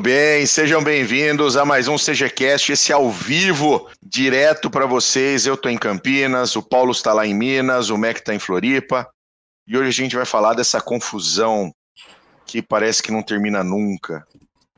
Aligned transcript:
Bem, 0.00 0.46
sejam 0.46 0.82
bem-vindos 0.82 1.56
a 1.56 1.64
mais 1.64 1.88
um 1.88 1.96
CGCast, 1.96 2.70
esse 2.70 2.92
ao 2.92 3.10
vivo, 3.10 3.90
direto 4.00 4.70
para 4.70 4.86
vocês. 4.86 5.44
Eu 5.44 5.54
estou 5.54 5.72
em 5.72 5.76
Campinas, 5.76 6.54
o 6.54 6.62
Paulo 6.62 6.92
está 6.92 7.12
lá 7.12 7.26
em 7.26 7.34
Minas, 7.34 7.90
o 7.90 7.98
Mac 7.98 8.18
está 8.18 8.32
em 8.32 8.38
Floripa. 8.38 9.08
E 9.66 9.76
hoje 9.76 9.88
a 9.88 10.04
gente 10.04 10.14
vai 10.14 10.24
falar 10.24 10.54
dessa 10.54 10.80
confusão 10.80 11.74
que 12.46 12.62
parece 12.62 13.02
que 13.02 13.10
não 13.10 13.24
termina 13.24 13.64
nunca. 13.64 14.24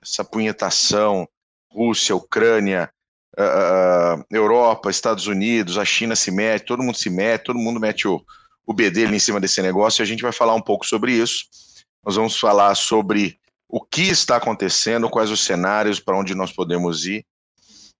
Essa 0.02 0.24
punhetação, 0.24 1.28
Rússia, 1.70 2.16
Ucrânia, 2.16 2.90
uh, 3.38 4.24
Europa, 4.30 4.90
Estados 4.90 5.26
Unidos, 5.26 5.76
a 5.76 5.84
China 5.84 6.16
se 6.16 6.30
mete, 6.30 6.64
todo 6.64 6.82
mundo 6.82 6.96
se 6.96 7.10
mete, 7.10 7.44
todo 7.44 7.58
mundo 7.58 7.78
mete 7.78 8.08
o, 8.08 8.24
o 8.66 8.72
B 8.72 8.90
dele 8.90 9.16
em 9.16 9.20
cima 9.20 9.38
desse 9.38 9.60
negócio 9.60 10.00
e 10.00 10.04
a 10.04 10.06
gente 10.06 10.22
vai 10.22 10.32
falar 10.32 10.54
um 10.54 10.62
pouco 10.62 10.86
sobre 10.86 11.12
isso. 11.12 11.44
Nós 12.02 12.16
vamos 12.16 12.38
falar 12.38 12.74
sobre 12.74 13.38
o 13.70 13.80
que 13.80 14.02
está 14.02 14.36
acontecendo, 14.36 15.08
quais 15.08 15.30
os 15.30 15.44
cenários 15.44 16.00
para 16.00 16.18
onde 16.18 16.34
nós 16.34 16.52
podemos 16.52 17.06
ir. 17.06 17.24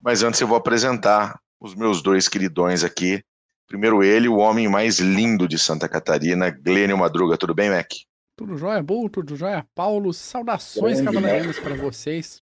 Mas 0.02 0.23
antes 0.23 0.41
eu 0.41 0.48
vou 0.48 0.56
apresentar 0.56 1.38
os 1.60 1.74
meus 1.74 2.02
dois 2.02 2.29
queridões 2.29 2.83
aqui. 2.83 3.23
Primeiro 3.69 4.02
ele, 4.02 4.27
o 4.27 4.38
homem 4.38 4.69
mais 4.69 4.98
lindo 4.98 5.46
de 5.46 5.59
Santa 5.59 5.88
Catarina, 5.88 6.51
Glênio 6.51 6.98
Madruga. 6.98 7.37
Tudo 7.37 7.55
bem, 7.55 7.70
Mac? 7.70 7.88
Tudo 8.34 8.56
jóia, 8.56 8.83
Bull, 8.83 9.09
tudo 9.09 9.37
jóia, 9.37 9.65
Paulo. 9.74 10.12
Saudações 10.12 11.01
cavalarianas 11.01 11.59
para 11.60 11.77
vocês. 11.77 12.43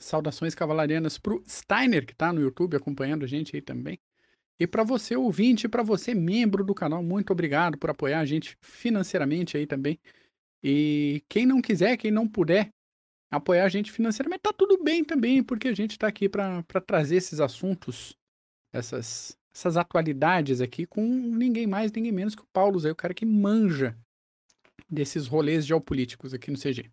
Saudações 0.00 0.54
cavalarianas 0.54 1.18
para 1.18 1.34
o 1.34 1.42
Steiner, 1.46 2.06
que 2.06 2.12
está 2.12 2.32
no 2.32 2.40
YouTube 2.40 2.76
acompanhando 2.76 3.24
a 3.24 3.28
gente 3.28 3.54
aí 3.54 3.60
também. 3.60 3.98
E 4.58 4.66
para 4.66 4.84
você 4.84 5.16
ouvinte, 5.16 5.68
para 5.68 5.82
você 5.82 6.14
membro 6.14 6.64
do 6.64 6.74
canal, 6.74 7.02
muito 7.02 7.32
obrigado 7.32 7.76
por 7.76 7.90
apoiar 7.90 8.20
a 8.20 8.24
gente 8.24 8.56
financeiramente 8.62 9.56
aí 9.56 9.66
também. 9.66 9.98
E 10.64 11.22
quem 11.28 11.44
não 11.44 11.60
quiser, 11.60 11.98
quem 11.98 12.10
não 12.10 12.26
puder 12.26 12.70
apoiar 13.30 13.64
a 13.64 13.68
gente 13.68 13.92
financeiramente, 13.92 14.40
tá 14.42 14.52
tudo 14.52 14.82
bem 14.82 15.04
também, 15.04 15.42
porque 15.42 15.68
a 15.68 15.74
gente 15.74 15.92
está 15.92 16.06
aqui 16.06 16.26
para 16.26 16.62
trazer 16.86 17.16
esses 17.16 17.38
assuntos, 17.38 18.16
essas, 18.72 19.36
essas 19.54 19.76
atualidades 19.76 20.62
aqui 20.62 20.86
com 20.86 21.02
ninguém 21.02 21.66
mais, 21.66 21.92
ninguém 21.92 22.12
menos 22.12 22.34
que 22.34 22.42
o 22.42 22.48
Paulo, 22.50 22.80
aí, 22.82 22.90
o 22.90 22.96
cara 22.96 23.12
que 23.12 23.26
manja 23.26 23.94
desses 24.88 25.26
rolês 25.26 25.66
geopolíticos 25.66 26.32
aqui 26.32 26.50
no 26.50 26.58
CG. 26.58 26.90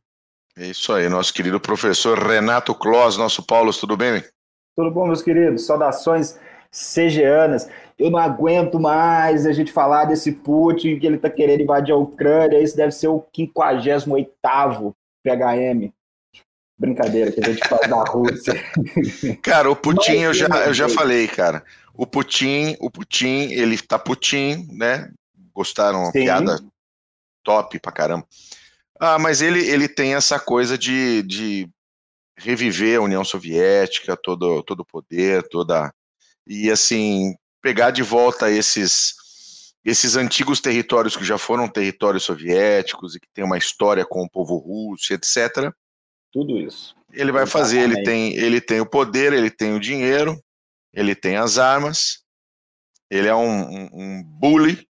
É 0.58 0.68
isso 0.68 0.92
aí, 0.92 1.08
nosso 1.08 1.34
querido 1.34 1.60
professor 1.60 2.18
Renato 2.20 2.76
Clos, 2.76 3.18
nosso 3.18 3.46
Paulo, 3.46 3.72
tudo 3.72 3.96
bem? 3.96 4.22
Tudo 4.76 4.92
bom, 4.92 5.08
meus 5.08 5.22
queridos? 5.22 5.66
Saudações 5.66 6.38
CGanas. 6.72 7.70
Eu 8.00 8.10
não 8.10 8.18
aguento 8.18 8.80
mais 8.80 9.46
a 9.46 9.52
gente 9.52 9.72
falar 9.72 10.06
desse 10.06 10.32
Putin 10.32 10.98
que 10.98 11.06
ele 11.06 11.18
está 11.18 11.30
querendo 11.30 11.62
invadir 11.62 11.94
a 11.94 11.98
Ucrânia. 11.98 12.60
Esse 12.60 12.76
deve 12.76 12.92
ser 12.92 13.10
o 13.10 13.24
58 13.36 14.96
PHM. 15.24 15.92
Brincadeira 16.78 17.32
que 17.32 17.42
a 17.42 17.48
gente 17.48 17.68
faz 17.68 17.88
da 17.88 18.04
Rússia. 18.04 18.54
Cara, 19.44 19.70
o 19.70 19.76
Putin 19.76 20.22
eu 20.22 20.34
já, 20.34 20.48
eu 20.66 20.74
já 20.74 20.90
falei, 20.90 21.28
cara. 21.28 21.64
O 21.94 22.08
Putin, 22.08 22.76
o 22.80 22.90
Putin, 22.90 23.52
ele 23.52 23.78
tá 23.78 24.00
Putin, 24.00 24.68
né? 24.72 25.12
Gostaram, 25.54 26.12
piada 26.12 26.58
top 27.44 27.80
pra 27.80 27.92
caramba. 27.92 28.26
Ah, 29.00 29.18
mas 29.18 29.42
ele, 29.42 29.68
ele 29.68 29.88
tem 29.88 30.16
essa 30.16 30.40
coisa 30.40 30.78
de, 30.78 31.24
de 31.24 31.70
reviver 32.38 33.00
a 33.00 33.02
União 33.02 33.24
Soviética, 33.24 34.16
todo, 34.16 34.62
todo 34.64 34.82
o 34.82 34.86
poder, 34.86 35.48
toda 35.50 35.94
e 36.48 36.70
assim 36.70 37.36
pegar 37.62 37.92
de 37.92 38.02
volta 38.02 38.50
esses 38.50 39.16
esses 39.84 40.16
antigos 40.16 40.62
territórios 40.62 41.18
que 41.18 41.24
já 41.24 41.38
foram 41.38 41.68
territórios 41.68 42.24
soviéticos 42.24 43.16
e 43.16 43.20
que 43.20 43.28
tem 43.34 43.44
uma 43.44 43.58
história 43.58 44.06
com 44.06 44.24
o 44.24 44.30
povo 44.30 44.58
russo, 44.58 45.12
etc. 45.14 45.74
Tudo 46.32 46.58
isso. 46.60 46.96
Ele 47.12 47.32
vai 47.32 47.46
fazer, 47.46 47.80
ele 47.80 48.04
tem, 48.04 48.36
ele 48.36 48.62
tem 48.62 48.80
o 48.80 48.86
poder, 48.86 49.34
ele 49.34 49.50
tem 49.50 49.74
o 49.74 49.80
dinheiro, 49.80 50.40
ele 50.94 51.16
tem 51.16 51.36
as 51.36 51.58
armas, 51.58 52.20
ele 53.10 53.28
é 53.28 53.36
um, 53.36 53.64
um, 53.64 53.90
um 53.92 54.24
bully, 54.24 54.88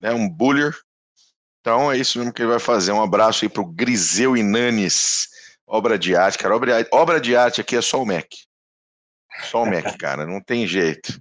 né, 0.00 0.12
um 0.12 0.28
bullier. 0.28 0.76
Então 1.60 1.90
é 1.90 1.98
isso 1.98 2.18
mesmo 2.18 2.32
que 2.32 2.42
ele 2.42 2.50
vai 2.50 2.60
fazer. 2.60 2.92
Um 2.92 3.02
abraço 3.02 3.44
aí 3.44 3.48
para 3.48 3.62
o 3.62 3.72
Griseu 3.72 4.36
Inanes, 4.36 5.26
obra 5.66 5.98
de 5.98 6.14
arte. 6.14 6.38
Cara, 6.38 6.54
obra, 6.54 6.86
obra 6.92 7.20
de 7.20 7.34
arte 7.34 7.60
aqui 7.60 7.76
é 7.76 7.82
só 7.82 8.00
o 8.00 8.06
Mac. 8.06 8.26
Só 9.44 9.62
o 9.62 9.66
Mac, 9.66 9.96
cara, 9.98 10.26
não 10.26 10.40
tem 10.40 10.66
jeito. 10.66 11.20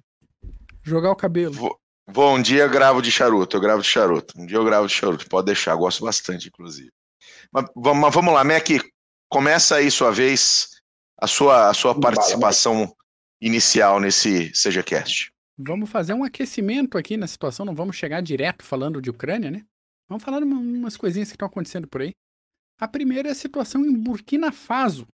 Jogar 0.83 1.11
o 1.11 1.15
cabelo. 1.15 1.53
Vou, 1.53 1.79
vou, 2.07 2.35
um 2.35 2.41
dia 2.41 2.63
eu 2.63 2.69
gravo 2.69 3.01
de 3.01 3.11
charuto, 3.11 3.57
eu 3.57 3.61
gravo 3.61 3.81
de 3.81 3.87
charuto. 3.87 4.33
Um 4.39 4.45
dia 4.45 4.57
eu 4.57 4.65
gravo 4.65 4.87
de 4.87 4.93
charuto, 4.93 5.27
pode 5.27 5.45
deixar, 5.45 5.75
gosto 5.75 6.03
bastante, 6.03 6.47
inclusive. 6.47 6.91
Mas, 7.51 7.65
mas 7.75 8.13
vamos 8.13 8.33
lá, 8.33 8.43
Mac, 8.43 8.67
começa 9.29 9.75
aí 9.75 9.91
sua 9.91 10.11
vez, 10.11 10.69
a 11.19 11.27
sua, 11.27 11.69
a 11.69 11.73
sua 11.73 11.99
participação 11.99 12.93
inicial 13.41 13.99
nesse 13.99 14.53
SejaCast. 14.53 15.31
Vamos 15.57 15.89
fazer 15.89 16.13
um 16.13 16.23
aquecimento 16.23 16.97
aqui 16.97 17.17
na 17.17 17.27
situação, 17.27 17.65
não 17.65 17.73
vamos 17.73 17.95
chegar 17.95 18.21
direto 18.21 18.63
falando 18.63 19.01
de 19.01 19.09
Ucrânia, 19.09 19.49
né? 19.49 19.63
Vamos 20.07 20.23
falar 20.23 20.39
de 20.39 20.45
umas 20.45 20.95
coisinhas 20.95 21.29
que 21.29 21.35
estão 21.35 21.47
acontecendo 21.47 21.87
por 21.87 22.01
aí. 22.01 22.13
A 22.79 22.87
primeira 22.87 23.27
é 23.27 23.31
a 23.31 23.35
situação 23.35 23.83
em 23.83 23.93
Burkina 23.93 24.51
Faso. 24.51 25.07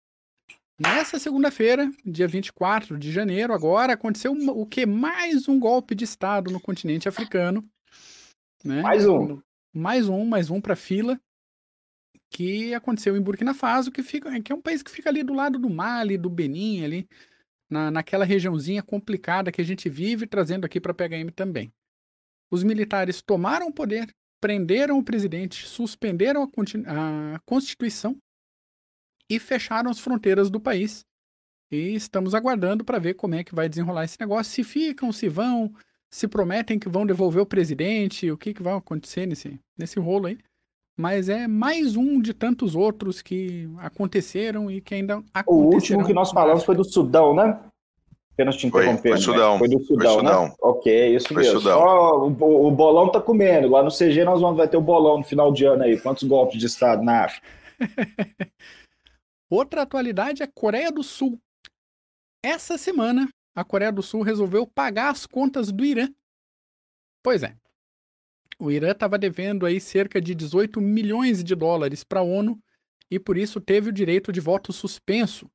Nessa 0.79 1.19
segunda-feira, 1.19 1.91
dia 2.03 2.27
24 2.27 2.97
de 2.97 3.11
janeiro, 3.11 3.53
agora 3.53 3.93
aconteceu 3.93 4.33
o 4.33 4.65
que? 4.65 4.85
Mais 4.85 5.47
um 5.47 5.59
golpe 5.59 5.93
de 5.93 6.03
Estado 6.03 6.49
no 6.49 6.59
continente 6.59 7.07
africano. 7.07 7.63
Né? 8.63 8.81
Mais 8.81 9.07
um. 9.07 9.39
Mais 9.71 10.09
um, 10.09 10.25
mais 10.25 10.49
um 10.49 10.59
para 10.59 10.75
fila. 10.75 11.19
Que 12.31 12.73
aconteceu 12.73 13.15
em 13.15 13.21
Burkina 13.21 13.53
Faso, 13.53 13.91
que, 13.91 14.01
fica, 14.01 14.41
que 14.41 14.51
é 14.51 14.55
um 14.55 14.61
país 14.61 14.81
que 14.81 14.89
fica 14.89 15.09
ali 15.09 15.21
do 15.21 15.33
lado 15.33 15.59
do 15.59 15.69
Mali, 15.69 16.17
do 16.17 16.29
Benin, 16.29 16.83
ali, 16.83 17.07
na, 17.69 17.91
naquela 17.91 18.25
regiãozinha 18.25 18.81
complicada 18.81 19.51
que 19.51 19.61
a 19.61 19.65
gente 19.65 19.87
vive, 19.87 20.25
trazendo 20.25 20.65
aqui 20.65 20.81
para 20.81 20.91
a 20.91 20.95
PHM 20.95 21.29
também. 21.35 21.71
Os 22.49 22.63
militares 22.63 23.21
tomaram 23.21 23.67
o 23.67 23.73
poder, 23.73 24.11
prenderam 24.41 24.97
o 24.97 25.03
presidente, 25.03 25.67
suspenderam 25.67 26.43
a, 26.43 27.35
a 27.35 27.39
Constituição 27.45 28.17
e 29.35 29.39
fecharam 29.39 29.89
as 29.89 29.99
fronteiras 29.99 30.49
do 30.49 30.59
país. 30.59 31.05
E 31.71 31.95
estamos 31.95 32.35
aguardando 32.35 32.83
para 32.83 32.99
ver 32.99 33.15
como 33.15 33.35
é 33.35 33.43
que 33.43 33.55
vai 33.55 33.67
desenrolar 33.67 34.03
esse 34.03 34.19
negócio. 34.19 34.53
Se 34.53 34.63
ficam, 34.63 35.11
se 35.11 35.27
vão, 35.27 35.73
se 36.11 36.27
prometem 36.27 36.77
que 36.77 36.87
vão 36.87 37.05
devolver 37.05 37.41
o 37.41 37.47
presidente, 37.47 38.29
o 38.29 38.37
que, 38.37 38.53
que 38.53 38.61
vai 38.61 38.75
acontecer 38.75 39.25
nesse, 39.25 39.59
nesse 39.77 39.99
rolo 39.99 40.27
aí. 40.27 40.37
Mas 40.95 41.29
é 41.29 41.47
mais 41.47 41.95
um 41.95 42.21
de 42.21 42.35
tantos 42.35 42.75
outros 42.75 43.23
que 43.23 43.67
aconteceram 43.79 44.69
e 44.69 44.79
que 44.79 44.93
ainda 44.93 45.23
aconteceram. 45.33 45.71
O 45.71 45.73
último 45.73 46.05
que 46.05 46.13
nós 46.13 46.31
falamos 46.31 46.63
foi 46.63 46.75
do 46.75 46.83
Sudão, 46.83 47.33
né? 47.33 47.59
Apenas 48.33 48.55
te 48.55 48.67
interrompendo. 48.67 49.01
Foi, 49.01 49.11
foi 49.11 49.19
né? 49.19 49.25
Sudão. 49.25 49.57
Foi 49.57 49.67
do 49.67 49.79
Sudão, 49.79 50.13
foi 50.13 50.21
Sudão. 50.21 50.45
né? 50.45 50.53
Ok, 50.61 51.15
isso 51.15 51.27
foi 51.29 51.37
mesmo. 51.37 51.59
Sudão. 51.59 51.79
Só 51.79 52.19
o, 52.19 52.67
o, 52.67 52.71
bolão 52.71 53.11
tá 53.11 53.19
comendo. 53.19 53.69
Lá 53.69 53.81
no 53.81 53.89
CG 53.89 54.23
nós 54.23 54.39
vamos 54.41 54.57
vai 54.57 54.67
ter 54.67 54.77
o 54.77 54.81
bolão 54.81 55.17
no 55.17 55.23
final 55.23 55.51
de 55.51 55.65
ano 55.65 55.81
aí. 55.81 55.99
Quantos 55.99 56.23
golpes 56.23 56.59
de 56.59 56.67
Estado 56.67 57.03
na 57.03 57.25
África? 57.25 57.47
Outra 59.53 59.83
atualidade 59.83 60.41
é 60.41 60.45
a 60.45 60.51
Coreia 60.51 60.91
do 60.91 61.03
Sul. 61.03 61.39
Essa 62.43 62.75
semana, 62.75 63.29
a 63.53 63.63
Coreia 63.63 63.91
do 63.91 64.01
Sul 64.01 64.23
resolveu 64.23 64.65
pagar 64.65 65.11
as 65.11 65.27
contas 65.27 65.71
do 65.71 65.85
Irã. 65.85 66.09
Pois 67.21 67.43
é. 67.43 67.55
O 68.57 68.71
Irã 68.71 68.93
estava 68.93 69.15
devendo 69.15 69.67
aí 69.67 69.79
cerca 69.79 70.19
de 70.19 70.33
18 70.33 70.81
milhões 70.81 71.43
de 71.43 71.53
dólares 71.53 72.03
para 72.03 72.21
a 72.21 72.23
ONU 72.23 72.59
e 73.11 73.19
por 73.19 73.37
isso 73.37 73.61
teve 73.61 73.89
o 73.89 73.93
direito 73.93 74.31
de 74.31 74.39
voto 74.39 74.73
suspenso. 74.73 75.47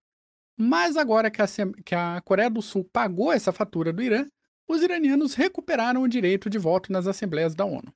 Mas 0.57 0.97
agora 0.97 1.29
que 1.29 1.43
a, 1.43 1.47
que 1.85 1.95
a 1.97 2.21
Coreia 2.21 2.49
do 2.49 2.63
Sul 2.63 2.89
pagou 2.93 3.33
essa 3.33 3.51
fatura 3.51 3.93
do 3.93 4.01
Irã, 4.01 4.25
os 4.69 4.81
iranianos 4.81 5.35
recuperaram 5.35 6.03
o 6.03 6.09
direito 6.09 6.49
de 6.49 6.57
voto 6.57 6.93
nas 6.93 7.09
assembleias 7.09 7.53
da 7.53 7.65
ONU. 7.65 7.93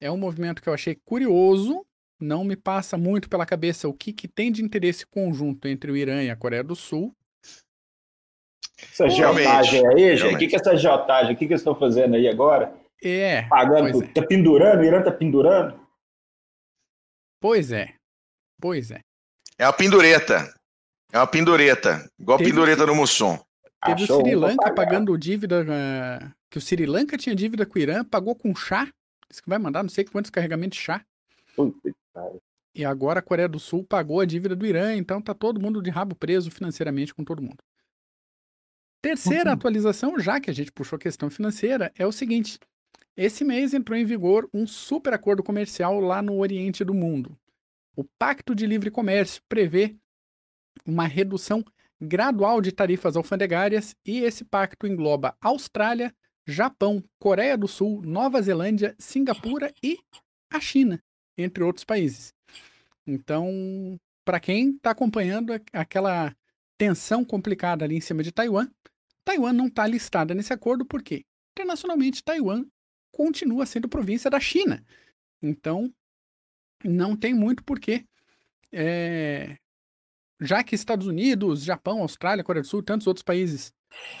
É 0.00 0.10
um 0.10 0.18
movimento 0.18 0.60
que 0.60 0.68
eu 0.68 0.74
achei 0.74 0.96
curioso, 1.04 1.86
não 2.20 2.44
me 2.44 2.56
passa 2.56 2.96
muito 2.98 3.28
pela 3.28 3.46
cabeça 3.46 3.88
o 3.88 3.94
que, 3.94 4.12
que 4.12 4.28
tem 4.28 4.52
de 4.52 4.62
interesse 4.62 5.06
conjunto 5.06 5.66
entre 5.66 5.90
o 5.90 5.96
Irã 5.96 6.22
e 6.22 6.30
a 6.30 6.36
Coreia 6.36 6.62
do 6.62 6.76
Sul. 6.76 7.14
Essa 8.82 9.08
geotagem 9.08 9.86
aí, 9.86 10.16
gente, 10.16 10.34
o 10.34 10.38
que, 10.38 10.48
que 10.48 10.56
é 10.56 10.58
essa 10.58 10.76
geotagem? 10.76 11.34
O 11.34 11.36
que, 11.36 11.46
que 11.46 11.52
eles 11.52 11.60
estão 11.60 11.74
fazendo 11.74 12.16
aí 12.16 12.28
agora? 12.28 12.74
É. 13.02 13.42
Pagando, 13.42 14.02
é. 14.02 14.06
tá 14.08 14.26
pendurando, 14.26 14.80
o 14.80 14.84
Irã 14.84 15.02
tá 15.02 15.10
pendurando? 15.10 15.80
Pois 17.40 17.72
é. 17.72 17.94
Pois 18.60 18.90
é. 18.90 19.00
É 19.58 19.66
uma 19.66 19.72
pendureta. 19.72 20.54
É 21.12 21.18
uma 21.18 21.26
pendureta. 21.26 22.10
Igual 22.18 22.38
Teve 22.38 22.50
pendureta 22.50 22.86
no 22.86 22.94
Mussum. 22.94 23.38
Teve 23.84 24.04
Achou 24.04 24.18
o 24.18 24.20
Sri 24.20 24.36
Lanka 24.36 24.74
pagando 24.74 25.16
dívida. 25.16 25.62
Uh, 25.62 26.30
que 26.50 26.58
o 26.58 26.60
Sri 26.60 26.84
Lanka 26.84 27.16
tinha 27.16 27.34
dívida 27.34 27.64
com 27.64 27.78
o 27.78 27.82
Irã, 27.82 28.04
pagou 28.04 28.34
com 28.34 28.54
chá. 28.54 28.88
Diz 29.30 29.40
que 29.40 29.48
vai 29.48 29.58
mandar 29.58 29.82
não 29.82 29.90
sei 29.90 30.04
quantos 30.04 30.30
carregamentos 30.30 30.78
de 30.78 30.84
chá. 30.84 31.04
E 32.74 32.84
agora 32.84 33.18
a 33.18 33.22
Coreia 33.22 33.48
do 33.48 33.58
Sul 33.58 33.84
pagou 33.84 34.20
a 34.20 34.24
dívida 34.24 34.54
do 34.54 34.66
Irã, 34.66 34.94
então 34.94 35.20
tá 35.20 35.34
todo 35.34 35.60
mundo 35.60 35.82
de 35.82 35.90
rabo 35.90 36.14
preso 36.14 36.50
financeiramente 36.50 37.14
com 37.14 37.24
todo 37.24 37.42
mundo. 37.42 37.62
Terceira 39.02 39.50
uhum. 39.50 39.54
atualização, 39.54 40.18
já 40.18 40.40
que 40.40 40.50
a 40.50 40.54
gente 40.54 40.70
puxou 40.70 40.96
a 40.96 41.00
questão 41.00 41.30
financeira, 41.30 41.90
é 41.96 42.06
o 42.06 42.12
seguinte: 42.12 42.58
esse 43.16 43.44
mês 43.44 43.74
entrou 43.74 43.98
em 43.98 44.04
vigor 44.04 44.48
um 44.52 44.66
super 44.66 45.12
acordo 45.12 45.42
comercial 45.42 45.98
lá 46.00 46.22
no 46.22 46.38
Oriente 46.38 46.84
do 46.84 46.94
Mundo. 46.94 47.36
O 47.96 48.04
Pacto 48.18 48.54
de 48.54 48.66
Livre 48.66 48.90
Comércio 48.90 49.42
prevê 49.48 49.96
uma 50.86 51.06
redução 51.06 51.64
gradual 52.00 52.60
de 52.60 52.72
tarifas 52.72 53.16
alfandegárias 53.16 53.94
e 54.06 54.20
esse 54.20 54.44
pacto 54.44 54.86
engloba 54.86 55.36
Austrália, 55.40 56.14
Japão, 56.46 57.02
Coreia 57.18 57.58
do 57.58 57.68
Sul, 57.68 58.00
Nova 58.02 58.40
Zelândia, 58.40 58.94
Singapura 58.98 59.72
e 59.82 59.98
a 60.50 60.60
China, 60.60 61.02
entre 61.42 61.64
outros 61.64 61.84
países. 61.84 62.34
Então, 63.06 63.98
para 64.24 64.40
quem 64.40 64.76
está 64.76 64.90
acompanhando 64.90 65.52
aquela 65.72 66.34
tensão 66.78 67.24
complicada 67.24 67.84
ali 67.84 67.96
em 67.96 68.00
cima 68.00 68.22
de 68.22 68.32
Taiwan, 68.32 68.68
Taiwan 69.24 69.52
não 69.52 69.66
está 69.66 69.86
listada 69.86 70.34
nesse 70.34 70.52
acordo 70.52 70.84
porque, 70.84 71.24
internacionalmente, 71.52 72.22
Taiwan 72.22 72.64
continua 73.12 73.66
sendo 73.66 73.88
província 73.88 74.30
da 74.30 74.40
China. 74.40 74.84
Então, 75.42 75.92
não 76.84 77.16
tem 77.16 77.34
muito 77.34 77.62
porquê. 77.64 78.04
É, 78.72 79.56
já 80.40 80.62
que 80.62 80.74
Estados 80.74 81.06
Unidos, 81.06 81.62
Japão, 81.62 82.00
Austrália, 82.00 82.44
Coreia 82.44 82.62
do 82.62 82.68
Sul, 82.68 82.82
tantos 82.82 83.06
outros 83.06 83.22
países, 83.22 83.72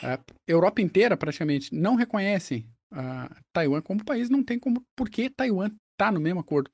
a 0.02 0.18
Europa 0.46 0.82
inteira 0.82 1.16
praticamente, 1.16 1.74
não 1.74 1.94
reconhecem 1.94 2.68
a 2.90 3.34
Taiwan 3.52 3.80
como 3.80 4.04
país, 4.04 4.28
não 4.28 4.42
tem 4.42 4.58
como, 4.58 4.84
porque 4.96 5.30
Taiwan 5.30 5.70
está 5.92 6.10
no 6.10 6.20
mesmo 6.20 6.40
acordo. 6.40 6.70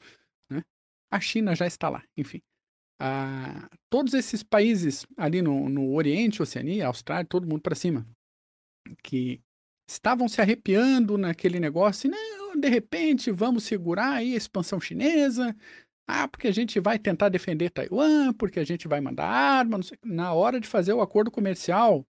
A 1.16 1.20
China 1.20 1.54
já 1.54 1.66
está 1.66 1.88
lá, 1.88 2.04
enfim. 2.14 2.42
Ah, 3.00 3.70
todos 3.90 4.12
esses 4.12 4.42
países 4.42 5.06
ali 5.16 5.40
no, 5.40 5.66
no 5.66 5.94
Oriente, 5.94 6.42
Oceania, 6.42 6.86
Austrália, 6.86 7.24
todo 7.24 7.48
mundo 7.48 7.62
para 7.62 7.74
cima, 7.74 8.06
que 9.02 9.40
estavam 9.88 10.28
se 10.28 10.42
arrepiando 10.42 11.16
naquele 11.16 11.58
negócio, 11.58 12.06
e, 12.06 12.10
não, 12.10 12.54
de 12.60 12.68
repente 12.68 13.30
vamos 13.30 13.64
segurar 13.64 14.12
aí 14.16 14.34
a 14.34 14.36
expansão 14.36 14.78
chinesa, 14.78 15.56
ah, 16.06 16.28
porque 16.28 16.48
a 16.48 16.52
gente 16.52 16.78
vai 16.80 16.98
tentar 16.98 17.30
defender 17.30 17.70
Taiwan, 17.70 18.34
porque 18.34 18.60
a 18.60 18.64
gente 18.64 18.86
vai 18.86 19.00
mandar 19.00 19.26
arma, 19.26 19.80
na 20.04 20.34
hora 20.34 20.60
de 20.60 20.68
fazer 20.68 20.92
o 20.92 21.00
acordo 21.00 21.30
comercial, 21.30 22.06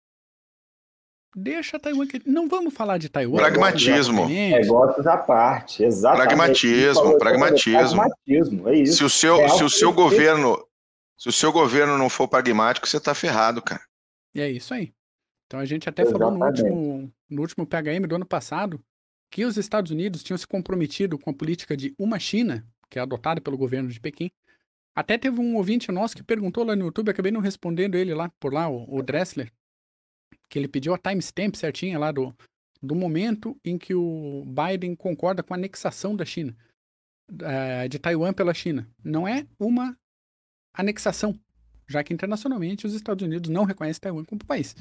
deixa 1.34 1.78
Taiwan 1.78 2.06
que 2.06 2.20
não 2.24 2.48
vamos 2.48 2.72
falar 2.74 2.98
de 2.98 3.08
Taiwan. 3.08 3.36
Pragmatismo. 3.36 4.28
Negócios 4.28 5.06
à 5.06 5.16
parte, 5.16 5.84
exatamente. 5.84 6.26
Pragmatismo, 6.26 7.18
pragmatismo. 7.18 7.96
Pragmatismo, 7.96 8.68
é 8.68 8.76
isso. 8.76 8.96
Se 8.98 9.04
o 9.04 9.10
seu, 9.10 9.40
é 9.40 9.48
se 9.48 9.64
o 9.64 9.70
seu 9.70 9.92
governo 9.92 10.58
se 11.16 11.28
o 11.28 11.32
seu 11.32 11.52
governo 11.52 11.96
não 11.96 12.08
for 12.08 12.28
pragmático, 12.28 12.86
você 12.86 12.96
está 12.96 13.14
ferrado, 13.14 13.62
cara. 13.62 13.82
E 14.34 14.40
é 14.40 14.50
isso 14.50 14.74
aí. 14.74 14.92
Então 15.46 15.60
a 15.60 15.64
gente 15.64 15.88
até 15.88 16.02
Exatamente. 16.02 16.22
falou 16.22 16.38
no 16.38 16.44
último, 16.44 17.12
no 17.30 17.40
último 17.40 17.66
PHM 17.66 18.06
do 18.08 18.16
ano 18.16 18.26
passado 18.26 18.82
que 19.30 19.44
os 19.44 19.56
Estados 19.56 19.90
Unidos 19.90 20.22
tinham 20.22 20.38
se 20.38 20.46
comprometido 20.46 21.18
com 21.18 21.30
a 21.30 21.34
política 21.34 21.76
de 21.76 21.94
uma 21.98 22.18
China, 22.18 22.66
que 22.88 22.98
é 22.98 23.02
adotada 23.02 23.40
pelo 23.40 23.56
governo 23.56 23.88
de 23.88 24.00
Pequim. 24.00 24.30
Até 24.94 25.18
teve 25.18 25.40
um 25.40 25.56
ouvinte 25.56 25.90
nosso 25.90 26.16
que 26.16 26.22
perguntou 26.22 26.64
lá 26.64 26.76
no 26.76 26.84
YouTube, 26.84 27.10
acabei 27.10 27.32
não 27.32 27.40
respondendo 27.40 27.96
ele 27.96 28.14
lá, 28.14 28.30
por 28.38 28.52
lá, 28.52 28.68
o, 28.68 28.86
o 28.88 29.02
Dressler, 29.02 29.50
que 30.48 30.58
ele 30.58 30.68
pediu 30.68 30.94
a 30.94 30.98
timestamp 30.98 31.54
certinha 31.54 31.98
lá 31.98 32.12
do, 32.12 32.34
do 32.82 32.94
momento 32.94 33.58
em 33.64 33.78
que 33.78 33.94
o 33.94 34.44
Biden 34.46 34.94
concorda 34.94 35.42
com 35.42 35.54
a 35.54 35.56
anexação 35.56 36.14
da 36.14 36.24
China, 36.24 36.56
de 37.88 37.98
Taiwan 37.98 38.32
pela 38.32 38.54
China. 38.54 38.88
Não 39.02 39.26
é 39.26 39.46
uma 39.58 39.96
anexação, 40.72 41.38
já 41.88 42.02
que 42.04 42.12
internacionalmente 42.12 42.86
os 42.86 42.94
Estados 42.94 43.24
Unidos 43.24 43.50
não 43.50 43.64
reconhecem 43.64 44.00
Taiwan 44.00 44.24
como 44.24 44.44
país. 44.44 44.76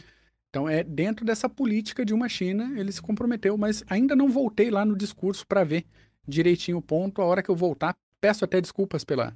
Então 0.49 0.69
é 0.69 0.83
dentro 0.83 1.25
dessa 1.25 1.49
política 1.49 2.05
de 2.05 2.13
uma 2.13 2.29
China, 2.29 2.79
ele 2.79 2.91
se 2.91 3.01
comprometeu, 3.01 3.57
mas 3.57 3.83
ainda 3.89 4.15
não 4.15 4.29
voltei 4.29 4.69
lá 4.69 4.85
no 4.85 4.95
discurso 4.95 5.47
para 5.47 5.63
ver 5.63 5.85
direitinho 6.27 6.77
o 6.77 6.81
ponto. 6.81 7.21
A 7.21 7.25
hora 7.25 7.41
que 7.41 7.49
eu 7.49 7.55
voltar, 7.55 7.95
peço 8.21 8.45
até 8.45 8.61
desculpas 8.61 9.03
pela, 9.03 9.35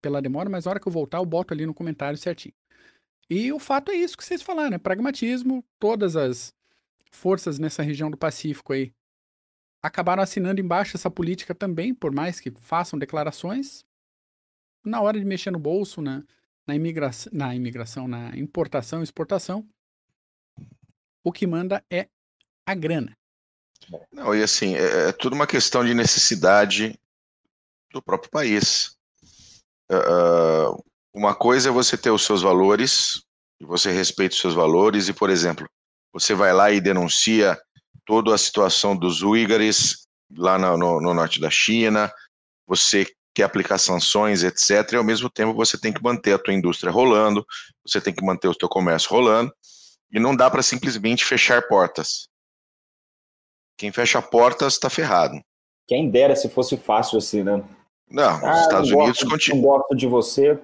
pela 0.00 0.22
demora, 0.22 0.48
mas 0.48 0.66
a 0.66 0.70
hora 0.70 0.80
que 0.80 0.88
eu 0.88 0.92
voltar, 0.92 1.18
eu 1.18 1.26
boto 1.26 1.52
ali 1.52 1.66
no 1.66 1.74
comentário 1.74 2.16
certinho. 2.16 2.54
E 3.32 3.50
o 3.50 3.58
fato 3.58 3.90
é 3.90 3.94
isso 3.94 4.14
que 4.14 4.22
vocês 4.22 4.42
falaram, 4.42 4.72
né? 4.72 4.78
Pragmatismo, 4.78 5.64
todas 5.78 6.16
as 6.16 6.54
forças 7.10 7.58
nessa 7.58 7.82
região 7.82 8.10
do 8.10 8.16
Pacífico 8.16 8.74
aí 8.74 8.92
acabaram 9.82 10.22
assinando 10.22 10.60
embaixo 10.60 10.98
essa 10.98 11.10
política 11.10 11.54
também, 11.54 11.94
por 11.94 12.12
mais 12.12 12.38
que 12.38 12.50
façam 12.60 12.98
declarações, 12.98 13.86
na 14.84 15.00
hora 15.00 15.18
de 15.18 15.24
mexer 15.24 15.50
no 15.50 15.58
bolso, 15.58 16.02
na, 16.02 16.22
na, 16.66 16.76
imigra 16.76 17.10
na 17.32 17.54
imigração, 17.54 18.06
na 18.06 18.36
importação 18.36 19.00
e 19.00 19.04
exportação, 19.04 19.66
o 21.24 21.32
que 21.32 21.46
manda 21.46 21.82
é 21.90 22.08
a 22.66 22.74
grana. 22.74 23.16
Não, 24.12 24.34
e 24.34 24.42
assim, 24.42 24.74
é, 24.74 25.08
é 25.08 25.12
tudo 25.12 25.32
uma 25.32 25.46
questão 25.46 25.82
de 25.82 25.94
necessidade 25.94 27.00
do 27.90 28.02
próprio 28.02 28.30
país. 28.30 28.94
Uh, 29.90 30.91
uma 31.14 31.34
coisa 31.34 31.68
é 31.68 31.72
você 31.72 31.96
ter 31.96 32.10
os 32.10 32.24
seus 32.24 32.42
valores, 32.42 33.22
e 33.60 33.64
você 33.64 33.92
respeita 33.92 34.34
os 34.34 34.40
seus 34.40 34.54
valores, 34.54 35.08
e, 35.08 35.12
por 35.12 35.30
exemplo, 35.30 35.68
você 36.12 36.34
vai 36.34 36.52
lá 36.52 36.70
e 36.70 36.80
denuncia 36.80 37.58
toda 38.04 38.34
a 38.34 38.38
situação 38.38 38.96
dos 38.96 39.22
uígares 39.22 40.06
lá 40.36 40.58
no, 40.58 40.76
no, 40.76 41.00
no 41.00 41.14
norte 41.14 41.40
da 41.40 41.50
China, 41.50 42.12
você 42.66 43.06
quer 43.34 43.44
aplicar 43.44 43.78
sanções, 43.78 44.42
etc. 44.42 44.92
E 44.92 44.96
ao 44.96 45.04
mesmo 45.04 45.30
tempo 45.30 45.54
você 45.54 45.78
tem 45.78 45.92
que 45.92 46.02
manter 46.02 46.34
a 46.34 46.38
tua 46.38 46.54
indústria 46.54 46.92
rolando, 46.92 47.44
você 47.86 48.00
tem 48.00 48.14
que 48.14 48.24
manter 48.24 48.48
o 48.48 48.54
teu 48.54 48.68
comércio 48.68 49.10
rolando, 49.10 49.52
e 50.10 50.20
não 50.20 50.36
dá 50.36 50.50
para 50.50 50.62
simplesmente 50.62 51.24
fechar 51.24 51.66
portas. 51.68 52.28
Quem 53.78 53.90
fecha 53.90 54.20
portas 54.20 54.74
está 54.74 54.90
ferrado. 54.90 55.40
Quem 55.86 56.10
dera 56.10 56.36
se 56.36 56.48
fosse 56.48 56.76
fácil 56.76 57.18
assim, 57.18 57.42
né? 57.42 57.64
Não, 58.08 58.46
ah, 58.46 58.52
os 58.52 58.60
Estados 58.60 58.90
Unidos 58.90 59.22
continuam. 59.24 59.62
Não 59.62 59.68
gosto 59.68 59.96
de 59.96 60.06
você. 60.06 60.60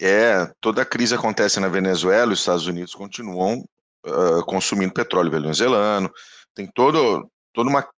É, 0.00 0.50
toda 0.60 0.82
a 0.82 0.86
crise 0.86 1.14
acontece 1.14 1.58
na 1.58 1.68
Venezuela, 1.68 2.32
os 2.32 2.40
Estados 2.40 2.66
Unidos 2.66 2.94
continuam 2.94 3.64
uh, 4.06 4.44
consumindo 4.44 4.92
petróleo 4.92 5.30
venezuelano. 5.30 6.12
Tem 6.54 6.66
todo, 6.66 7.30
toda 7.52 7.70
uma, 7.70 7.88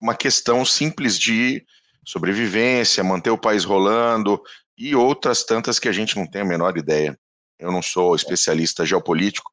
uma 0.00 0.14
questão 0.14 0.64
simples 0.64 1.18
de 1.18 1.64
sobrevivência, 2.06 3.04
manter 3.04 3.30
o 3.30 3.38
país 3.38 3.64
rolando 3.64 4.40
e 4.76 4.94
outras 4.94 5.44
tantas 5.44 5.78
que 5.78 5.88
a 5.88 5.92
gente 5.92 6.16
não 6.16 6.26
tem 6.26 6.42
a 6.42 6.46
menor 6.46 6.76
ideia. 6.76 7.18
Eu 7.58 7.70
não 7.70 7.82
sou 7.82 8.14
especialista 8.14 8.84
geopolítico 8.84 9.50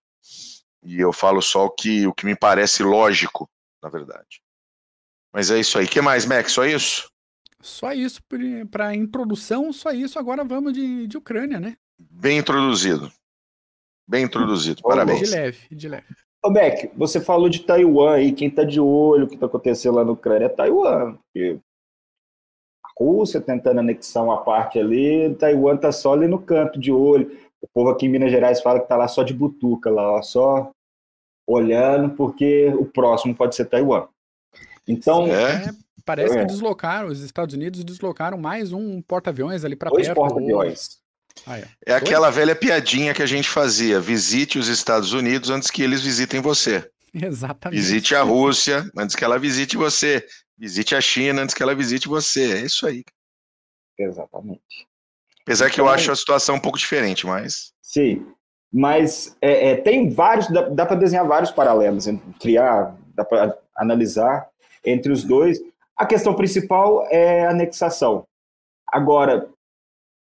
e 0.84 1.00
eu 1.00 1.14
falo 1.14 1.42
só 1.42 1.66
o 1.66 1.70
que, 1.70 2.08
o 2.08 2.14
que 2.14 2.26
me 2.26 2.36
parece 2.36 2.84
lógico, 2.84 3.50
na 3.84 3.90
verdade. 3.90 4.42
Mas 5.34 5.52
é 5.52 5.60
isso 5.60 5.78
aí. 5.78 5.86
O 5.86 5.90
que 5.90 6.02
mais, 6.02 6.26
Max? 6.26 6.54
Só 6.54 6.66
isso? 6.66 7.11
Só 7.62 7.94
isso 7.94 8.22
para 8.70 8.96
introdução, 8.96 9.72
só 9.72 9.92
isso. 9.92 10.18
Agora 10.18 10.44
vamos 10.44 10.74
de, 10.74 11.08
de 11.08 11.18
Ucrânia, 11.18 11.60
né? 11.60 11.76
Bem 12.00 12.40
introduzido. 12.40 13.12
Bem 14.08 14.26
introduzido. 14.26 14.82
Parabéns. 14.82 15.30
De 15.30 15.36
leve, 15.36 15.60
de 15.76 15.88
leve. 15.88 16.08
Ô, 16.44 16.50
Beck, 16.50 16.92
você 16.98 17.22
falou 17.22 17.48
de 17.48 17.60
Taiwan 17.60 18.16
aí, 18.16 18.32
quem 18.32 18.50
tá 18.50 18.64
de 18.64 18.80
olho, 18.80 19.26
o 19.26 19.30
que 19.30 19.38
tá 19.38 19.46
acontecendo 19.46 19.96
lá 19.96 20.04
na 20.04 20.12
Ucrânia 20.12 20.46
é 20.46 20.50
Taiwan. 20.50 21.16
Porque 21.16 21.60
Rússia 23.00 23.42
tentando 23.42 23.80
anexar 23.80 24.24
uma 24.24 24.44
parte 24.44 24.80
ali, 24.80 25.34
Taiwan 25.36 25.78
tá 25.78 25.92
só 25.92 26.14
ali 26.14 26.28
no 26.28 26.40
canto 26.40 26.80
de 26.80 26.92
olho. 26.92 27.36
O 27.62 27.68
povo 27.68 27.90
aqui 27.90 28.06
em 28.06 28.10
Minas 28.10 28.32
Gerais 28.32 28.62
fala 28.62 28.80
que 28.80 28.88
tá 28.88 28.98
lá 28.98 29.08
só 29.08 29.24
de 29.24 29.34
butuca, 29.34 29.90
lá, 29.90 30.14
ó, 30.14 30.22
só 30.22 30.72
olhando, 31.48 32.16
porque 32.16 32.68
o 32.78 32.86
próximo 32.86 33.36
pode 33.36 33.56
ser 33.56 33.66
Taiwan. 33.66 34.08
Então. 34.88 35.28
É, 35.28 35.72
parece 36.12 36.38
é. 36.38 36.42
que 36.42 36.46
deslocaram, 36.46 37.08
os 37.08 37.22
Estados 37.22 37.56
Unidos 37.56 37.84
deslocaram 37.84 38.38
mais 38.38 38.74
um 38.74 39.02
porta-aviões 39.02 39.64
ali 39.64 39.76
para 39.76 39.90
perto. 39.90 40.04
Dois 40.04 40.14
porta-aviões. 40.14 41.02
Ah, 41.46 41.58
é. 41.58 41.68
é 41.86 41.94
aquela 41.94 42.30
velha 42.30 42.56
piadinha 42.56 43.14
que 43.14 43.22
a 43.22 43.26
gente 43.26 43.48
fazia: 43.48 44.00
visite 44.00 44.60
os 44.60 44.68
Estados 44.68 45.14
Unidos 45.14 45.50
antes 45.50 45.72
que 45.72 45.82
eles 45.82 46.02
visitem 46.02 46.42
você. 46.42 46.90
Exatamente. 47.14 47.80
Visite 47.80 48.16
a 48.16 48.22
Rússia 48.22 48.90
antes 48.98 49.16
que 49.16 49.24
ela 49.24 49.40
visite 49.40 49.78
você. 49.78 50.26
Visite 50.58 50.94
a 50.96 51.02
China 51.02 51.42
antes 51.42 51.56
que 51.56 51.64
ela 51.64 51.74
visite 51.74 52.08
você. 52.08 52.54
É 52.54 52.62
isso 52.62 52.86
aí. 52.86 53.04
Exatamente. 53.98 54.88
Apesar 55.44 55.70
que 55.70 55.80
eu 55.80 55.86
então, 55.86 55.96
acho 55.96 56.12
a 56.12 56.16
situação 56.16 56.56
um 56.56 56.60
pouco 56.60 56.78
diferente, 56.78 57.26
mas. 57.26 57.72
Sim. 57.82 58.26
Mas 58.72 59.36
é, 59.42 59.72
é, 59.72 59.76
tem 59.76 60.10
vários, 60.10 60.48
dá, 60.50 60.70
dá 60.70 60.86
para 60.86 60.96
desenhar 60.96 61.28
vários 61.28 61.52
paralelos, 61.52 62.06
criar, 62.40 62.96
dá 63.14 63.26
para 63.26 63.58
analisar 63.76 64.48
entre 64.86 65.12
os 65.12 65.24
dois. 65.24 65.60
A 65.98 66.06
questão 66.06 66.34
principal 66.34 67.06
é 67.10 67.46
a 67.46 67.52
anexação. 67.52 68.26
Agora, 68.92 69.50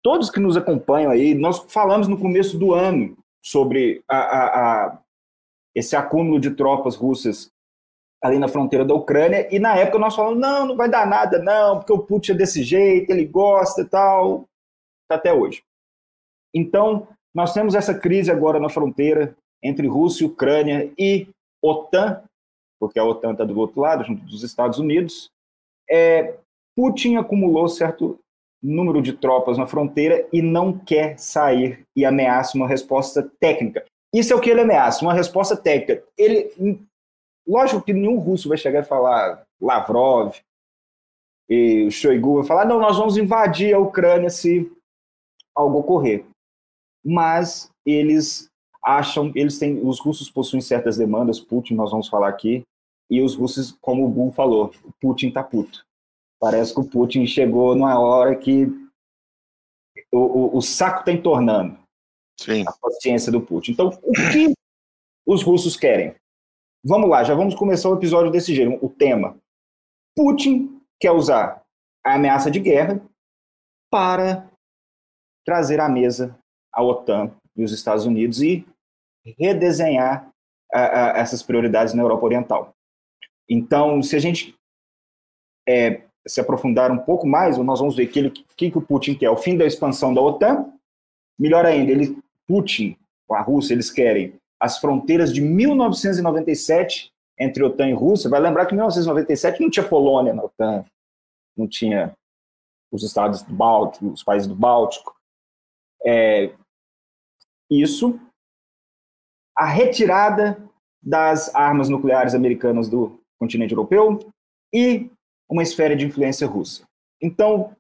todos 0.04 0.30
que 0.30 0.40
nos 0.40 0.58
acompanham 0.58 1.12
aí, 1.12 1.34
nós 1.34 1.60
falamos 1.72 2.08
no 2.08 2.20
começo 2.20 2.58
do 2.58 2.74
ano 2.74 3.18
sobre 3.44 4.04
a, 4.08 4.18
a, 4.18 4.46
a, 4.86 5.00
esse 5.74 5.96
acúmulo 5.96 6.40
de 6.40 6.52
tropas 6.52 6.96
russas 6.96 7.50
ali 8.22 8.38
na 8.38 8.50
fronteira 8.50 8.84
da 8.84 8.94
Ucrânia, 8.94 9.48
e 9.50 9.60
na 9.60 9.78
época 9.78 9.98
nós 9.98 10.14
falamos, 10.14 10.40
não, 10.40 10.68
não 10.68 10.76
vai 10.76 10.90
dar 10.90 11.08
nada, 11.08 11.40
não, 11.40 11.78
porque 11.78 11.94
o 11.94 12.00
Putin 12.00 12.34
é 12.34 12.36
desse 12.36 12.64
jeito, 12.64 13.10
ele 13.10 13.26
gosta 13.26 13.82
e 13.82 13.86
tal, 13.86 14.46
tá 15.08 15.16
até 15.16 15.34
hoje. 15.34 15.64
Então, 16.54 17.08
nós 17.34 17.54
temos 17.54 17.76
essa 17.76 17.98
crise 17.98 18.30
agora 18.30 18.60
na 18.60 18.70
fronteira 18.70 19.36
entre 19.64 19.88
Rússia, 19.88 20.28
Ucrânia 20.28 20.92
e 20.98 21.28
OTAN, 21.64 22.22
porque 22.80 23.00
a 23.00 23.06
OTAN 23.06 23.32
está 23.32 23.46
do 23.46 23.58
outro 23.58 23.82
lado, 23.82 24.04
junto 24.04 24.24
dos 24.26 24.44
Estados 24.44 24.80
Unidos. 24.80 25.30
É, 25.90 26.38
Putin 26.76 27.16
acumulou 27.16 27.68
certo 27.68 28.20
número 28.62 29.02
de 29.02 29.14
tropas 29.14 29.58
na 29.58 29.66
fronteira 29.66 30.28
e 30.32 30.42
não 30.42 30.78
quer 30.78 31.18
sair 31.18 31.86
e 31.96 32.06
ameaça 32.06 32.58
uma 32.58 32.68
resposta 32.68 33.30
técnica. 33.40 33.86
Isso 34.14 34.34
é 34.34 34.36
o 34.36 34.42
que 34.42 34.50
ele 34.50 34.62
ameaça, 34.62 35.04
uma 35.04 35.14
resposta 35.14 35.56
técnica. 35.56 36.04
Ele, 36.18 36.52
lógico 37.48 37.82
que 37.82 37.94
nenhum 37.94 38.18
russo 38.18 38.50
vai 38.50 38.58
chegar 38.58 38.82
e 38.82 38.88
falar 38.88 39.44
Lavrov 39.62 40.36
e 41.50 41.90
Shoigu 41.90 42.36
vai 42.36 42.44
falar, 42.44 42.66
não, 42.66 42.80
nós 42.80 42.98
vamos 42.98 43.18
invadir 43.18 43.74
a 43.74 43.80
Ucrânia 43.80 44.30
se 44.30 44.72
algo 45.56 45.80
ocorrer. 45.80 46.26
Mas 47.04 47.70
eles 47.86 48.48
acham, 48.84 49.32
eles 49.36 49.58
têm, 49.58 49.80
os 49.86 50.00
russos 50.00 50.30
possuem 50.30 50.62
certas 50.62 50.98
demandas, 50.98 51.40
Putin, 51.40 51.76
nós 51.76 51.92
vamos 51.92 52.08
falar 52.08 52.30
aqui, 52.30 52.64
e 53.10 53.22
os 53.22 53.36
russos, 53.36 53.72
como 53.82 54.06
o 54.06 54.10
Bull 54.10 54.32
falou, 54.32 54.72
Putin 55.00 55.32
tá 55.32 55.44
puto. 55.44 55.86
Parece 56.40 56.74
que 56.74 56.80
o 56.80 56.88
Putin 56.88 57.26
chegou 57.26 57.76
numa 57.76 58.00
hora 58.00 58.36
que 58.36 58.66
o, 60.12 60.18
o, 60.20 60.58
o 60.58 60.62
saco 60.62 61.00
está 61.00 61.12
entornando 61.12 61.78
Sim. 62.40 62.64
a 62.68 62.72
paciência 62.72 63.32
do 63.32 63.42
Putin. 63.42 63.72
Então, 63.72 63.90
o 64.04 64.12
que 64.14 64.54
os 65.26 65.44
russos 65.44 65.76
querem? 65.76 66.16
Vamos 66.84 67.10
lá, 67.10 67.24
já 67.24 67.36
vamos 67.36 67.56
começar 67.56 67.90
o 67.90 67.96
episódio 67.96 68.32
desse 68.32 68.56
jeito. 68.56 68.84
O 68.84 68.90
tema: 68.90 69.38
Putin 70.16 70.82
quer 71.00 71.12
usar 71.12 71.62
a 72.06 72.16
ameaça 72.16 72.50
de 72.50 72.60
guerra 72.60 73.02
para 73.92 74.50
trazer 75.46 75.80
à 75.80 75.90
mesa 75.90 76.38
a 76.72 76.82
OTAN 76.84 77.36
e 77.56 77.64
os 77.64 77.72
Estados 77.72 78.06
Unidos 78.06 78.42
e 78.42 78.66
redesenhar 79.38 80.30
essas 80.72 81.42
prioridades 81.44 81.94
na 81.94 82.04
Europa 82.04 82.26
Oriental. 82.26 82.74
Então, 83.50 84.02
se 84.04 84.16
a 84.16 84.20
gente 84.20 84.56
é, 85.68 86.04
se 86.28 86.40
aprofundar 86.40 86.92
um 86.92 87.00
pouco 87.00 87.28
mais, 87.28 87.58
nós 87.58 87.80
vamos 87.80 87.96
ver 87.96 88.08
que, 88.08 88.20
ele, 88.20 88.30
que, 88.32 88.70
que 88.72 88.78
o 88.78 88.82
Putin 88.82 89.16
quer, 89.16 89.30
o 89.30 89.38
fim 89.38 89.58
da 89.58 89.66
expansão 89.66 90.14
da 90.14 90.22
OTAN, 90.22 90.72
melhor 91.38 91.66
ainda, 91.66 91.92
ele, 91.92 92.18
Putin, 92.48 92.96
a 93.32 93.42
Rússia, 93.42 93.74
eles 93.74 93.92
querem 93.92 94.34
as 94.60 94.78
fronteiras 94.78 95.34
de 95.34 95.42
1997 95.42 97.12
entre 97.40 97.64
OTAN 97.64 97.90
e 97.90 97.94
Rússia. 97.94 98.30
Vai 98.30 98.40
lembrar 98.40 98.66
que 98.66 98.74
em 98.74 98.78
1997 98.78 99.62
não 99.62 99.70
tinha 99.70 99.88
Polônia 99.88 100.34
na 100.34 100.44
OTAN, 100.44 100.84
não 101.56 101.68
tinha 101.68 102.14
os 102.92 103.04
estados 103.04 103.42
do 103.42 103.54
Báltico, 103.54 104.08
os 104.08 104.24
países 104.24 104.48
do 104.48 104.56
Báltico. 104.56 105.16
É, 106.06 106.52
isso, 107.70 108.20
a 109.56 109.66
retirada 109.66 110.58
das 111.02 111.54
armas 111.56 111.88
nucleares 111.88 112.34
americanas 112.34 112.90
do 112.90 113.19
continente 113.40 113.74
europeu 113.74 114.20
e 114.74 115.10
uma 115.50 115.64
esfera 115.64 115.96
de 115.96 116.06
influência 116.06 116.46
russa. 116.46 116.84
Então, 117.22 117.76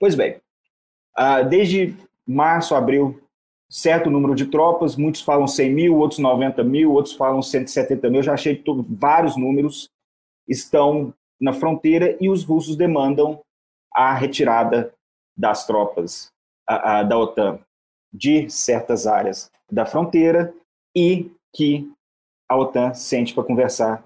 pois 0.00 0.14
bem, 0.14 0.40
uh, 1.18 1.48
desde 1.48 1.94
março, 2.26 2.74
abril, 2.74 3.20
certo 3.68 4.10
número 4.10 4.34
de 4.34 4.46
tropas, 4.46 4.96
muitos 4.96 5.20
falam 5.20 5.46
100 5.46 5.72
mil, 5.72 5.96
outros 5.96 6.18
90 6.18 6.64
mil, 6.64 6.92
outros 6.92 7.14
falam 7.14 7.42
170 7.42 8.08
mil, 8.10 8.20
eu 8.20 8.24
já 8.24 8.34
achei 8.34 8.56
todo, 8.56 8.84
vários 8.88 9.36
números 9.36 9.88
estão 10.48 11.14
na 11.40 11.52
fronteira 11.52 12.16
e 12.20 12.28
os 12.28 12.44
russos 12.44 12.76
demandam 12.76 13.40
a 13.92 14.14
retirada 14.14 14.92
das 15.36 15.66
tropas 15.66 16.30
uh, 16.68 17.02
uh, 17.02 17.08
da 17.08 17.18
OTAN 17.18 17.60
de 18.12 18.48
certas 18.48 19.06
áreas 19.06 19.50
da 19.70 19.84
fronteira 19.84 20.54
e 20.94 21.30
que 21.52 21.90
a 22.48 22.56
OTAN 22.56 22.94
sente 22.94 23.34
para 23.34 23.44
conversar 23.44 24.04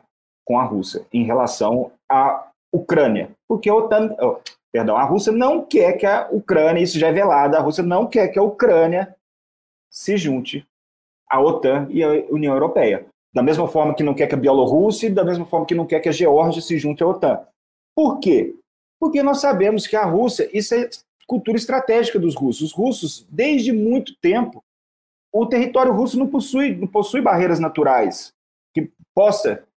com 0.48 0.58
a 0.58 0.64
Rússia 0.64 1.04
em 1.12 1.24
relação 1.24 1.92
a 2.10 2.48
Ucrânia, 2.72 3.30
porque 3.46 3.68
a 3.68 3.74
OTAN, 3.74 4.16
oh, 4.18 4.38
perdão, 4.72 4.96
a 4.96 5.04
Rússia 5.04 5.30
não 5.30 5.62
quer 5.62 5.92
que 5.92 6.06
a 6.06 6.26
Ucrânia, 6.32 6.82
isso 6.82 6.98
já 6.98 7.08
é 7.08 7.12
velado, 7.12 7.54
a 7.54 7.60
Rússia 7.60 7.84
não 7.84 8.06
quer 8.06 8.28
que 8.28 8.38
a 8.38 8.42
Ucrânia 8.42 9.14
se 9.90 10.16
junte 10.16 10.66
à 11.28 11.38
OTAN 11.38 11.86
e 11.90 12.02
à 12.02 12.08
União 12.30 12.54
Europeia. 12.54 13.06
Da 13.34 13.42
mesma 13.42 13.68
forma 13.68 13.94
que 13.94 14.02
não 14.02 14.14
quer 14.14 14.26
que 14.26 14.34
a 14.34 14.38
Bielorrússia, 14.38 15.10
da 15.10 15.22
mesma 15.22 15.44
forma 15.44 15.66
que 15.66 15.74
não 15.74 15.86
quer 15.86 16.00
que 16.00 16.08
a 16.08 16.12
Geórgia 16.12 16.62
se 16.62 16.78
junte 16.78 17.02
à 17.02 17.06
OTAN. 17.06 17.40
Por 17.94 18.18
quê? 18.18 18.54
Porque 18.98 19.22
nós 19.22 19.42
sabemos 19.42 19.86
que 19.86 19.96
a 19.96 20.04
Rússia, 20.04 20.48
isso 20.50 20.74
é 20.74 20.88
cultura 21.26 21.58
estratégica 21.58 22.18
dos 22.18 22.34
russos. 22.34 22.62
Os 22.62 22.72
russos, 22.72 23.26
desde 23.30 23.70
muito 23.70 24.16
tempo, 24.18 24.64
o 25.30 25.44
território 25.44 25.92
russo 25.92 26.18
não 26.18 26.26
possui, 26.26 26.74
não 26.74 26.86
possui 26.86 27.20
barreiras 27.20 27.60
naturais 27.60 28.32
que 28.74 28.90
possa 29.14 29.67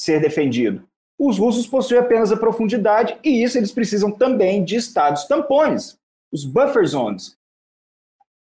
ser 0.00 0.18
defendido. 0.18 0.88
Os 1.18 1.36
russos 1.36 1.66
possuem 1.66 2.00
apenas 2.00 2.32
a 2.32 2.36
profundidade 2.36 3.18
e 3.22 3.42
isso 3.42 3.58
eles 3.58 3.70
precisam 3.70 4.10
também 4.10 4.64
de 4.64 4.76
estados 4.76 5.24
tampões, 5.24 5.98
os 6.32 6.46
buffer 6.46 6.86
zones. 6.86 7.36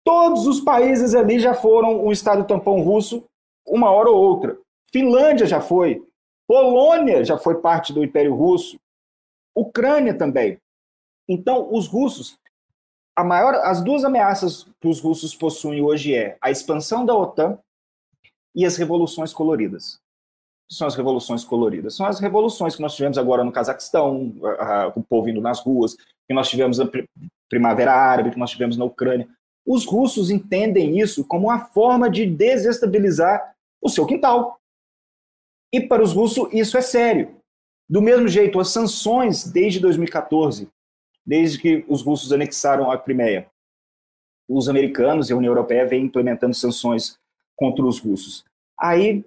Todos 0.04 0.46
os 0.46 0.62
países 0.62 1.16
ali 1.16 1.40
já 1.40 1.56
foram 1.56 2.06
um 2.06 2.12
estado 2.12 2.46
tampão 2.46 2.84
russo 2.84 3.26
uma 3.66 3.90
hora 3.90 4.08
ou 4.08 4.18
outra. 4.18 4.56
Finlândia 4.92 5.48
já 5.48 5.60
foi, 5.60 6.06
Polônia 6.48 7.26
já 7.26 7.40
foi 7.40 7.60
parte 7.60 7.92
do 7.92 8.04
Império 8.04 8.36
Russo, 8.36 8.80
Ucrânia 9.56 10.16
também. 10.16 10.60
Então, 11.28 11.74
os 11.74 11.88
russos, 11.88 12.38
maior, 13.18 13.56
as 13.56 13.84
duas 13.84 14.06
ameaças 14.06 14.68
que 14.80 14.88
os 14.88 15.00
russos 15.00 15.34
possuem 15.34 15.82
hoje 15.82 16.14
é 16.14 16.38
a 16.40 16.52
expansão 16.52 17.04
da 17.04 17.16
OTAN 17.16 17.58
e 18.56 18.64
as 18.64 18.78
revoluções 18.78 19.34
coloridas 19.34 20.00
são 20.70 20.88
as 20.88 20.96
revoluções 20.96 21.44
coloridas? 21.44 21.96
São 21.96 22.06
as 22.06 22.20
revoluções 22.20 22.76
que 22.76 22.82
nós 22.82 22.96
tivemos 22.96 23.18
agora 23.18 23.44
no 23.44 23.52
Cazaquistão, 23.52 24.34
o 24.96 25.04
povo 25.04 25.30
indo 25.30 25.42
nas 25.42 25.60
ruas, 25.60 25.96
que 25.96 26.34
nós 26.34 26.50
tivemos 26.50 26.78
na 26.78 26.90
Primavera 27.50 27.94
Árabe, 27.94 28.32
que 28.32 28.40
nós 28.40 28.52
tivemos 28.52 28.78
na 28.78 28.86
Ucrânia. 28.86 29.28
Os 29.66 29.86
russos 29.86 30.30
entendem 30.30 31.00
isso 31.00 31.26
como 31.26 31.48
uma 31.48 31.60
forma 31.60 32.10
de 32.10 32.26
desestabilizar 32.26 33.56
o 33.82 33.90
seu 33.90 34.06
quintal. 34.06 34.60
E 35.74 35.82
para 35.82 36.04
os 36.04 36.14
russos 36.14 36.48
isso 36.54 36.78
é 36.78 36.82
sério. 36.82 37.36
Do 37.90 38.02
mesmo 38.02 38.28
jeito, 38.28 38.60
as 38.60 38.70
sanções 38.70 39.46
desde 39.46 39.80
2014, 39.80 40.70
desde 41.26 41.60
que 41.60 41.86
os 41.88 42.02
russos 42.02 42.34
anexaram 42.34 42.92
a 42.92 42.98
Crimeia, 42.98 43.50
os 44.50 44.70
americanos 44.70 45.30
e 45.30 45.34
a 45.34 45.36
União 45.36 45.52
Europeia 45.52 45.86
vêm 45.86 46.06
implementando 46.06 46.54
sanções 46.54 47.18
contra 47.56 47.86
os 47.86 48.00
russos. 48.00 48.46
Aí 48.80 49.26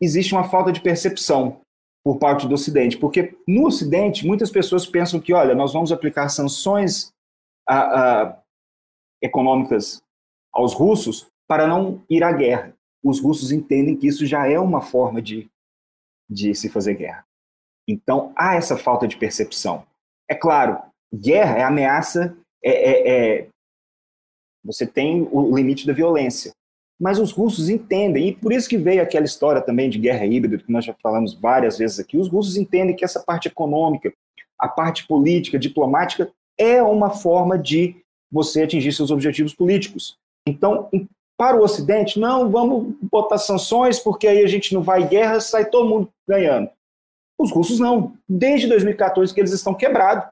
existe 0.00 0.34
uma 0.34 0.44
falta 0.44 0.72
de 0.72 0.80
percepção 0.80 1.60
por 2.04 2.18
parte 2.18 2.46
do 2.46 2.54
Ocidente, 2.54 2.98
porque 2.98 3.36
no 3.48 3.66
Ocidente 3.66 4.26
muitas 4.26 4.50
pessoas 4.50 4.86
pensam 4.86 5.20
que, 5.20 5.32
olha, 5.32 5.54
nós 5.54 5.72
vamos 5.72 5.90
aplicar 5.90 6.28
sanções 6.28 7.10
a, 7.66 8.22
a, 8.22 8.42
econômicas 9.22 10.02
aos 10.52 10.74
russos 10.74 11.26
para 11.48 11.66
não 11.66 12.02
ir 12.08 12.22
à 12.22 12.30
guerra. 12.30 12.74
Os 13.02 13.20
russos 13.20 13.50
entendem 13.50 13.96
que 13.96 14.06
isso 14.06 14.26
já 14.26 14.46
é 14.46 14.58
uma 14.58 14.82
forma 14.82 15.20
de, 15.22 15.48
de 16.28 16.54
se 16.54 16.68
fazer 16.68 16.94
guerra. 16.94 17.24
Então 17.88 18.32
há 18.36 18.54
essa 18.54 18.76
falta 18.76 19.08
de 19.08 19.16
percepção. 19.16 19.86
É 20.28 20.34
claro, 20.34 20.80
guerra 21.14 21.58
é 21.58 21.62
ameaça, 21.62 22.36
é, 22.62 22.70
é, 22.70 23.38
é 23.40 23.48
você 24.62 24.86
tem 24.86 25.28
o 25.30 25.54
limite 25.54 25.86
da 25.86 25.92
violência 25.92 26.52
mas 27.04 27.18
os 27.18 27.32
russos 27.32 27.68
entendem, 27.68 28.28
e 28.28 28.32
por 28.34 28.50
isso 28.50 28.66
que 28.66 28.78
veio 28.78 29.02
aquela 29.02 29.26
história 29.26 29.60
também 29.60 29.90
de 29.90 29.98
guerra 29.98 30.24
híbrida, 30.24 30.56
que 30.56 30.72
nós 30.72 30.86
já 30.86 30.94
falamos 31.02 31.34
várias 31.34 31.76
vezes 31.76 32.00
aqui, 32.00 32.16
os 32.16 32.28
russos 32.28 32.56
entendem 32.56 32.96
que 32.96 33.04
essa 33.04 33.20
parte 33.20 33.46
econômica, 33.46 34.10
a 34.58 34.66
parte 34.66 35.06
política, 35.06 35.58
diplomática, 35.58 36.32
é 36.58 36.82
uma 36.82 37.10
forma 37.10 37.58
de 37.58 37.94
você 38.32 38.62
atingir 38.62 38.90
seus 38.90 39.10
objetivos 39.10 39.54
políticos. 39.54 40.16
Então, 40.48 40.88
para 41.36 41.58
o 41.58 41.62
Ocidente, 41.62 42.18
não, 42.18 42.50
vamos 42.50 42.94
botar 43.12 43.36
sanções, 43.36 43.98
porque 43.98 44.26
aí 44.26 44.42
a 44.42 44.48
gente 44.48 44.72
não 44.72 44.82
vai 44.82 45.06
guerra, 45.06 45.40
sai 45.40 45.68
todo 45.68 45.86
mundo 45.86 46.08
ganhando. 46.26 46.70
Os 47.38 47.52
russos 47.52 47.78
não. 47.78 48.14
Desde 48.26 48.66
2014 48.66 49.34
que 49.34 49.40
eles 49.40 49.52
estão 49.52 49.74
quebrados. 49.74 50.24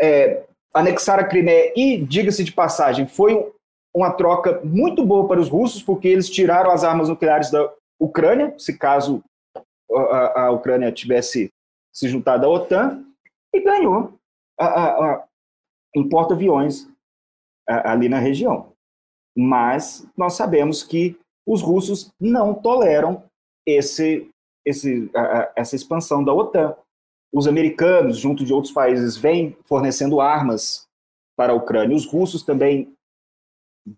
É, 0.00 0.44
anexar 0.72 1.18
a 1.18 1.24
Crimeia 1.24 1.72
e, 1.74 1.98
diga-se 1.98 2.44
de 2.44 2.52
passagem, 2.52 3.04
foi 3.04 3.50
uma 3.98 4.12
troca 4.12 4.60
muito 4.64 5.04
boa 5.04 5.26
para 5.26 5.40
os 5.40 5.48
russos, 5.48 5.82
porque 5.82 6.06
eles 6.06 6.30
tiraram 6.30 6.70
as 6.70 6.84
armas 6.84 7.08
nucleares 7.08 7.50
da 7.50 7.72
Ucrânia, 8.00 8.54
se 8.56 8.78
caso 8.78 9.22
a, 9.90 10.42
a 10.42 10.50
Ucrânia 10.52 10.92
tivesse 10.92 11.50
se 11.92 12.08
juntado 12.08 12.46
à 12.46 12.48
OTAN, 12.48 13.04
e 13.52 13.60
ganhou 13.60 14.12
a, 14.58 14.66
a, 14.66 15.14
a, 15.14 15.24
em 15.96 16.08
porta-aviões 16.08 16.88
ali 17.66 18.08
na 18.08 18.18
região. 18.18 18.72
Mas 19.36 20.06
nós 20.16 20.34
sabemos 20.34 20.82
que 20.82 21.18
os 21.46 21.60
russos 21.60 22.10
não 22.20 22.54
toleram 22.54 23.24
esse, 23.66 24.30
esse, 24.64 25.10
essa 25.56 25.74
expansão 25.74 26.22
da 26.22 26.32
OTAN. 26.32 26.76
Os 27.32 27.46
americanos, 27.46 28.16
junto 28.16 28.44
de 28.44 28.54
outros 28.54 28.72
países, 28.72 29.16
vêm 29.16 29.56
fornecendo 29.66 30.20
armas 30.20 30.86
para 31.36 31.52
a 31.52 31.56
Ucrânia. 31.56 31.96
Os 31.96 32.06
russos 32.06 32.42
também 32.42 32.92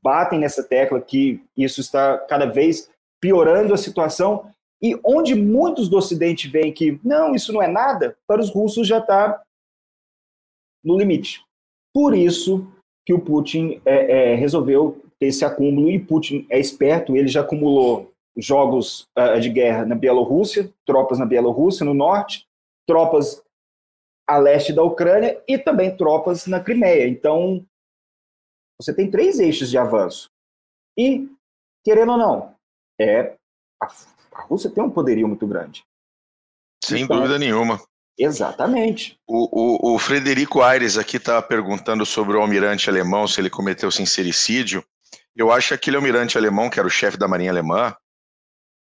batem 0.03 0.39
nessa 0.39 0.63
tecla 0.63 1.01
que 1.01 1.43
isso 1.57 1.81
está 1.81 2.19
cada 2.19 2.47
vez 2.47 2.91
piorando 3.21 3.75
a 3.75 3.79
situação 3.79 4.51
e 4.83 4.99
onde 5.05 5.35
muitos 5.35 5.89
do 5.89 5.99
Ocidente 5.99 6.49
veem 6.49 6.73
que 6.73 6.99
não, 7.05 7.35
isso 7.35 7.53
não 7.53 7.63
é 7.63 7.69
nada, 7.69 8.17
para 8.27 8.41
os 8.41 8.51
russos 8.51 8.87
já 8.87 8.99
está 8.99 9.43
no 10.83 10.97
limite. 10.97 11.45
Por 11.93 12.15
isso 12.15 12.67
que 13.05 13.13
o 13.13 13.21
Putin 13.21 13.81
é, 13.85 14.33
é, 14.33 14.35
resolveu 14.35 15.03
ter 15.19 15.27
esse 15.27 15.45
acúmulo, 15.45 15.91
e 15.91 15.99
Putin 15.99 16.47
é 16.49 16.59
esperto, 16.59 17.15
ele 17.15 17.29
já 17.29 17.43
acumulou 17.43 18.11
jogos 18.37 19.07
uh, 19.19 19.39
de 19.39 19.51
guerra 19.51 19.85
na 19.85 19.95
Bielorrússia, 19.95 20.73
tropas 20.87 21.19
na 21.19 21.27
Bielorrússia, 21.27 21.85
no 21.85 21.93
norte, 21.93 22.47
tropas 22.87 23.43
a 24.27 24.39
leste 24.39 24.73
da 24.73 24.83
Ucrânia 24.83 25.43
e 25.47 25.59
também 25.59 25.95
tropas 25.95 26.47
na 26.47 26.61
Crimeia. 26.61 27.07
Então, 27.07 27.65
você 28.81 28.95
tem 28.95 29.11
três 29.11 29.39
eixos 29.39 29.69
de 29.69 29.77
avanço. 29.77 30.31
E, 30.99 31.29
querendo 31.85 32.13
ou 32.13 32.19
não, 32.19 32.55
é, 32.99 33.37
a, 33.83 33.87
a 34.33 34.43
Rússia 34.43 34.71
tem 34.71 34.83
um 34.83 34.91
poderio 34.91 35.29
muito 35.29 35.47
grande. 35.47 35.85
Sem 36.83 37.03
então, 37.03 37.17
dúvida 37.17 37.39
nenhuma. 37.39 37.81
Exatamente. 38.19 39.19
O, 39.27 39.93
o, 39.93 39.95
o 39.95 39.99
Frederico 39.99 40.63
Aires 40.63 40.97
aqui 40.97 41.19
está 41.19 41.41
perguntando 41.41 42.05
sobre 42.07 42.37
o 42.37 42.41
almirante 42.41 42.89
alemão, 42.89 43.29
se 43.29 43.41
ele 43.41 43.51
cometeu 43.51 43.91
sincericídio. 43.91 44.85
Eu 45.37 45.53
acho 45.53 45.69
que 45.69 45.75
aquele 45.75 45.97
almirante 45.97 46.37
alemão, 46.37 46.71
que 46.71 46.79
era 46.79 46.89
o 46.89 46.91
chefe 46.91 47.19
da 47.19 47.29
marinha 47.29 47.51
alemã, 47.51 47.95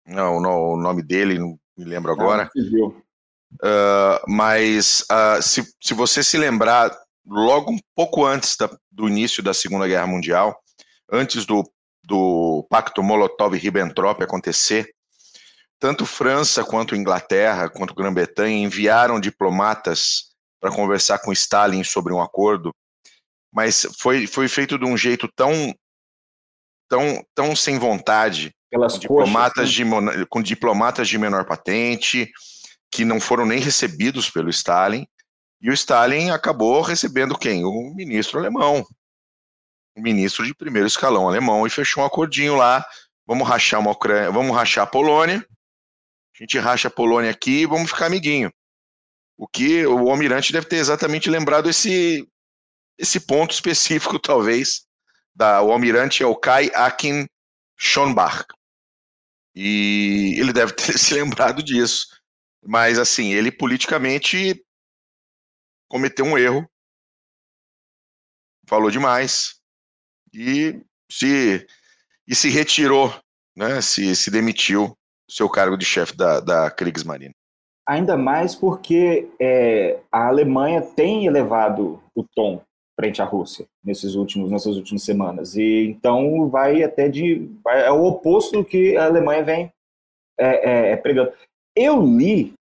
não, 0.06 0.40
não, 0.40 0.74
o 0.74 0.78
nome 0.78 1.04
dele, 1.04 1.38
não 1.38 1.60
me 1.78 1.86
lembro 1.86 2.12
agora. 2.12 2.50
Não, 2.56 2.88
uh, 2.88 4.20
mas 4.28 5.06
uh, 5.12 5.42
se, 5.42 5.64
se 5.82 5.94
você 5.94 6.24
se 6.24 6.38
lembrar, 6.38 6.96
logo 7.26 7.72
um 7.72 7.80
pouco 7.96 8.26
antes 8.26 8.56
da, 8.58 8.70
do 8.92 9.08
início 9.08 9.44
da 9.44 9.54
Segunda 9.54 9.88
Guerra 9.88 10.08
Mundial, 10.08 10.60
antes 11.12 11.46
do, 11.46 11.64
do 12.04 12.66
Pacto 12.70 13.02
Molotov-Ribbentrop 13.02 14.22
acontecer, 14.24 14.90
tanto 15.80 16.06
França 16.06 16.64
quanto 16.64 16.96
Inglaterra, 16.96 17.70
quanto 17.70 17.96
Grã-Bretanha 17.96 18.64
enviaram 18.64 19.20
diplomatas 19.20 20.32
para 20.60 20.72
conversar 20.72 21.20
com 21.20 21.32
Stalin 21.32 21.84
sobre 21.84 22.14
um 22.14 22.22
acordo, 22.22 22.74
mas 23.52 23.88
foi, 24.00 24.28
foi 24.28 24.48
feito 24.48 24.78
de 24.78 24.86
um 24.86 24.96
jeito 24.96 25.28
tão 25.36 25.74
tão, 26.88 27.26
tão 27.34 27.56
sem 27.56 27.80
vontade, 27.80 28.54
Pelas 28.70 28.94
com 28.94 29.00
diplomatas, 29.00 29.70
coxas, 29.70 30.18
de, 30.18 30.26
com 30.26 30.42
diplomatas 30.42 31.08
de 31.08 31.18
menor 31.18 31.46
patente, 31.46 32.30
que 32.92 33.06
não 33.06 33.20
foram 33.20 33.46
nem 33.46 33.60
recebidos 33.60 34.30
pelo 34.30 34.50
Stalin, 34.50 35.06
e 35.62 35.70
o 35.70 35.74
Stalin 35.74 36.32
acabou 36.32 36.82
recebendo 36.82 37.38
quem? 37.38 37.64
O 37.64 37.94
ministro 37.94 38.40
alemão, 38.40 38.86
o 39.96 40.02
ministro 40.02 40.46
de 40.46 40.54
primeiro 40.54 40.88
escalão 40.88 41.28
alemão, 41.28 41.68
e 41.68 41.70
fechou 41.70 42.04
um 42.04 42.06
acordinho 42.06 42.56
lá, 42.56 42.86
vamos 43.28 43.48
rachar 43.48 43.80
uma 43.80 43.92
Ucrânia, 43.92 44.32
vamos 44.32 44.56
rachar 44.56 44.86
a 44.86 44.90
Polônia, 44.90 45.46
a 46.36 46.44
gente 46.44 46.58
racha 46.58 46.88
a 46.88 46.92
Polônia 46.92 47.30
aqui 47.30 47.62
e 47.62 47.66
vamos 47.68 47.92
ficar 47.92 48.08
amiguinho. 48.08 48.52
O 49.38 49.48
que 49.48 49.86
o 49.86 50.10
almirante 50.10 50.52
deve 50.52 50.66
ter 50.66 50.78
exatamente 50.78 51.30
lembrado 51.30 51.70
esse, 51.70 52.28
esse 52.98 53.20
ponto 53.20 53.52
específico, 53.52 54.18
talvez. 54.20 54.82
Da, 55.36 55.62
o 55.62 55.72
almirante 55.72 56.24
é 56.24 56.26
o 56.26 56.36
Kai 56.36 56.72
Akin 56.74 57.28
Schonbach. 57.78 58.46
E 59.56 60.36
ele 60.38 60.52
deve 60.52 60.74
ter 60.74 60.98
se 61.00 61.14
lembrado 61.14 61.62
disso. 61.62 62.08
Mas, 62.64 62.98
assim, 62.98 63.34
ele 63.34 63.52
politicamente 63.52 64.64
cometeu 65.92 66.24
um 66.26 66.38
erro, 66.38 66.66
falou 68.66 68.90
demais 68.90 69.60
e 70.34 70.82
se, 71.12 71.68
e 72.26 72.34
se 72.34 72.50
retirou, 72.50 73.14
né, 73.56 73.82
se, 73.82 74.16
se 74.16 74.32
demitiu 74.32 74.98
seu 75.30 75.50
cargo 75.50 75.76
de 75.76 75.84
chefe 75.84 76.16
da, 76.16 76.40
da 76.40 76.72
Kriegsmarine. 76.72 77.36
Ainda 77.86 78.16
mais 78.16 78.56
porque 78.56 79.30
é, 79.38 80.00
a 80.10 80.28
Alemanha 80.30 80.82
tem 80.82 81.26
elevado 81.26 82.02
o 82.16 82.24
tom 82.24 82.64
frente 82.98 83.22
à 83.22 83.26
Rússia 83.26 83.66
nesses 83.84 84.16
últimos, 84.16 84.50
nessas 84.50 84.78
últimas 84.78 85.04
semanas. 85.04 85.58
E 85.58 85.88
então 85.88 86.50
vai 86.50 86.84
até 86.84 87.10
de. 87.10 87.50
Vai, 87.62 87.84
é 87.84 87.92
o 87.92 88.06
oposto 88.06 88.60
do 88.60 88.66
que 88.66 88.96
a 88.96 89.06
Alemanha 89.06 89.44
vem 89.44 89.74
é, 90.40 90.48
é, 90.48 90.92
é, 90.92 90.96
pregando. 90.96 91.34
Eu 91.76 92.02
li, 92.02 92.54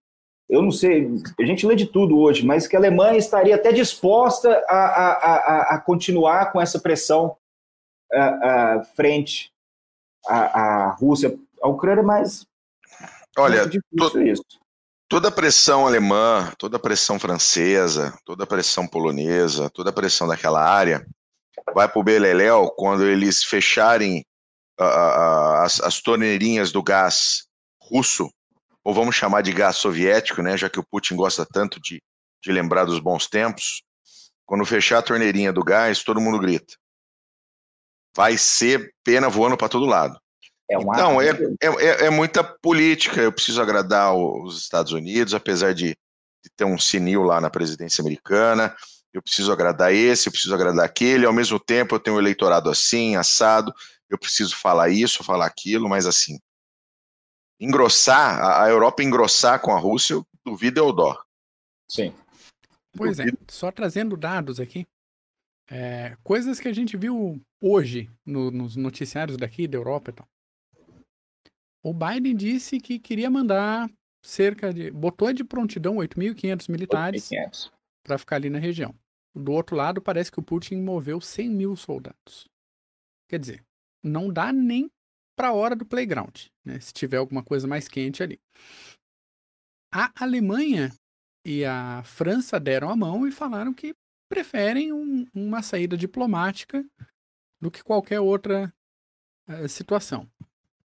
eu 0.51 0.61
não 0.61 0.73
sei, 0.73 1.09
a 1.39 1.45
gente 1.45 1.65
lê 1.65 1.77
de 1.77 1.87
tudo 1.87 2.19
hoje, 2.19 2.45
mas 2.45 2.67
que 2.67 2.75
a 2.75 2.79
Alemanha 2.79 3.17
estaria 3.17 3.55
até 3.55 3.73
disposta 3.73 4.51
a, 4.69 4.77
a, 4.77 5.13
a, 5.13 5.75
a 5.75 5.79
continuar 5.79 6.51
com 6.53 6.61
essa 6.61 6.79
pressão 6.79 7.37
a, 8.13 8.25
a 8.79 8.85
frente 8.97 9.53
à, 10.27 10.39
à 10.61 10.91
Rússia. 10.95 11.39
A 11.63 11.69
Ucrânia, 11.69 12.03
mas 12.03 12.47
Olha, 13.39 13.69
to, 13.69 13.81
toda 15.09 15.29
a 15.29 15.33
pressão 15.33 15.87
alemã, 15.87 16.53
toda 16.59 16.79
a 16.79 16.81
pressão 16.81 17.19
francesa, 17.19 18.19
toda 18.25 18.45
a 18.45 18.47
pressão 18.47 18.87
polonesa, 18.87 19.71
toda 19.71 19.91
a 19.91 19.93
pressão 19.93 20.27
daquela 20.27 20.63
área 20.63 21.07
vai 21.75 21.89
para 21.89 22.01
o 22.01 22.05
Beleléu 22.05 22.71
quando 22.71 23.07
eles 23.07 23.45
fecharem 23.45 24.25
uh, 24.81 24.85
uh, 24.85 25.55
as, 25.63 25.81
as 25.81 26.01
torneirinhas 26.01 26.73
do 26.73 26.83
gás 26.83 27.47
russo, 27.81 28.31
ou 28.85 28.95
vamos 28.95 29.14
chamar 29.14 29.43
de 29.43 29.53
gás 29.53 29.77
soviético, 29.77 30.43
né, 30.43 30.57
já 30.57 30.69
que 30.69 30.81
o 30.81 30.85
Putin 30.85 31.16
gosta 31.16 31.47
tanto 31.47 31.81
de, 31.81 32.03
de 32.43 32.53
lembrar 32.53 32.85
dos 32.85 32.99
bons 32.99 33.27
tempos. 33.27 33.83
Quando 34.47 34.64
fechar 34.64 34.99
a 34.99 35.03
torneirinha 35.03 35.53
do 35.53 35.62
gás, 35.62 36.03
todo 36.03 36.21
mundo 36.21 36.38
grita. 36.38 36.75
Vai 38.16 38.37
ser 38.37 38.93
pena 39.05 39.29
voando 39.29 39.57
para 39.57 39.69
todo 39.69 39.87
lado. 39.87 40.19
É 40.69 40.79
uma 40.79 40.95
então, 40.95 41.21
é, 41.21 41.31
é, 41.61 42.07
é, 42.07 42.11
muita 42.11 42.43
política. 42.43 43.21
Eu 43.21 43.33
preciso 43.33 43.61
agradar 43.61 44.14
os 44.14 44.61
Estados 44.61 44.93
Unidos, 44.93 45.35
apesar 45.35 45.75
de, 45.75 45.97
de, 46.43 46.51
ter 46.57 46.64
um 46.64 46.79
sinil 46.79 47.23
lá 47.23 47.40
na 47.40 47.51
presidência 47.51 48.03
americana. 48.03 48.75
Eu 49.12 49.21
preciso 49.21 49.53
agradar 49.53 49.93
esse, 49.93 50.29
eu 50.29 50.33
preciso 50.33 50.55
agradar 50.55 50.85
aquele. 50.85 51.27
Ao 51.27 51.33
mesmo 51.33 51.59
tempo, 51.59 51.95
eu 51.95 52.01
tenho 52.01 52.16
um 52.16 52.21
eleitorado 52.21 52.71
assim, 52.71 53.16
assado. 53.16 53.73
Eu 54.09 54.19
preciso 54.19 54.57
falar 54.57 54.88
isso, 54.88 55.25
falar 55.25 55.47
aquilo, 55.47 55.88
mas 55.88 56.07
assim, 56.07 56.38
engrossar, 57.61 58.62
a, 58.62 58.68
Europa 58.68 59.03
engrossar 59.03 59.61
com 59.61 59.73
a 59.73 59.79
Rússia, 59.79 60.14
eu 60.14 60.27
duvido 60.44 60.81
é 60.81 60.83
o 60.83 60.92
dó. 60.92 61.23
Sim. 61.88 62.14
Pois 62.96 63.20
é, 63.20 63.27
só 63.49 63.70
trazendo 63.70 64.16
dados 64.16 64.59
aqui. 64.59 64.87
É, 65.70 66.16
coisas 66.25 66.59
que 66.59 66.66
a 66.66 66.73
gente 66.73 66.96
viu 66.96 67.40
hoje 67.61 68.11
no, 68.27 68.51
nos 68.51 68.75
noticiários 68.75 69.37
daqui 69.37 69.68
da 69.68 69.77
Europa 69.79 70.11
e 70.11 70.14
tal. 70.14 70.29
O 71.83 71.94
Biden 71.94 72.35
disse 72.35 72.81
que 72.81 72.99
queria 72.99 73.31
mandar 73.31 73.88
cerca 74.25 74.73
de. 74.73 74.90
botou 74.90 75.33
de 75.33 75.44
prontidão 75.44 75.96
8.500 75.96 76.70
militares 76.70 77.31
para 78.03 78.18
ficar 78.18 78.37
ali 78.37 78.51
na 78.51 78.59
região. 78.59 78.94
Do 79.35 79.53
outro 79.53 79.77
lado, 79.77 80.03
parece 80.03 80.33
que 80.33 80.40
o 80.40 80.42
Putin 80.42 80.83
moveu 80.83 81.20
100 81.20 81.49
mil 81.49 81.77
soldados. 81.77 82.49
Quer 83.29 83.38
dizer, 83.38 83.64
não 84.03 84.29
dá 84.29 84.53
nem 84.53 84.90
para 85.40 85.48
a 85.48 85.53
hora 85.55 85.74
do 85.74 85.87
playground, 85.87 86.48
né, 86.62 86.79
se 86.81 86.92
tiver 86.92 87.16
alguma 87.16 87.42
coisa 87.42 87.66
mais 87.66 87.88
quente 87.88 88.22
ali. 88.22 88.38
A 89.90 90.12
Alemanha 90.22 90.92
e 91.42 91.64
a 91.64 92.03
França 92.05 92.61
deram 92.61 92.90
a 92.90 92.94
mão 92.94 93.26
e 93.26 93.33
falaram 93.33 93.72
que 93.72 93.94
preferem 94.29 94.92
um, 94.92 95.26
uma 95.33 95.62
saída 95.62 95.96
diplomática 95.96 96.85
do 97.59 97.70
que 97.70 97.83
qualquer 97.83 98.20
outra 98.20 98.70
uh, 99.48 99.66
situação. 99.66 100.31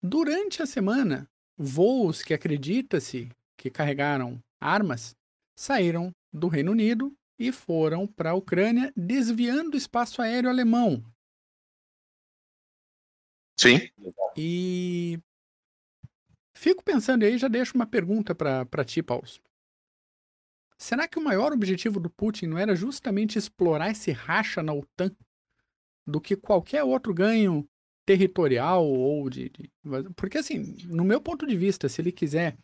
Durante 0.03 0.63
a 0.63 0.67
semana, 0.67 1.29
voos 1.55 2.23
que 2.23 2.33
acredita-se 2.33 3.29
que 3.59 3.69
carregaram 3.69 4.43
armas 4.59 5.15
saíram 5.55 6.13
do 6.33 6.49
Reino 6.49 6.73
Unido 6.73 7.15
e 7.39 7.53
foram 7.53 8.07
para 8.07 8.31
a 8.31 8.35
Ucrânia, 8.35 8.91
desviando 8.97 9.75
o 9.75 9.79
espaço 9.79 10.23
aéreo 10.23 10.49
alemão. 10.49 11.05
Sim. 13.61 13.91
E 14.37 15.19
fico 16.55 16.83
pensando 16.83 17.25
aí, 17.25 17.37
já 17.37 17.49
deixo 17.49 17.75
uma 17.75 17.87
pergunta 17.87 18.35
para 18.35 18.85
ti, 18.85 19.03
Paulo. 19.03 19.27
Será 20.79 21.07
que 21.07 21.19
o 21.19 21.23
maior 21.23 21.53
objetivo 21.53 22.01
do 22.01 22.09
Putin 22.09 22.47
não 22.47 22.59
era 22.59 22.75
justamente 22.75 23.39
explorar 23.39 23.91
esse 23.91 24.13
racha 24.13 24.63
na 24.63 24.73
OTAN 24.73 25.15
do 26.07 26.21
que 26.21 26.35
qualquer 26.35 26.83
outro 26.83 27.13
ganho 27.13 27.69
territorial 28.07 28.87
ou 28.87 29.29
de, 29.29 29.51
de, 29.51 29.71
Porque, 30.17 30.39
assim, 30.39 30.77
no 30.87 31.05
meu 31.05 31.21
ponto 31.21 31.47
de 31.47 31.55
vista, 31.55 31.87
se 31.87 32.01
ele 32.01 32.11
quiser 32.11 32.57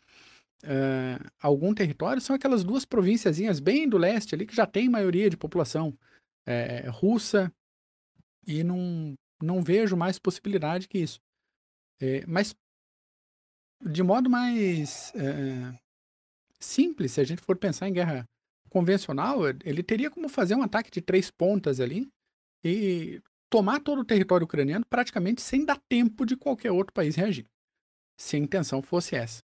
uh, 0.64 1.30
algum 1.40 1.74
território, 1.74 2.22
são 2.22 2.35
aquelas 2.35 2.64
duas 2.64 2.87
provínciazinhas 2.87 3.61
bem 3.61 3.87
do 3.87 3.98
leste 3.98 4.35
ali 4.35 4.46
que 4.46 4.56
já 4.56 4.66
tem 4.66 4.88
maioria 4.88 5.28
de 5.28 5.37
população 5.37 5.96
é, 6.46 6.88
russa 6.88 7.52
e 8.46 8.64
não, 8.64 9.14
não 9.42 9.62
vejo 9.62 9.96
mais 9.96 10.18
possibilidade 10.18 10.88
que 10.88 10.99
isso. 10.99 11.20
É, 12.01 12.25
mas, 12.27 12.55
de 13.81 14.03
modo 14.03 14.29
mais 14.29 15.12
é, 15.14 15.79
simples, 16.59 17.12
se 17.12 17.20
a 17.20 17.25
gente 17.25 17.42
for 17.42 17.57
pensar 17.57 17.88
em 17.88 17.92
guerra 17.92 18.29
convencional, 18.70 19.40
ele 19.64 19.83
teria 19.83 20.11
como 20.11 20.29
fazer 20.29 20.55
um 20.55 20.62
ataque 20.62 20.90
de 20.90 21.01
três 21.01 21.31
pontas 21.31 21.81
ali 21.81 22.11
e 22.64 23.22
tomar 23.49 23.81
todo 23.81 24.01
o 24.01 24.05
território 24.05 24.44
ucraniano 24.44 24.85
praticamente 24.87 25.40
sem 25.40 25.64
dar 25.64 25.81
tempo 25.88 26.27
de 26.27 26.37
qualquer 26.37 26.72
outro 26.72 26.92
país 26.92 27.14
reagir, 27.14 27.46
se 28.18 28.37
a 28.37 28.38
intenção 28.38 28.83
fosse 28.83 29.14
essa. 29.14 29.42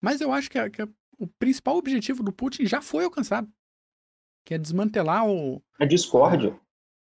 Mas 0.00 0.20
eu 0.20 0.32
acho 0.32 0.50
que, 0.50 0.58
a, 0.58 0.68
que 0.68 0.82
a, 0.82 0.88
o 1.18 1.26
principal 1.26 1.76
objetivo 1.76 2.22
do 2.22 2.32
Putin 2.32 2.66
já 2.66 2.82
foi 2.82 3.04
alcançado. 3.04 3.50
que 4.44 4.54
é 4.54 4.58
desmantelar 4.58 5.26
o. 5.26 5.62
A 5.78 5.86
discórdia. 5.86 6.60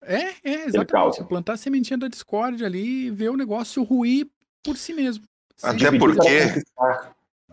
É, 0.06 0.34
é, 0.44 0.66
exatamente. 0.66 1.24
Plantar 1.24 1.54
a 1.54 1.56
sementinha 1.56 1.98
da 1.98 2.06
discórdia 2.06 2.66
ali 2.66 3.06
e 3.06 3.10
ver 3.10 3.28
o 3.28 3.36
negócio 3.36 3.82
ruir 3.82 4.28
por 4.62 4.76
si 4.76 4.92
mesmo. 4.92 5.24
Até 5.62 5.90
porque. 5.98 6.62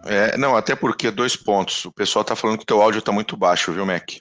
É, 0.05 0.37
não, 0.37 0.55
até 0.55 0.75
porque, 0.75 1.09
dois 1.09 1.35
pontos. 1.35 1.85
O 1.85 1.91
pessoal 1.91 2.23
tá 2.23 2.35
falando 2.35 2.57
que 2.57 2.63
o 2.63 2.67
teu 2.67 2.81
áudio 2.81 3.01
tá 3.01 3.11
muito 3.11 3.35
baixo, 3.35 3.71
viu, 3.71 3.85
Mac? 3.85 4.11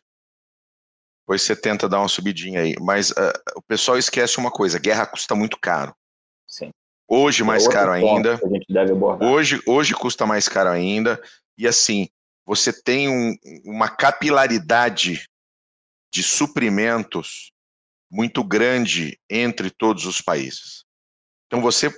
Depois 1.23 1.43
você 1.43 1.55
tenta 1.55 1.89
dar 1.89 2.01
uma 2.01 2.09
subidinha 2.09 2.61
aí. 2.61 2.75
Mas 2.81 3.11
uh, 3.11 3.33
o 3.57 3.63
pessoal 3.63 3.99
esquece 3.99 4.39
uma 4.39 4.51
coisa: 4.51 4.79
guerra 4.79 5.07
custa 5.07 5.35
muito 5.35 5.59
caro. 5.61 5.95
Sim. 6.47 6.71
Hoje 7.09 7.45
mais 7.45 7.69
caro 7.69 7.93
ainda. 7.93 8.41
a 8.43 8.49
gente 8.49 8.73
deve 8.73 8.93
abordar. 8.93 9.29
Hoje, 9.29 9.61
hoje 9.67 9.95
custa 9.95 10.25
mais 10.25 10.49
caro 10.49 10.71
ainda. 10.71 11.21
E 11.59 11.67
assim, 11.67 12.09
você 12.47 12.73
tem 12.73 13.09
um, 13.09 13.37
uma 13.65 13.89
capilaridade 13.89 15.29
de 16.13 16.23
suprimentos 16.23 17.52
muito 18.13 18.45
grande 18.45 19.19
entre 19.29 19.71
todos 19.71 20.05
os 20.05 20.21
países. 20.21 20.85
Então 21.47 21.63
você 21.63 21.91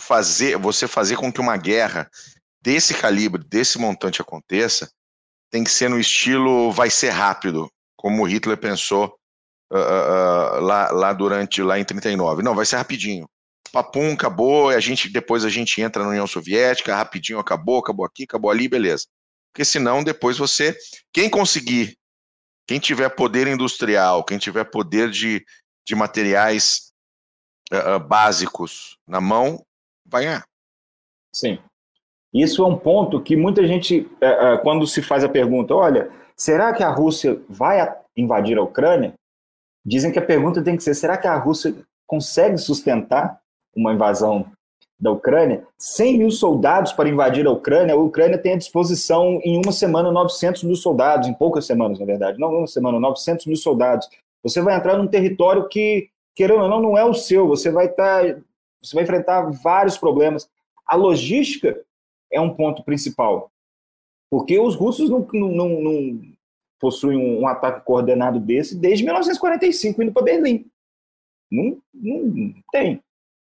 fazer, 0.00 0.56
você 0.56 0.86
fazer 0.86 1.16
com 1.16 1.32
que 1.32 1.40
uma 1.40 1.56
guerra 1.56 2.08
desse 2.62 2.94
calibre, 2.94 3.42
desse 3.42 3.76
montante 3.76 4.22
aconteça, 4.22 4.88
tem 5.50 5.64
que 5.64 5.70
ser 5.70 5.90
no 5.90 5.98
estilo 5.98 6.70
vai 6.70 6.90
ser 6.90 7.10
rápido, 7.10 7.68
como 7.96 8.24
Hitler 8.24 8.56
pensou 8.56 9.18
uh, 9.72 9.76
uh, 9.76 10.60
lá, 10.60 10.90
lá 10.92 11.12
durante 11.12 11.60
lá 11.60 11.76
em 11.76 11.84
39. 11.84 12.42
Não, 12.42 12.54
vai 12.54 12.64
ser 12.64 12.76
rapidinho. 12.76 13.28
Papum, 13.72 14.12
acabou, 14.12 14.68
a 14.70 14.80
gente 14.80 15.08
depois 15.08 15.44
a 15.44 15.50
gente 15.50 15.80
entra 15.80 16.04
na 16.04 16.10
União 16.10 16.26
Soviética, 16.26 16.94
rapidinho 16.94 17.38
acabou, 17.40 17.78
acabou 17.80 18.06
aqui, 18.06 18.22
acabou 18.22 18.50
ali, 18.50 18.68
beleza. 18.68 19.06
Porque 19.52 19.64
senão 19.64 20.04
depois 20.04 20.38
você, 20.38 20.76
quem 21.12 21.28
conseguir, 21.28 21.97
quem 22.68 22.78
tiver 22.78 23.08
poder 23.08 23.48
industrial, 23.48 24.22
quem 24.22 24.38
tiver 24.38 24.64
poder 24.64 25.10
de, 25.10 25.44
de 25.86 25.96
materiais 25.96 26.92
uh, 27.72 27.98
básicos 27.98 28.98
na 29.06 29.20
mão, 29.20 29.64
vai 30.06 30.24
ganhar. 30.24 30.44
Sim. 31.34 31.58
Isso 32.32 32.62
é 32.62 32.66
um 32.66 32.78
ponto 32.78 33.22
que 33.22 33.34
muita 33.34 33.66
gente, 33.66 34.06
quando 34.62 34.86
se 34.86 35.00
faz 35.00 35.24
a 35.24 35.28
pergunta, 35.30 35.74
olha, 35.74 36.10
será 36.36 36.74
que 36.74 36.82
a 36.82 36.90
Rússia 36.90 37.42
vai 37.48 37.78
invadir 38.14 38.58
a 38.58 38.62
Ucrânia? 38.62 39.14
Dizem 39.84 40.12
que 40.12 40.18
a 40.18 40.24
pergunta 40.24 40.62
tem 40.62 40.76
que 40.76 40.82
ser: 40.82 40.94
será 40.94 41.16
que 41.16 41.26
a 41.26 41.36
Rússia 41.38 41.74
consegue 42.06 42.58
sustentar 42.58 43.40
uma 43.74 43.94
invasão 43.94 44.52
da 44.98 45.10
Ucrânia? 45.10 45.66
100 45.76 46.18
mil 46.18 46.30
soldados 46.30 46.92
para 46.92 47.08
invadir 47.08 47.46
a 47.46 47.50
Ucrânia. 47.50 47.94
A 47.94 47.98
Ucrânia 47.98 48.38
tem 48.38 48.54
à 48.54 48.56
disposição, 48.56 49.40
em 49.44 49.60
uma 49.64 49.72
semana, 49.72 50.10
900 50.10 50.64
mil 50.64 50.76
soldados, 50.76 51.28
em 51.28 51.34
poucas 51.34 51.66
semanas, 51.66 51.98
na 51.98 52.06
verdade, 52.06 52.38
não 52.38 52.48
uma 52.48 52.66
semana, 52.66 52.98
900 52.98 53.46
mil 53.46 53.56
soldados. 53.56 54.08
Você 54.42 54.60
vai 54.60 54.76
entrar 54.76 54.96
num 54.96 55.06
território 55.06 55.68
que, 55.68 56.08
querendo 56.34 56.62
ou 56.62 56.68
não, 56.68 56.80
não 56.80 56.98
é 56.98 57.04
o 57.04 57.14
seu. 57.14 57.46
Você 57.48 57.70
vai 57.70 57.86
estar, 57.86 58.24
tá, 58.24 58.40
você 58.82 58.94
vai 58.94 59.04
enfrentar 59.04 59.50
vários 59.62 59.98
problemas. 59.98 60.48
A 60.86 60.96
logística 60.96 61.80
é 62.32 62.40
um 62.40 62.54
ponto 62.54 62.82
principal. 62.82 63.50
Porque 64.30 64.58
os 64.58 64.74
russos 64.74 65.08
não, 65.08 65.26
não, 65.32 65.68
não, 65.68 66.20
possuem 66.78 67.16
um, 67.16 67.40
um, 67.40 67.48
ataque 67.48 67.84
coordenado 67.84 68.38
desse 68.38 68.76
desde 68.76 69.04
1945, 69.04 70.02
indo 70.02 70.12
para 70.12 70.22
Berlim. 70.22 70.66
Não, 71.50 71.78
não 71.94 72.54
tem. 72.70 73.02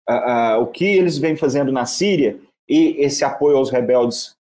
Uh, 0.08 0.58
uh, 0.58 0.62
o 0.62 0.66
que 0.66 0.84
eles 0.84 1.18
vêm 1.18 1.36
fazendo 1.36 1.70
na 1.70 1.84
Síria 1.84 2.38
e 2.68 2.96
esse 2.98 3.24
apoio 3.24 3.56
aos 3.58 3.70
rebeldes 3.70 4.34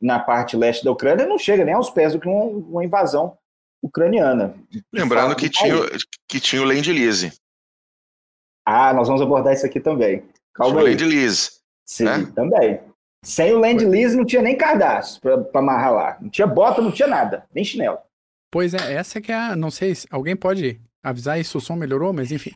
na 0.00 0.18
parte 0.18 0.56
leste 0.56 0.84
da 0.84 0.92
Ucrânia 0.92 1.26
não 1.26 1.38
chega 1.38 1.64
nem 1.64 1.74
aos 1.74 1.90
pés 1.90 2.12
do 2.12 2.20
que 2.20 2.28
uma, 2.28 2.44
uma 2.44 2.84
invasão 2.84 3.36
ucraniana. 3.82 4.54
Lembrando 4.92 5.34
que 5.34 5.48
tinha, 5.48 5.74
que 6.28 6.40
tinha 6.40 6.62
o 6.62 6.64
Land 6.64 6.92
Lease. 6.92 7.32
Ah, 8.66 8.92
nós 8.92 9.08
vamos 9.08 9.22
abordar 9.22 9.54
isso 9.54 9.66
aqui 9.66 9.80
também. 9.80 10.22
Calma 10.54 10.72
tinha 10.72 10.88
aí. 10.88 10.94
o 10.94 10.98
Land 10.98 11.04
Lease. 11.04 11.50
Sim, 11.86 12.04
né? 12.04 12.32
também. 12.34 12.80
Sem 13.24 13.52
o 13.54 13.58
Land 13.58 13.84
Lease 13.84 14.16
não 14.16 14.24
tinha 14.24 14.42
nem 14.42 14.56
cardápio 14.56 15.20
para 15.20 15.60
amarrar 15.60 15.92
lá. 15.92 16.18
Não 16.20 16.28
tinha 16.28 16.46
bota, 16.46 16.82
não 16.82 16.92
tinha 16.92 17.08
nada, 17.08 17.46
nem 17.54 17.64
chinelo. 17.64 17.98
Pois 18.50 18.74
é, 18.74 18.92
essa 18.92 19.20
que 19.20 19.32
é 19.32 19.34
a. 19.34 19.56
Não 19.56 19.70
sei 19.70 19.94
se 19.94 20.06
alguém 20.10 20.36
pode 20.36 20.80
avisar 21.02 21.42
se 21.44 21.56
o 21.56 21.60
som 21.60 21.76
melhorou, 21.76 22.12
mas 22.12 22.30
enfim. 22.30 22.52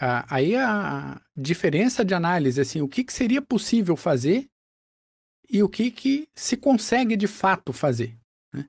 Uh, 0.00 0.22
aí 0.30 0.54
a 0.54 1.20
diferença 1.36 2.04
de 2.04 2.14
análise, 2.14 2.60
assim, 2.60 2.80
o 2.80 2.88
que, 2.88 3.02
que 3.02 3.12
seria 3.12 3.42
possível 3.42 3.96
fazer 3.96 4.48
e 5.50 5.60
o 5.62 5.68
que, 5.68 5.90
que 5.90 6.28
se 6.36 6.56
consegue 6.56 7.16
de 7.16 7.26
fato 7.26 7.72
fazer. 7.72 8.16
Né? 8.52 8.66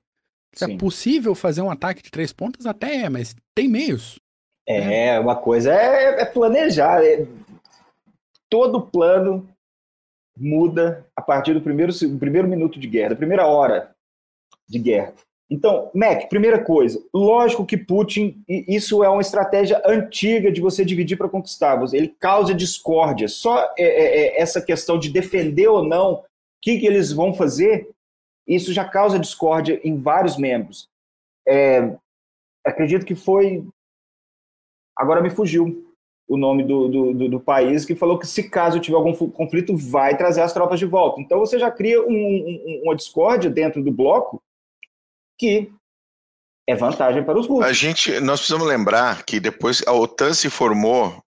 Se 0.53 0.65
é 0.65 0.77
possível 0.77 1.35
fazer 1.35 1.61
um 1.61 1.69
ataque 1.69 2.01
de 2.01 2.09
três 2.09 2.33
pontas, 2.33 2.65
até 2.65 3.03
é, 3.03 3.09
mas 3.09 3.35
tem 3.53 3.67
meios. 3.67 4.19
É, 4.67 4.79
né? 4.79 5.19
uma 5.19 5.35
coisa 5.35 5.71
é, 5.71 6.21
é 6.21 6.25
planejar. 6.25 7.03
É... 7.03 7.27
Todo 8.49 8.81
plano 8.81 9.47
muda 10.35 11.05
a 11.15 11.21
partir 11.21 11.53
do 11.53 11.61
primeiro, 11.61 11.91
do 11.93 12.17
primeiro 12.17 12.47
minuto 12.47 12.79
de 12.79 12.87
guerra, 12.87 13.09
da 13.09 13.15
primeira 13.15 13.45
hora 13.45 13.93
de 14.67 14.79
guerra. 14.79 15.13
Então, 15.49 15.89
Mac, 15.95 16.29
primeira 16.29 16.63
coisa, 16.63 17.03
lógico 17.11 17.65
que 17.65 17.75
Putin, 17.75 18.43
isso 18.47 19.03
é 19.03 19.09
uma 19.09 19.21
estratégia 19.21 19.81
antiga 19.83 20.51
de 20.51 20.61
você 20.61 20.85
dividir 20.85 21.17
para 21.17 21.27
conquistar, 21.27 21.81
ele 21.91 22.15
causa 22.19 22.53
discórdia. 22.53 23.27
Só 23.27 23.63
é, 23.75 23.83
é, 23.83 24.17
é 24.37 24.41
essa 24.41 24.61
questão 24.61 24.99
de 24.99 25.09
defender 25.09 25.67
ou 25.67 25.83
não 25.83 26.13
o 26.13 26.23
que, 26.61 26.77
que 26.77 26.85
eles 26.85 27.11
vão 27.11 27.33
fazer, 27.33 27.89
isso 28.47 28.71
já 28.71 28.85
causa 28.85 29.17
discórdia 29.17 29.79
em 29.83 29.99
vários 29.99 30.37
membros. 30.37 30.87
É, 31.47 31.95
acredito 32.63 33.05
que 33.05 33.15
foi. 33.15 33.65
Agora 34.95 35.21
me 35.21 35.31
fugiu 35.31 35.87
o 36.27 36.37
nome 36.37 36.63
do, 36.63 36.87
do, 36.87 37.29
do, 37.29 37.39
país, 37.39 37.85
que 37.85 37.95
falou 37.95 38.19
que 38.19 38.27
se 38.27 38.47
caso 38.47 38.79
tiver 38.79 38.97
algum 38.97 39.15
conflito, 39.31 39.75
vai 39.75 40.15
trazer 40.15 40.41
as 40.41 40.53
tropas 40.53 40.77
de 40.77 40.85
volta. 40.85 41.19
Então 41.19 41.39
você 41.39 41.57
já 41.57 41.71
cria 41.71 41.99
um, 42.01 42.13
um, 42.13 42.81
uma 42.83 42.95
discórdia 42.95 43.49
dentro 43.49 43.83
do 43.83 43.91
bloco 43.91 44.39
que 45.39 45.73
é 46.67 46.75
vantagem 46.75 47.23
para 47.23 47.39
os 47.39 47.47
russos. 47.47 47.65
A 47.65 47.73
gente, 47.73 48.19
nós 48.19 48.41
precisamos 48.41 48.67
lembrar 48.67 49.23
que 49.23 49.39
depois 49.39 49.81
a 49.87 49.93
OTAN 49.93 50.33
se 50.33 50.49
formou 50.49 51.23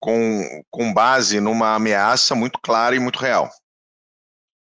com, 0.00 0.64
com 0.70 0.92
base 0.92 1.38
numa 1.38 1.74
ameaça 1.74 2.34
muito 2.34 2.58
clara 2.60 2.96
e 2.96 2.98
muito 2.98 3.18
real. 3.18 3.48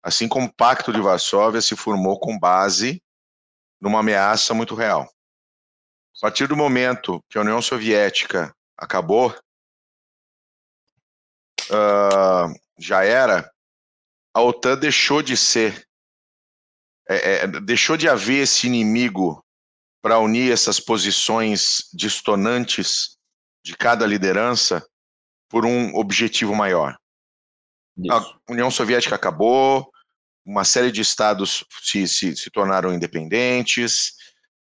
Assim 0.03 0.27
como 0.27 0.47
o 0.47 0.53
Pacto 0.53 0.93
de 0.93 1.01
Varsóvia 1.01 1.61
se 1.61 1.77
formou 1.77 2.19
com 2.19 2.39
base 2.39 3.03
numa 3.81 4.01
ameaça 4.01 4.55
muito 4.55 4.75
real. 4.75 5.03
A 5.03 6.21
partir 6.23 6.49
do 6.49 6.57
momento 6.57 7.23
que 7.29 7.37
a 7.37 7.43
União 7.43 7.61
Soviética 7.61 8.55
acabou, 8.77 9.37
uh, 11.71 12.55
já 12.79 13.05
era, 13.05 13.51
a 14.35 14.41
OTAN 14.41 14.79
deixou 14.79 15.23
de 15.23 15.37
ser, 15.37 15.86
é, 17.09 17.45
é, 17.45 17.47
deixou 17.47 17.97
de 17.97 18.09
haver 18.09 18.43
esse 18.43 18.67
inimigo 18.67 19.45
para 20.03 20.19
unir 20.19 20.53
essas 20.53 20.81
posições 20.81 21.89
distonantes 21.93 23.17
de 23.65 23.77
cada 23.77 24.07
liderança 24.07 24.87
por 25.49 25.65
um 25.65 25.95
objetivo 25.97 26.55
maior. 26.55 26.97
Isso. 27.97 28.13
A 28.13 28.53
União 28.53 28.71
Soviética 28.71 29.15
acabou, 29.15 29.91
uma 30.45 30.65
série 30.65 30.93
de 30.93 31.01
estados 31.01 31.65
se, 31.83 32.07
se, 32.07 32.37
se 32.37 32.51
tornaram 32.51 32.95
independentes, 32.95 34.13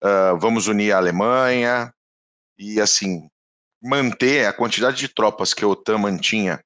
uh, 0.03 0.39
vamos 0.41 0.67
unir 0.67 0.93
a 0.93 0.97
Alemanha, 0.97 1.93
e 2.59 2.81
assim, 2.81 3.29
manter 3.81 4.47
a 4.47 4.53
quantidade 4.53 4.97
de 4.97 5.09
tropas 5.09 5.55
que 5.55 5.65
a 5.65 5.69
OTAN 5.69 5.99
mantinha 5.99 6.61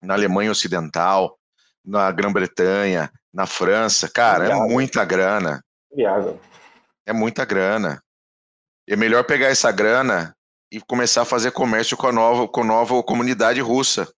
na 0.00 0.14
Alemanha 0.14 0.52
Ocidental, 0.52 1.36
na 1.84 2.10
Grã-Bretanha, 2.12 3.10
na 3.36 3.46
França, 3.46 4.08
cara, 4.08 4.48
é 4.48 4.54
muita 4.54 5.04
grana. 5.04 5.62
Viável. 5.94 6.40
É 7.04 7.12
muita 7.12 7.44
grana. 7.44 8.02
É 8.88 8.96
melhor 8.96 9.24
pegar 9.24 9.48
essa 9.48 9.70
grana 9.70 10.34
e 10.72 10.80
começar 10.80 11.20
a 11.20 11.26
fazer 11.26 11.50
comércio 11.50 11.98
com 11.98 12.06
a 12.06 12.12
nova, 12.12 12.48
com 12.48 12.62
a 12.62 12.64
nova 12.64 13.02
comunidade 13.02 13.60
russa. 13.60 14.10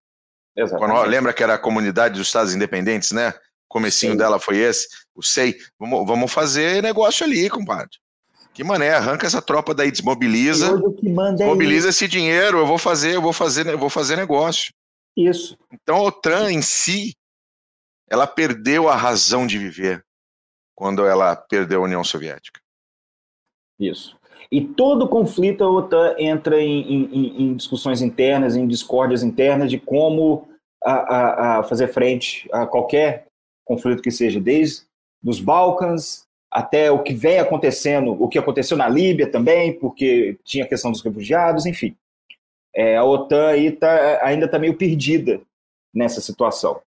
Exatamente. 0.56 1.08
lembra 1.08 1.32
que 1.32 1.42
era 1.42 1.54
a 1.54 1.58
comunidade 1.58 2.14
dos 2.14 2.28
Estados 2.28 2.54
Independentes, 2.54 3.10
né? 3.10 3.30
O 3.30 3.68
comecinho 3.68 4.12
Sim. 4.12 4.18
dela 4.18 4.38
foi 4.38 4.58
esse. 4.58 4.86
O 5.12 5.22
SEI. 5.22 5.56
Vamos, 5.80 6.06
vamos 6.06 6.32
fazer 6.32 6.80
negócio 6.80 7.26
ali, 7.26 7.50
compadre. 7.50 7.98
Que 8.54 8.62
mané, 8.62 8.90
arranca 8.90 9.26
essa 9.26 9.42
tropa 9.42 9.74
daí, 9.74 9.90
desmobiliza. 9.90 10.74
o 10.74 10.96
manda 11.10 11.42
é 11.44 11.88
esse 11.88 12.06
dinheiro, 12.06 12.58
eu 12.58 12.66
vou 12.66 12.78
fazer, 12.78 13.16
eu 13.16 13.22
vou 13.22 13.32
fazer, 13.32 13.66
eu 13.66 13.78
vou 13.78 13.90
fazer 13.90 14.16
negócio. 14.16 14.72
Isso. 15.16 15.58
Então 15.72 15.96
a 15.96 16.02
OTAN 16.02 16.52
em 16.52 16.62
si, 16.62 17.14
ela 18.10 18.26
perdeu 18.26 18.88
a 18.88 18.96
razão 18.96 19.46
de 19.46 19.58
viver 19.58 20.04
quando 20.74 21.04
ela 21.04 21.34
perdeu 21.34 21.80
a 21.80 21.84
União 21.84 22.04
Soviética. 22.04 22.60
Isso. 23.78 24.18
E 24.50 24.64
todo 24.64 25.08
conflito 25.08 25.62
a 25.62 25.70
OTAN 25.70 26.14
entra 26.18 26.60
em, 26.60 26.80
em, 26.80 27.42
em 27.42 27.56
discussões 27.56 28.00
internas, 28.00 28.56
em 28.56 28.66
discórdias 28.66 29.22
internas 29.22 29.70
de 29.70 29.78
como 29.78 30.48
a, 30.82 30.92
a, 30.92 31.58
a 31.58 31.62
fazer 31.64 31.88
frente 31.88 32.48
a 32.52 32.66
qualquer 32.66 33.26
conflito 33.64 34.02
que 34.02 34.10
seja, 34.10 34.40
desde 34.40 34.86
dos 35.22 35.40
Balcãs 35.40 36.26
até 36.50 36.90
o 36.90 37.02
que 37.02 37.12
vem 37.12 37.38
acontecendo, 37.38 38.12
o 38.12 38.28
que 38.28 38.38
aconteceu 38.38 38.76
na 38.76 38.88
Líbia 38.88 39.30
também, 39.30 39.78
porque 39.78 40.38
tinha 40.44 40.64
a 40.64 40.68
questão 40.68 40.90
dos 40.90 41.02
refugiados, 41.02 41.66
enfim. 41.66 41.94
É, 42.74 42.96
a 42.96 43.04
OTAN 43.04 43.48
aí 43.48 43.70
tá, 43.72 44.20
ainda 44.22 44.46
está 44.46 44.58
meio 44.58 44.76
perdida 44.76 45.42
nessa 45.92 46.22
situação. 46.22 46.80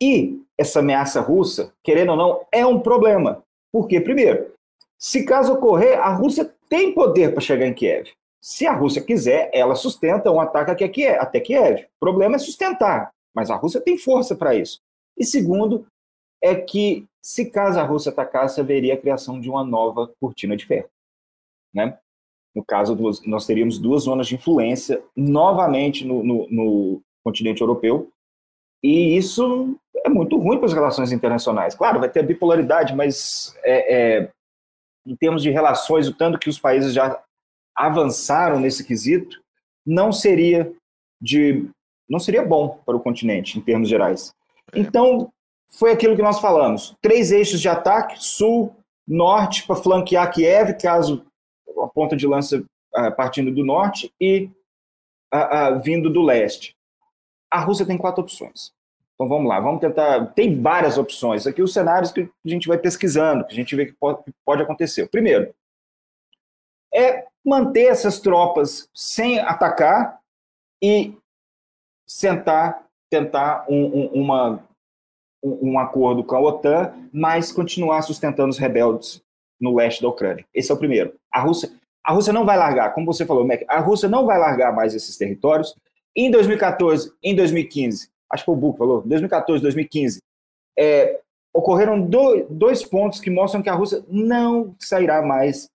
E 0.00 0.40
essa 0.58 0.80
ameaça 0.80 1.20
russa, 1.20 1.72
querendo 1.84 2.10
ou 2.10 2.16
não, 2.16 2.46
é 2.50 2.66
um 2.66 2.80
problema. 2.80 3.42
Porque, 3.72 4.00
primeiro, 4.00 4.52
se 4.98 5.24
caso 5.24 5.52
ocorrer, 5.52 5.98
a 6.00 6.12
Rússia 6.12 6.52
tem 6.68 6.92
poder 6.92 7.32
para 7.32 7.40
chegar 7.40 7.66
em 7.66 7.74
Kiev. 7.74 8.10
Se 8.42 8.66
a 8.66 8.72
Rússia 8.72 9.02
quiser, 9.02 9.50
ela 9.52 9.74
sustenta 9.74 10.30
um 10.30 10.40
ataque 10.40 10.70
até 10.72 11.40
Kiev. 11.40 11.84
O 11.84 12.00
problema 12.00 12.36
é 12.36 12.38
sustentar, 12.38 13.12
mas 13.34 13.50
a 13.50 13.56
Rússia 13.56 13.80
tem 13.80 13.96
força 13.96 14.34
para 14.34 14.54
isso. 14.54 14.80
E 15.16 15.24
segundo, 15.24 15.86
é 16.42 16.54
que 16.54 17.06
se 17.22 17.50
caso 17.50 17.78
a 17.78 17.82
Rússia 17.82 18.10
atacasse, 18.10 18.60
haveria 18.60 18.94
a 18.94 18.98
criação 18.98 19.40
de 19.40 19.50
uma 19.50 19.64
nova 19.64 20.10
cortina 20.20 20.56
de 20.56 20.66
ferro. 20.66 20.88
Né? 21.74 21.98
No 22.54 22.64
caso, 22.64 22.96
nós 23.26 23.46
teríamos 23.46 23.78
duas 23.78 24.04
zonas 24.04 24.26
de 24.26 24.36
influência 24.36 25.02
novamente 25.14 26.04
no, 26.04 26.22
no, 26.24 26.48
no 26.50 27.02
continente 27.24 27.60
europeu, 27.60 28.10
e 28.82 29.16
isso 29.16 29.76
é 30.04 30.08
muito 30.08 30.38
ruim 30.38 30.58
para 30.58 30.66
as 30.66 30.72
relações 30.72 31.12
internacionais. 31.12 31.74
Claro, 31.74 32.00
vai 32.00 32.08
ter 32.08 32.22
bipolaridade, 32.22 32.94
mas 32.94 33.56
é, 33.64 33.96
é, 33.96 34.30
em 35.06 35.16
termos 35.16 35.42
de 35.42 35.50
relações, 35.50 36.06
o 36.06 36.14
tanto 36.14 36.38
que 36.38 36.48
os 36.48 36.58
países 36.58 36.92
já 36.92 37.20
avançaram 37.74 38.60
nesse 38.60 38.84
quesito, 38.84 39.40
não 39.86 40.12
seria 40.12 40.72
de 41.20 41.68
não 42.08 42.18
seria 42.18 42.44
bom 42.44 42.80
para 42.86 42.96
o 42.96 43.00
continente 43.00 43.58
em 43.58 43.60
termos 43.60 43.88
gerais. 43.88 44.32
Então, 44.74 45.30
foi 45.70 45.92
aquilo 45.92 46.16
que 46.16 46.22
nós 46.22 46.40
falamos: 46.40 46.96
três 47.00 47.30
eixos 47.30 47.60
de 47.60 47.68
ataque, 47.68 48.16
sul, 48.18 48.74
norte, 49.06 49.66
para 49.66 49.76
flanquear 49.76 50.30
Kiev, 50.32 50.74
caso 50.80 51.24
a 51.82 51.86
ponta 51.86 52.16
de 52.16 52.26
lança 52.26 52.58
uh, 52.58 53.16
partindo 53.16 53.52
do 53.52 53.64
norte, 53.64 54.12
e 54.20 54.50
uh, 55.32 55.76
uh, 55.76 55.82
vindo 55.82 56.10
do 56.10 56.22
leste. 56.22 56.74
A 57.50 57.60
Rússia 57.60 57.86
tem 57.86 57.98
quatro 57.98 58.22
opções. 58.22 58.72
Então 59.14 59.28
vamos 59.28 59.48
lá, 59.48 59.58
vamos 59.58 59.80
tentar. 59.80 60.26
Tem 60.26 60.62
várias 60.62 60.96
opções. 60.96 61.46
Aqui 61.46 61.60
os 61.60 61.72
cenários 61.72 62.12
que 62.12 62.20
a 62.20 62.48
gente 62.48 62.68
vai 62.68 62.78
pesquisando, 62.78 63.44
que 63.44 63.52
a 63.52 63.56
gente 63.56 63.74
vê 63.74 63.86
que 63.86 63.96
pode, 64.44 64.62
acontecer. 64.62 65.08
Primeiro, 65.08 65.52
é 66.94 67.26
manter 67.44 67.86
essas 67.86 68.20
tropas 68.20 68.88
sem 68.94 69.40
atacar 69.40 70.20
e 70.80 71.16
sentar, 72.06 72.86
tentar 73.10 73.66
um, 73.68 73.84
um, 73.86 74.06
uma, 74.22 74.64
um, 75.42 75.72
um 75.72 75.78
acordo 75.80 76.22
com 76.22 76.36
a 76.36 76.40
OTAN, 76.40 76.94
mas 77.12 77.50
continuar 77.50 78.02
sustentando 78.02 78.50
os 78.50 78.58
rebeldes 78.58 79.20
no 79.60 79.74
leste 79.74 80.00
da 80.00 80.08
Ucrânia. 80.08 80.46
Esse 80.54 80.70
é 80.70 80.74
o 80.74 80.78
primeiro. 80.78 81.14
A 81.32 81.40
Rússia, 81.40 81.70
a 82.04 82.12
Rússia 82.12 82.32
não 82.32 82.46
vai 82.46 82.56
largar, 82.56 82.94
como 82.94 83.06
você 83.06 83.26
falou, 83.26 83.44
Mac, 83.44 83.62
a 83.66 83.80
Rússia 83.80 84.08
não 84.08 84.24
vai 84.24 84.38
largar 84.38 84.72
mais 84.72 84.94
esses 84.94 85.16
territórios. 85.16 85.74
Em 86.20 86.32
2014, 86.32 87.12
em 87.22 87.32
2015, 87.32 88.10
acho 88.28 88.42
que 88.42 88.46
foi 88.46 88.54
o 88.56 88.58
Buco 88.58 88.78
falou, 88.78 89.02
2014, 89.02 89.62
2015, 89.62 90.18
é, 90.76 91.20
ocorreram 91.54 92.00
do, 92.00 92.44
dois 92.50 92.84
pontos 92.84 93.20
que 93.20 93.30
mostram 93.30 93.62
que 93.62 93.68
a 93.68 93.74
Rússia 93.74 94.04
não 94.08 94.74
sairá 94.80 95.22
mais, 95.22 95.68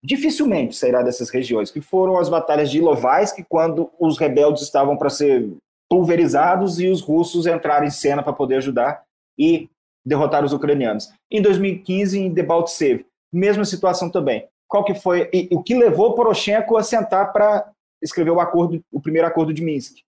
dificilmente 0.00 0.76
sairá 0.76 1.02
dessas 1.02 1.30
regiões, 1.30 1.68
que 1.68 1.80
foram 1.80 2.16
as 2.16 2.28
batalhas 2.28 2.70
de 2.70 2.78
Ilovaisk, 2.78 3.44
quando 3.48 3.90
os 3.98 4.18
rebeldes 4.18 4.62
estavam 4.62 4.96
para 4.96 5.10
ser 5.10 5.52
pulverizados 5.90 6.78
e 6.78 6.86
os 6.86 7.00
russos 7.00 7.48
entraram 7.48 7.88
em 7.88 7.90
cena 7.90 8.22
para 8.22 8.32
poder 8.32 8.58
ajudar 8.58 9.02
e 9.36 9.68
derrotar 10.06 10.44
os 10.44 10.52
ucranianos. 10.52 11.12
Em 11.28 11.42
2015, 11.42 12.20
em 12.20 12.32
Debaltsev, 12.32 13.04
mesma 13.32 13.64
situação 13.64 14.08
também. 14.08 14.46
Qual 14.68 14.84
que 14.84 14.94
foi 14.94 15.28
e, 15.32 15.48
o 15.50 15.60
que 15.60 15.74
levou 15.74 16.14
Poroshenko 16.14 16.76
a 16.76 16.84
sentar 16.84 17.32
para 17.32 17.68
escrever 18.02 18.30
o 18.30 18.40
acordo, 18.40 18.82
o 18.90 19.00
primeiro 19.00 19.26
acordo 19.26 19.52
de 19.52 19.62
Minsk? 19.62 19.98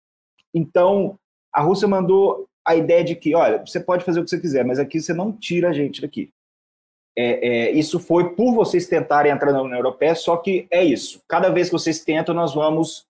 Então, 0.54 1.18
a 1.52 1.60
Rússia 1.60 1.88
mandou 1.88 2.48
a 2.66 2.74
ideia 2.76 3.02
de 3.02 3.16
que, 3.16 3.34
olha, 3.34 3.58
você 3.64 3.80
pode 3.80 4.04
fazer 4.04 4.20
o 4.20 4.24
que 4.24 4.30
você 4.30 4.40
quiser, 4.40 4.64
mas 4.64 4.78
aqui 4.78 5.00
você 5.00 5.12
não 5.12 5.32
tira 5.32 5.70
a 5.70 5.72
gente 5.72 6.00
daqui. 6.00 6.30
É, 7.16 7.48
é, 7.48 7.70
isso 7.72 7.98
foi 8.00 8.34
por 8.34 8.54
vocês 8.54 8.86
tentarem 8.86 9.32
entrar 9.32 9.52
na 9.52 9.60
União 9.60 9.76
Europeia, 9.76 10.14
só 10.14 10.36
que 10.36 10.66
é 10.70 10.82
isso. 10.82 11.20
Cada 11.28 11.50
vez 11.50 11.68
que 11.68 11.72
vocês 11.72 12.02
tentam, 12.02 12.34
nós 12.34 12.54
vamos 12.54 13.06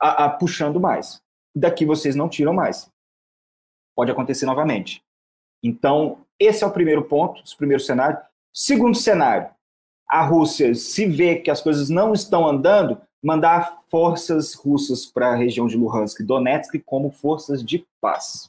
a, 0.00 0.24
a, 0.24 0.30
puxando 0.30 0.80
mais 0.80 1.22
daqui 1.54 1.84
vocês 1.84 2.16
não 2.16 2.28
tiram 2.28 2.52
mais. 2.52 2.90
Pode 3.94 4.10
acontecer 4.10 4.46
novamente. 4.46 5.02
Então, 5.62 6.24
esse 6.38 6.64
é 6.64 6.66
o 6.66 6.72
primeiro 6.72 7.04
ponto, 7.04 7.42
esse 7.42 7.56
primeiro 7.56 7.82
cenário. 7.82 8.18
Segundo 8.52 8.96
cenário, 8.96 9.50
a 10.08 10.24
Rússia, 10.24 10.74
se 10.74 11.06
vê 11.06 11.36
que 11.36 11.50
as 11.50 11.60
coisas 11.60 11.88
não 11.88 12.12
estão 12.12 12.46
andando, 12.46 13.00
mandar 13.22 13.80
forças 13.88 14.54
russas 14.54 15.06
para 15.06 15.28
a 15.32 15.36
região 15.36 15.66
de 15.66 15.76
Luhansk 15.76 16.20
e 16.20 16.26
Donetsk 16.26 16.78
como 16.84 17.10
forças 17.10 17.64
de 17.64 17.86
paz. 18.00 18.48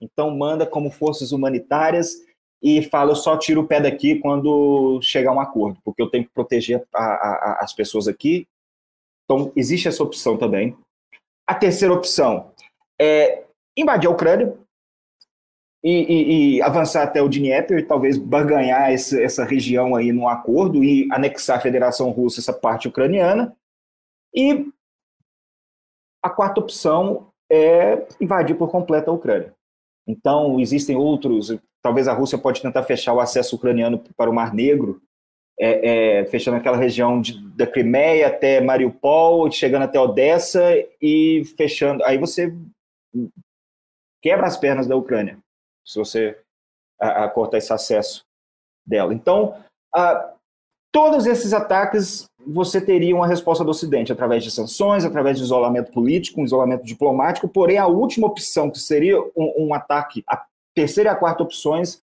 Então, 0.00 0.30
manda 0.30 0.64
como 0.64 0.90
forças 0.90 1.32
humanitárias 1.32 2.16
e 2.62 2.82
fala: 2.82 3.10
eu 3.10 3.16
só 3.16 3.36
tiro 3.36 3.62
o 3.62 3.66
pé 3.66 3.80
daqui 3.80 4.18
quando 4.20 5.00
chegar 5.02 5.32
um 5.32 5.40
acordo, 5.40 5.78
porque 5.84 6.00
eu 6.00 6.08
tenho 6.08 6.24
que 6.24 6.30
proteger 6.30 6.86
a, 6.94 7.04
a, 7.04 7.58
as 7.62 7.72
pessoas 7.72 8.06
aqui. 8.06 8.46
Então, 9.24 9.52
existe 9.56 9.88
essa 9.88 10.02
opção 10.02 10.36
também. 10.36 10.76
A 11.46 11.54
terceira 11.54 11.92
opção 11.92 12.52
é 13.00 13.44
invadir 13.76 14.08
a 14.08 14.12
Ucrânia 14.12 14.56
e, 15.82 15.90
e, 15.90 16.56
e 16.56 16.62
avançar 16.62 17.02
até 17.02 17.22
o 17.22 17.28
Dnieper, 17.28 17.86
talvez 17.86 18.16
barganhar 18.18 18.92
esse, 18.92 19.22
essa 19.22 19.44
região 19.44 19.94
aí 19.96 20.12
num 20.12 20.28
acordo 20.28 20.84
e 20.84 21.08
anexar 21.10 21.58
a 21.58 21.60
Federação 21.60 22.10
Russa 22.10 22.40
essa 22.40 22.52
parte 22.52 22.88
ucraniana. 22.88 23.56
E 24.34 24.70
a 26.22 26.30
quarta 26.30 26.60
opção 26.60 27.32
é 27.50 28.06
invadir 28.20 28.56
por 28.56 28.70
completo 28.70 29.10
a 29.10 29.14
Ucrânia. 29.14 29.54
Então, 30.06 30.60
existem 30.60 30.96
outros. 30.96 31.56
Talvez 31.82 32.08
a 32.08 32.12
Rússia 32.12 32.38
pode 32.38 32.60
tentar 32.60 32.82
fechar 32.82 33.12
o 33.12 33.20
acesso 33.20 33.56
ucraniano 33.56 34.02
para 34.16 34.30
o 34.30 34.34
Mar 34.34 34.52
Negro, 34.52 35.00
é, 35.58 36.20
é, 36.20 36.24
fechando 36.26 36.56
aquela 36.56 36.76
região 36.76 37.20
de, 37.20 37.40
da 37.54 37.66
Crimeia 37.66 38.28
até 38.28 38.60
Mariupol, 38.60 39.50
chegando 39.50 39.82
até 39.82 39.98
Odessa 39.98 40.62
e 41.00 41.44
fechando. 41.56 42.04
Aí 42.04 42.18
você 42.18 42.54
quebra 44.22 44.46
as 44.46 44.56
pernas 44.56 44.86
da 44.86 44.96
Ucrânia, 44.96 45.38
se 45.84 45.98
você 45.98 46.38
a, 47.00 47.24
a 47.24 47.28
cortar 47.28 47.58
esse 47.58 47.72
acesso 47.72 48.24
dela. 48.86 49.14
Então, 49.14 49.62
a, 49.94 50.34
todos 50.92 51.26
esses 51.26 51.52
ataques 51.52 52.29
você 52.46 52.80
teria 52.80 53.14
uma 53.14 53.26
resposta 53.26 53.64
do 53.64 53.70
Ocidente 53.70 54.12
através 54.12 54.42
de 54.42 54.50
sanções, 54.50 55.04
através 55.04 55.36
de 55.36 55.44
isolamento 55.44 55.92
político, 55.92 56.40
um 56.40 56.44
isolamento 56.44 56.84
diplomático. 56.84 57.48
Porém, 57.48 57.78
a 57.78 57.86
última 57.86 58.26
opção, 58.26 58.70
que 58.70 58.78
seria 58.78 59.20
um, 59.36 59.68
um 59.68 59.74
ataque, 59.74 60.24
a 60.26 60.44
terceira 60.74 61.10
e 61.10 61.12
a 61.12 61.16
quarta 61.16 61.42
opções, 61.42 62.02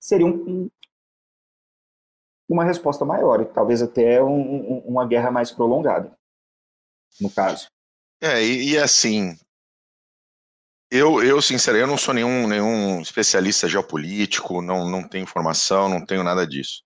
seria 0.00 0.26
um, 0.26 0.68
uma 2.48 2.64
resposta 2.64 3.04
maior, 3.04 3.44
talvez 3.46 3.82
até 3.82 4.22
um, 4.22 4.40
um, 4.40 4.78
uma 4.80 5.06
guerra 5.06 5.30
mais 5.30 5.50
prolongada, 5.50 6.12
no 7.20 7.30
caso. 7.30 7.68
É, 8.20 8.42
e, 8.42 8.70
e 8.70 8.78
assim, 8.78 9.36
eu, 10.90 11.22
eu 11.24 11.40
sinceramente, 11.40 11.82
eu 11.82 11.90
não 11.90 11.96
sou 11.96 12.12
nenhum, 12.12 12.46
nenhum 12.46 13.00
especialista 13.00 13.66
geopolítico, 13.66 14.60
não, 14.60 14.88
não 14.88 15.08
tenho 15.08 15.24
informação, 15.24 15.88
não 15.88 16.04
tenho 16.04 16.22
nada 16.22 16.46
disso. 16.46 16.82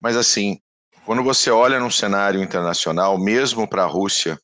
Mas 0.00 0.16
assim, 0.16 0.58
quando 1.04 1.22
você 1.22 1.50
olha 1.50 1.78
num 1.78 1.90
cenário 1.90 2.42
internacional, 2.42 3.18
mesmo 3.18 3.68
para 3.68 3.84
a 3.84 3.86
Rússia, 3.86 4.40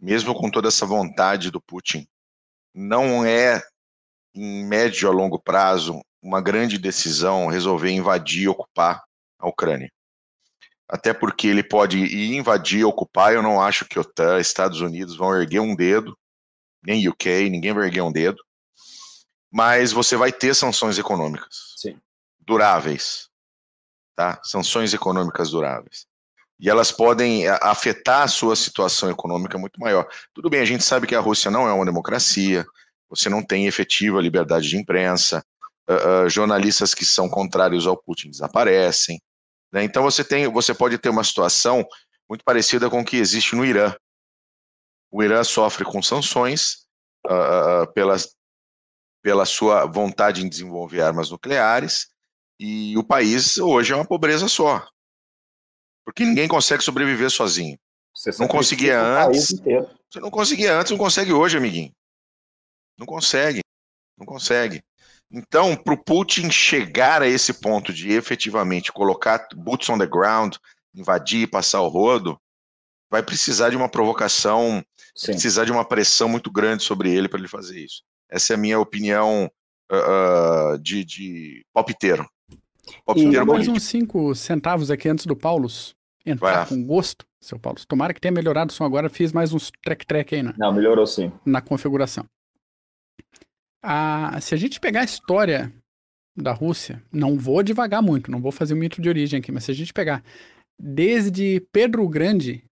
mesmo 0.00 0.34
com 0.34 0.50
toda 0.50 0.68
essa 0.68 0.86
vontade 0.86 1.50
do 1.50 1.60
Putin, 1.60 2.06
não 2.74 3.24
é 3.24 3.62
em 4.34 4.64
médio 4.64 5.08
a 5.08 5.12
longo 5.12 5.38
prazo 5.38 6.00
uma 6.22 6.40
grande 6.40 6.78
decisão 6.78 7.46
resolver 7.48 7.90
invadir, 7.90 8.48
ocupar 8.48 9.02
a 9.38 9.48
Ucrânia. 9.48 9.90
Até 10.88 11.12
porque 11.12 11.48
ele 11.48 11.62
pode 11.62 11.98
ir 11.98 12.34
invadir, 12.34 12.84
ocupar. 12.84 13.34
Eu 13.34 13.42
não 13.42 13.60
acho 13.60 13.84
que 13.86 13.98
OTAN, 13.98 14.38
Estados 14.38 14.80
Unidos 14.80 15.16
vão 15.16 15.34
erguer 15.34 15.60
um 15.60 15.74
dedo, 15.74 16.16
nem 16.84 17.08
UK, 17.08 17.48
ninguém 17.50 17.72
vai 17.72 17.86
erguer 17.86 18.02
um 18.02 18.12
dedo. 18.12 18.42
Mas 19.50 19.92
você 19.92 20.16
vai 20.16 20.32
ter 20.32 20.54
sanções 20.54 20.98
econômicas 20.98 21.74
Sim. 21.76 21.98
duráveis, 22.40 23.28
tá? 24.14 24.40
Sanções 24.42 24.94
econômicas 24.94 25.50
duráveis. 25.50 26.06
E 26.58 26.70
elas 26.70 26.92
podem 26.92 27.48
afetar 27.48 28.22
a 28.22 28.28
sua 28.28 28.54
situação 28.54 29.10
econômica 29.10 29.58
muito 29.58 29.78
maior. 29.80 30.08
Tudo 30.32 30.48
bem, 30.48 30.60
a 30.60 30.64
gente 30.64 30.84
sabe 30.84 31.06
que 31.06 31.14
a 31.14 31.20
Rússia 31.20 31.50
não 31.50 31.68
é 31.68 31.72
uma 31.72 31.84
democracia, 31.84 32.64
você 33.08 33.28
não 33.28 33.42
tem 33.42 33.66
efetiva 33.66 34.20
liberdade 34.20 34.68
de 34.68 34.76
imprensa, 34.76 35.44
uh, 35.88 36.24
uh, 36.24 36.30
jornalistas 36.30 36.94
que 36.94 37.04
são 37.04 37.28
contrários 37.28 37.86
ao 37.86 37.96
Putin 37.96 38.30
desaparecem. 38.30 39.20
Né? 39.72 39.84
Então 39.84 40.02
você 40.02 40.24
tem, 40.24 40.50
você 40.50 40.72
pode 40.72 40.96
ter 40.98 41.08
uma 41.08 41.24
situação 41.24 41.84
muito 42.28 42.44
parecida 42.44 42.88
com 42.88 43.00
o 43.00 43.04
que 43.04 43.16
existe 43.16 43.54
no 43.54 43.64
Irã. 43.64 43.94
O 45.10 45.22
Irã 45.22 45.42
sofre 45.44 45.84
com 45.84 46.00
sanções 46.02 46.86
uh, 47.26 47.92
pela, 47.92 48.16
pela 49.22 49.44
sua 49.44 49.86
vontade 49.86 50.44
em 50.44 50.48
desenvolver 50.48 51.02
armas 51.02 51.30
nucleares 51.30 52.13
E 52.58 52.96
o 52.96 53.04
país 53.04 53.58
hoje 53.58 53.92
é 53.92 53.96
uma 53.96 54.04
pobreza 54.04 54.48
só. 54.48 54.86
Porque 56.04 56.24
ninguém 56.24 56.46
consegue 56.46 56.82
sobreviver 56.82 57.30
sozinho. 57.30 57.78
Você 58.14 58.30
não 58.38 58.46
conseguia 58.46 59.00
antes. 59.00 59.48
Você 60.10 60.20
não 60.20 60.30
conseguia 60.30 60.78
antes, 60.78 60.90
não 60.92 60.98
consegue 60.98 61.32
hoje, 61.32 61.56
amiguinho. 61.56 61.92
Não 62.98 63.06
consegue. 63.06 63.60
Não 64.16 64.24
consegue. 64.24 64.82
Então, 65.30 65.74
para 65.74 65.94
o 65.94 66.02
Putin 66.02 66.50
chegar 66.50 67.22
a 67.22 67.26
esse 67.26 67.54
ponto 67.54 67.92
de 67.92 68.12
efetivamente 68.12 68.92
colocar 68.92 69.48
boots 69.56 69.88
on 69.88 69.98
the 69.98 70.06
ground, 70.06 70.54
invadir, 70.94 71.50
passar 71.50 71.80
o 71.80 71.88
rodo, 71.88 72.38
vai 73.10 73.22
precisar 73.22 73.70
de 73.70 73.76
uma 73.76 73.88
provocação, 73.88 74.84
precisar 75.24 75.64
de 75.64 75.72
uma 75.72 75.84
pressão 75.84 76.28
muito 76.28 76.52
grande 76.52 76.84
sobre 76.84 77.12
ele 77.12 77.28
para 77.28 77.40
ele 77.40 77.48
fazer 77.48 77.80
isso. 77.80 78.02
Essa 78.30 78.52
é 78.52 78.54
a 78.54 78.58
minha 78.58 78.78
opinião 78.78 79.50
uh, 79.90 80.78
de, 80.78 81.04
de 81.04 81.66
palpiteiro. 81.72 82.28
E 83.16 83.44
mais 83.44 83.68
uns 83.68 83.82
5 83.84 84.34
centavos 84.34 84.90
aqui 84.90 85.08
antes 85.08 85.26
do 85.26 85.36
Paulus 85.36 85.94
entrar 86.24 86.68
com 86.68 86.82
gosto, 86.84 87.26
seu 87.40 87.58
Paulo. 87.58 87.78
Tomara 87.86 88.14
que 88.14 88.20
tenha 88.20 88.32
melhorado 88.32 88.70
o 88.70 88.74
som 88.74 88.84
agora. 88.84 89.08
Fiz 89.10 89.32
mais 89.32 89.52
uns 89.52 89.70
trek-trek 89.82 90.34
aí 90.34 90.42
na, 90.42 90.54
Não, 90.56 90.72
melhorou 90.72 91.06
sim. 91.06 91.32
na 91.44 91.60
configuração. 91.60 92.24
A, 93.82 94.40
se 94.40 94.54
a 94.54 94.58
gente 94.58 94.80
pegar 94.80 95.02
a 95.02 95.04
história 95.04 95.72
da 96.36 96.52
Rússia, 96.52 97.02
não 97.12 97.38
vou 97.38 97.62
devagar 97.62 98.02
muito, 98.02 98.30
não 98.30 98.40
vou 98.40 98.50
fazer 98.50 98.74
o 98.74 98.76
mito 98.76 99.00
de 99.00 99.08
origem 99.08 99.38
aqui, 99.38 99.52
mas 99.52 99.64
se 99.64 99.70
a 99.70 99.74
gente 99.74 99.92
pegar 99.92 100.24
desde 100.80 101.60
Pedro 101.70 102.02
o 102.02 102.08
Grande 102.08 102.64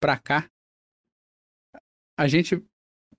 para 0.00 0.18
cá, 0.18 0.48
a 2.18 2.28
gente 2.28 2.62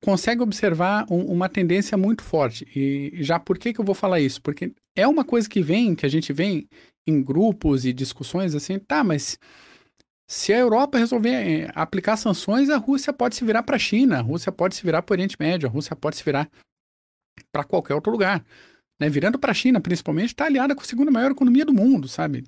consegue 0.02 0.42
observar 0.42 1.06
um, 1.12 1.26
uma 1.26 1.50
tendência 1.50 1.98
muito 1.98 2.24
forte. 2.24 2.68
E 2.76 3.24
já 3.24 3.40
por 3.40 3.58
que, 3.58 3.74
que 3.74 3.82
eu 3.82 3.86
vou 3.86 3.96
falar 3.96 4.20
isso? 4.20 4.42
Porque 4.42 4.74
é 4.98 5.08
uma 5.08 5.24
coisa 5.24 5.48
que 5.48 5.62
vem, 5.62 5.96
que 5.96 6.06
a 6.06 6.10
gente 6.10 6.34
vem 6.34 6.68
em 7.06 7.24
grupos 7.24 7.86
e 7.86 7.94
discussões 7.94 8.56
assim, 8.56 8.80
tá, 8.80 9.04
mas 9.04 9.40
se 10.28 10.52
a 10.52 10.58
Europa 10.58 10.98
resolver 10.98 11.30
eh, 11.30 11.72
aplicar 11.74 12.18
sanções, 12.18 12.70
a 12.70 12.78
Rússia 12.78 13.14
pode 13.14 13.36
se 13.36 13.46
virar 13.46 13.64
para 13.64 13.78
a 13.78 13.80
China, 13.80 14.18
a 14.18 14.22
Rússia 14.22 14.52
pode 14.52 14.76
se 14.76 14.84
virar 14.84 15.02
para 15.04 15.14
o 15.14 15.16
Oriente 15.16 15.38
Médio, 15.40 15.70
a 15.70 15.72
Rússia 15.72 15.96
pode 15.96 16.18
se 16.18 16.24
virar 16.24 16.50
para 17.52 17.64
qualquer 17.64 17.94
outro 17.94 18.12
lugar. 18.12 18.44
Né? 19.00 19.08
Virando 19.08 19.40
para 19.40 19.52
a 19.52 19.56
China, 19.56 19.80
principalmente, 19.80 20.30
está 20.30 20.46
aliada 20.46 20.76
com 20.76 20.82
a 20.82 20.86
segunda 20.86 21.12
maior 21.12 21.32
economia 21.32 21.64
do 21.64 21.74
mundo, 21.74 22.08
sabe? 22.08 22.44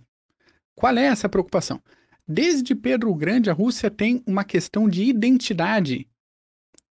Qual 0.75 0.97
é 0.97 1.05
essa 1.05 1.29
preocupação? 1.29 1.81
Desde 2.27 2.75
Pedro 2.75 3.11
o 3.11 3.15
Grande, 3.15 3.49
a 3.49 3.53
Rússia 3.53 3.89
tem 3.89 4.23
uma 4.25 4.43
questão 4.43 4.89
de 4.89 5.03
identidade 5.03 6.07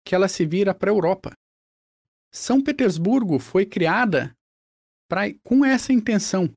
que 0.05 0.15
ela 0.15 0.29
se 0.29 0.47
vira 0.47 0.73
para 0.73 0.91
a 0.91 0.95
Europa. 0.95 1.33
São 2.33 2.63
Petersburgo 2.63 3.39
foi 3.39 3.67
criada 3.67 4.35
pra, 5.09 5.23
com 5.43 5.65
essa 5.65 5.93
intenção 5.93 6.51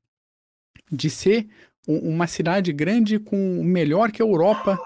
de 0.90 1.08
ser 1.08 1.48
uma 1.86 2.26
cidade 2.26 2.72
grande 2.72 3.18
com 3.18 3.58
o 3.58 3.64
melhor 3.64 4.12
que 4.12 4.22
a 4.22 4.24
Europa 4.24 4.78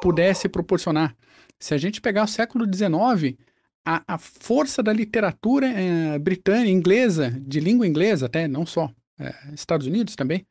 pudesse 0.00 0.48
proporcionar. 0.48 1.14
Se 1.58 1.74
a 1.74 1.78
gente 1.78 2.00
pegar 2.00 2.24
o 2.24 2.28
século 2.28 2.64
XIX, 2.64 3.36
a, 3.84 4.14
a 4.14 4.18
força 4.18 4.82
da 4.82 4.92
literatura 4.92 5.66
é, 5.66 6.18
britânica, 6.18 6.70
inglesa, 6.70 7.30
de 7.40 7.60
língua 7.60 7.86
inglesa 7.86 8.26
até, 8.26 8.48
não 8.48 8.64
só 8.64 8.90
é, 9.18 9.34
Estados 9.52 9.86
Unidos 9.86 10.16
também, 10.16 10.46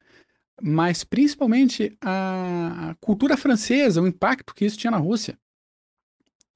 mas 0.61 1.03
principalmente 1.03 1.97
a, 2.01 2.89
a 2.91 2.95
cultura 2.95 3.35
francesa, 3.37 4.01
o 4.01 4.07
impacto 4.07 4.53
que 4.53 4.65
isso 4.65 4.77
tinha 4.77 4.91
na 4.91 4.97
Rússia. 4.97 5.37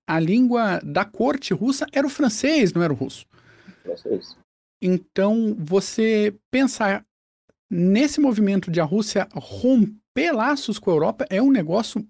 A 0.06 0.20
língua 0.20 0.80
da 0.84 1.06
corte 1.06 1.54
russa 1.54 1.88
era 1.92 2.06
o 2.06 2.10
francês, 2.10 2.74
não 2.74 2.84
era 2.84 2.92
o 2.92 2.96
russo. 2.96 3.26
Francês. 3.82 4.38
Então, 4.86 5.56
você 5.58 6.36
pensar 6.52 7.06
nesse 7.70 8.20
movimento 8.20 8.70
de 8.70 8.82
a 8.82 8.84
Rússia 8.84 9.30
romper 9.34 10.34
laços 10.34 10.78
com 10.78 10.92
a 10.92 10.94
Europa 10.94 11.26
é 11.30 11.42
um 11.42 11.50
negócio 11.50 12.06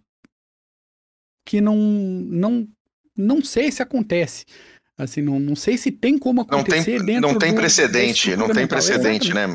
que 1.45 1.61
não, 1.61 1.77
não 1.77 2.67
não 3.15 3.43
sei 3.43 3.71
se 3.71 3.83
acontece. 3.83 4.45
Assim, 4.97 5.21
não, 5.21 5.39
não 5.39 5.55
sei 5.55 5.77
se 5.77 5.91
tem 5.91 6.17
como 6.17 6.41
acontecer 6.41 6.97
não 6.97 6.97
tem, 6.97 7.05
dentro 7.05 7.31
Não 7.31 7.37
tem 7.37 7.51
do, 7.51 7.57
precedente, 7.57 8.35
não 8.35 8.49
tem 8.49 8.67
precedente, 8.67 9.33
né? 9.33 9.47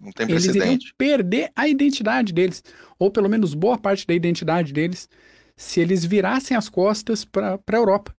Não 0.00 0.10
tem 0.10 0.26
precedente. 0.26 0.58
Eles 0.58 0.74
iriam 0.74 0.78
perder 0.98 1.52
a 1.54 1.68
identidade 1.68 2.32
deles, 2.32 2.60
ou 2.98 3.08
pelo 3.08 3.28
menos 3.28 3.54
boa 3.54 3.78
parte 3.78 4.04
da 4.04 4.14
identidade 4.14 4.72
deles, 4.72 5.08
se 5.56 5.80
eles 5.80 6.04
virassem 6.04 6.56
as 6.56 6.68
costas 6.68 7.24
para 7.24 7.54
a 7.54 7.76
Europa. 7.76 8.12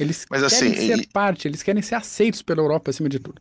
Eles 0.00 0.24
Mas, 0.30 0.40
querem 0.48 0.72
assim, 0.72 0.86
ser 0.86 0.98
e... 0.98 1.06
parte, 1.08 1.46
eles 1.46 1.62
querem 1.62 1.82
ser 1.82 1.94
aceitos 1.94 2.40
pela 2.40 2.62
Europa 2.62 2.90
acima 2.90 3.08
de 3.08 3.18
tudo. 3.18 3.40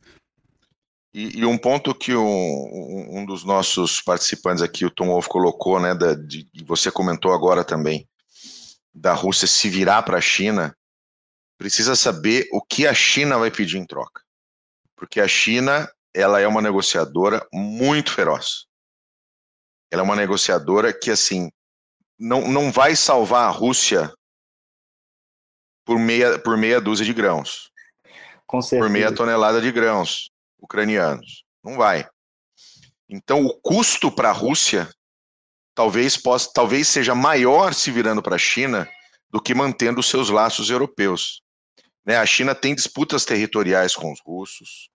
E, 1.13 1.39
e 1.39 1.45
um 1.45 1.57
ponto 1.57 1.95
que 1.95 2.13
um, 2.13 3.17
um, 3.17 3.25
dos 3.25 3.43
nossos 3.43 4.01
participantes 4.01 4.61
aqui, 4.61 4.85
o 4.85 4.91
Tom 4.91 5.07
Wolf, 5.07 5.27
colocou, 5.27 5.79
né, 5.79 5.95
da, 5.95 6.13
de, 6.13 6.47
você 6.65 6.91
comentou 6.91 7.33
agora 7.33 7.63
também, 7.63 8.07
da 8.93 9.13
Rússia 9.13 9.47
se 9.47 9.69
virar 9.69 10.03
para 10.03 10.17
a 10.17 10.21
China, 10.21 10.75
precisa 11.57 11.95
saber 11.95 12.47
o 12.51 12.61
que 12.61 12.85
a 12.85 12.93
China 12.93 13.37
vai 13.37 13.49
pedir 13.49 13.77
em 13.77 13.85
troca. 13.85 14.21
Porque 14.95 15.19
a 15.19 15.27
China, 15.27 15.89
ela 16.13 16.39
é 16.39 16.47
uma 16.47 16.61
negociadora 16.61 17.45
muito 17.53 18.11
feroz. 18.11 18.65
Ela 19.91 20.01
é 20.01 20.05
uma 20.05 20.15
negociadora 20.15 20.91
que, 20.91 21.09
assim, 21.09 21.49
não, 22.19 22.47
não 22.47 22.71
vai 22.71 22.95
salvar 22.95 23.47
a 23.47 23.51
Rússia 23.51 24.11
por 25.85 25.97
meia, 25.97 26.37
por 26.39 26.57
meia 26.57 26.81
dúzia 26.81 27.05
de 27.05 27.13
grãos. 27.13 27.71
Por 28.81 28.89
meia 28.89 29.13
tonelada 29.13 29.61
de 29.61 29.71
grãos 29.71 30.29
ucranianos. 30.59 31.43
Não 31.63 31.75
vai. 31.75 32.07
Então, 33.09 33.45
o 33.45 33.53
custo 33.53 34.11
para 34.11 34.29
a 34.29 34.33
Rússia 34.33 34.89
talvez, 35.77 36.17
possa, 36.17 36.49
talvez 36.53 36.87
seja 36.87 37.13
maior 37.13 37.73
se 37.73 37.91
virando 37.91 38.21
para 38.21 38.35
a 38.35 38.39
China 38.39 38.89
do 39.29 39.39
que 39.39 39.53
mantendo 39.53 39.99
os 39.99 40.09
seus 40.09 40.29
laços 40.29 40.69
europeus. 40.69 41.41
Né? 42.05 42.17
A 42.17 42.25
China 42.25 42.55
tem 42.55 42.73
disputas 42.73 43.25
territoriais 43.25 43.95
com 43.95 44.11
os 44.11 44.19
russos, 44.25 44.89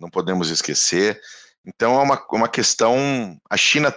não 0.00 0.08
podemos 0.08 0.48
esquecer. 0.48 1.20
Então 1.66 2.00
é 2.00 2.02
uma, 2.02 2.26
uma 2.32 2.48
questão. 2.48 2.96
A 3.50 3.56
China 3.56 3.94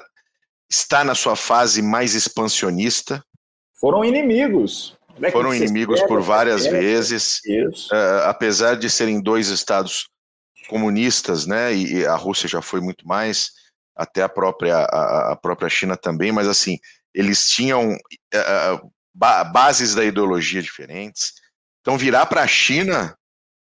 está 0.69 1.03
na 1.03 1.15
sua 1.15 1.35
fase 1.35 1.81
mais 1.81 2.15
expansionista. 2.15 3.23
Foram 3.79 4.03
inimigos. 4.03 4.97
É 5.21 5.31
Foram 5.31 5.53
inimigos 5.53 6.01
por 6.03 6.21
várias 6.21 6.65
vezes, 6.65 7.41
uh, 7.91 8.25
apesar 8.25 8.75
de 8.75 8.89
serem 8.89 9.21
dois 9.21 9.49
estados 9.49 10.07
comunistas, 10.69 11.45
né? 11.45 11.73
E, 11.73 12.05
a 12.05 12.15
Rússia 12.15 12.47
já 12.47 12.62
foi 12.62 12.79
muito 12.79 13.08
mais, 13.08 13.51
até 13.95 14.21
a 14.21 14.29
própria 14.29 14.77
a, 14.77 15.34
a 15.34 15.36
própria 15.36 15.67
China 15.67 15.97
também. 15.97 16.32
Mas 16.32 16.47
assim, 16.47 16.77
eles 17.13 17.49
tinham 17.49 17.93
uh, 17.93 18.91
bases 19.51 19.95
da 19.95 20.05
ideologia 20.05 20.62
diferentes. 20.62 21.34
Então, 21.82 21.97
virar 21.97 22.27
para 22.27 22.43
a 22.43 22.47
China 22.47 23.17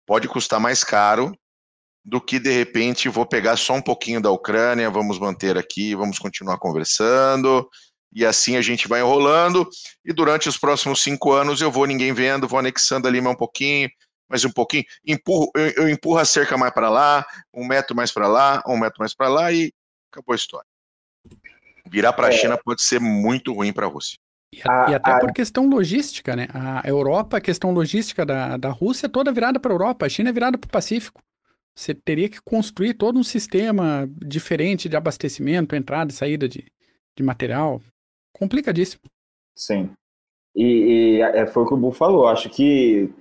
pode 0.06 0.28
custar 0.28 0.60
mais 0.60 0.84
caro 0.84 1.32
do 2.04 2.20
que, 2.20 2.40
de 2.40 2.52
repente, 2.52 3.08
vou 3.08 3.26
pegar 3.26 3.56
só 3.56 3.74
um 3.74 3.82
pouquinho 3.82 4.20
da 4.20 4.32
Ucrânia, 4.32 4.90
vamos 4.90 5.20
manter 5.20 5.58
aqui, 5.58 5.96
vamos 5.96 6.18
continuar 6.18 6.58
conversando, 6.58 7.70
e 8.12 8.26
assim 8.26 8.58
a 8.58 8.62
gente 8.62 8.88
vai 8.88 9.02
enrolando, 9.02 9.70
e 10.04 10.12
durante 10.12 10.50
os 10.50 10.58
próximos 10.58 11.02
cinco 11.02 11.32
anos 11.32 11.62
eu 11.62 11.72
vou 11.72 11.86
ninguém 11.86 12.12
vendo, 12.12 12.48
vou 12.48 12.60
anexando 12.60 13.08
ali 13.08 13.22
mais 13.22 13.36
um 13.36 13.38
pouquinho, 13.38 13.90
mais 14.32 14.46
um 14.46 14.52
pouquinho, 14.52 14.86
empurro, 15.06 15.52
eu, 15.54 15.84
eu 15.84 15.90
empurro 15.90 16.18
a 16.18 16.26
cerca 16.26 16.58
mais 16.58 16.74
para 16.74 16.90
lá, 16.90 17.26
um 17.54 17.68
metro 17.68 17.96
mais 17.96 18.12
para 18.12 18.28
lá, 18.28 18.64
um 18.66 18.78
metro 18.78 19.00
mais 19.00 19.14
para 19.14 19.28
lá, 19.28 19.52
e 19.52 19.74
acabou 20.12 20.34
a 20.34 20.36
história. 20.36 20.66
Virar 21.86 22.14
para 22.14 22.28
a 22.28 22.30
é. 22.30 22.34
China 22.34 22.58
pode 22.58 22.82
ser 22.82 23.00
muito 23.02 23.54
ruim 23.54 23.74
para 23.74 23.86
a 23.86 23.90
Rússia. 23.90 24.18
E, 24.54 24.62
a, 24.68 24.92
e 24.92 24.96
até 24.96 25.12
a... 25.12 25.20
por 25.20 25.34
questão 25.34 25.68
logística, 25.68 26.36
né? 26.36 26.48
A 26.54 26.88
Europa, 26.88 27.38
a 27.38 27.42
questão 27.42 27.72
logística 27.72 28.26
da, 28.26 28.56
da 28.58 28.70
Rússia 28.70 29.08
é 29.08 29.10
toda 29.10 29.32
virada 29.32 29.60
para 29.60 29.72
a 29.72 29.76
Europa, 29.76 30.06
a 30.06 30.10
China 30.10 30.30
é 30.30 30.34
virada 30.34 30.58
para 30.58 30.68
o 30.68 30.72
Pacífico. 30.72 31.22
Você 31.76 31.94
teria 31.94 32.30
que 32.30 32.42
construir 32.42 32.94
todo 32.94 33.20
um 33.20 33.24
sistema 33.24 34.10
diferente 34.26 34.90
de 34.90 34.96
abastecimento, 34.96 35.76
entrada 35.76 36.12
e 36.12 36.16
saída 36.16 36.48
de, 36.48 36.66
de 37.18 37.24
material. 37.24 37.82
Complicadíssimo. 38.34 39.02
Sim. 39.56 39.90
E, 40.56 40.66
e 41.18 41.22
é, 41.22 41.48
foi 41.48 41.64
o 41.64 41.68
que 41.68 41.74
o 41.74 41.78
Bu 41.78 41.92
falou. 41.92 42.28
Acho 42.28 42.50
que 42.50 43.10
é, 43.10 43.21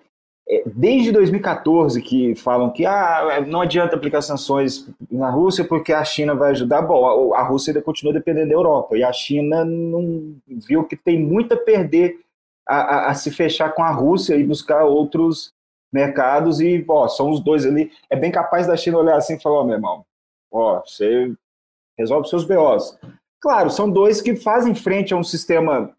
desde 0.67 1.13
2014 1.13 2.03
que 2.03 2.35
falam 2.35 2.71
que 2.71 2.85
ah, 2.85 3.45
não 3.47 3.61
adianta 3.61 3.95
aplicar 3.95 4.21
sanções 4.21 4.89
na 5.11 5.31
Rússia 5.31 5.65
porque 5.65 5.93
a 5.93 6.05
China 6.05 6.35
vai 6.35 6.51
ajudar. 6.51 6.83
Bom, 6.83 7.35
a 7.35 7.43
Rússia 7.43 7.71
ainda 7.71 7.83
continua 7.83 8.13
dependendo 8.13 8.49
da 8.49 8.55
Europa 8.55 8.97
e 8.97 9.05
a 9.05 9.13
China 9.13 9.65
não 9.65 10.35
viu 10.49 10.85
que 10.85 10.97
tem 10.97 11.21
muito 11.21 11.55
a 11.55 11.57
perder 11.57 12.21
a, 12.67 12.77
a, 12.77 13.11
a 13.11 13.15
se 13.15 13.31
fechar 13.31 13.75
com 13.75 13.83
a 13.83 13.91
Rússia 13.91 14.35
e 14.35 14.45
buscar 14.45 14.85
outros 14.85 15.53
mercados 15.93 16.61
e 16.61 16.85
ó, 16.89 17.09
são 17.09 17.31
os 17.31 17.41
dois 17.41 17.65
ali. 17.65 17.91
É 18.09 18.17
bem 18.17 18.31
capaz 18.33 18.67
da 18.67 18.77
China 18.77 18.99
olhar 18.99 19.17
assim 19.17 19.35
e 19.35 19.41
falar: 19.41 19.61
oh, 19.61 19.65
meu 19.65 19.77
irmão, 19.77 20.05
ó, 20.51 20.81
você 20.81 21.33
resolve 21.97 22.29
seus 22.29 22.45
BOs. 22.45 22.99
Claro, 23.41 23.71
são 23.71 23.91
dois 23.91 24.21
que 24.21 24.37
fazem 24.37 24.75
frente 24.75 25.15
a 25.15 25.17
um 25.17 25.25
sistema 25.25 25.95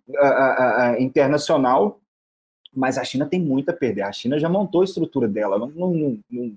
internacional 0.99 2.00
mas 2.73 2.97
a 2.97 3.03
China 3.03 3.25
tem 3.25 3.39
muito 3.39 3.69
a 3.69 3.73
perder. 3.73 4.03
A 4.03 4.11
China 4.11 4.39
já 4.39 4.47
montou 4.47 4.81
a 4.81 4.85
estrutura 4.85 5.27
dela. 5.27 5.57
Não, 5.57 5.67
não, 5.67 6.19
não, 6.29 6.53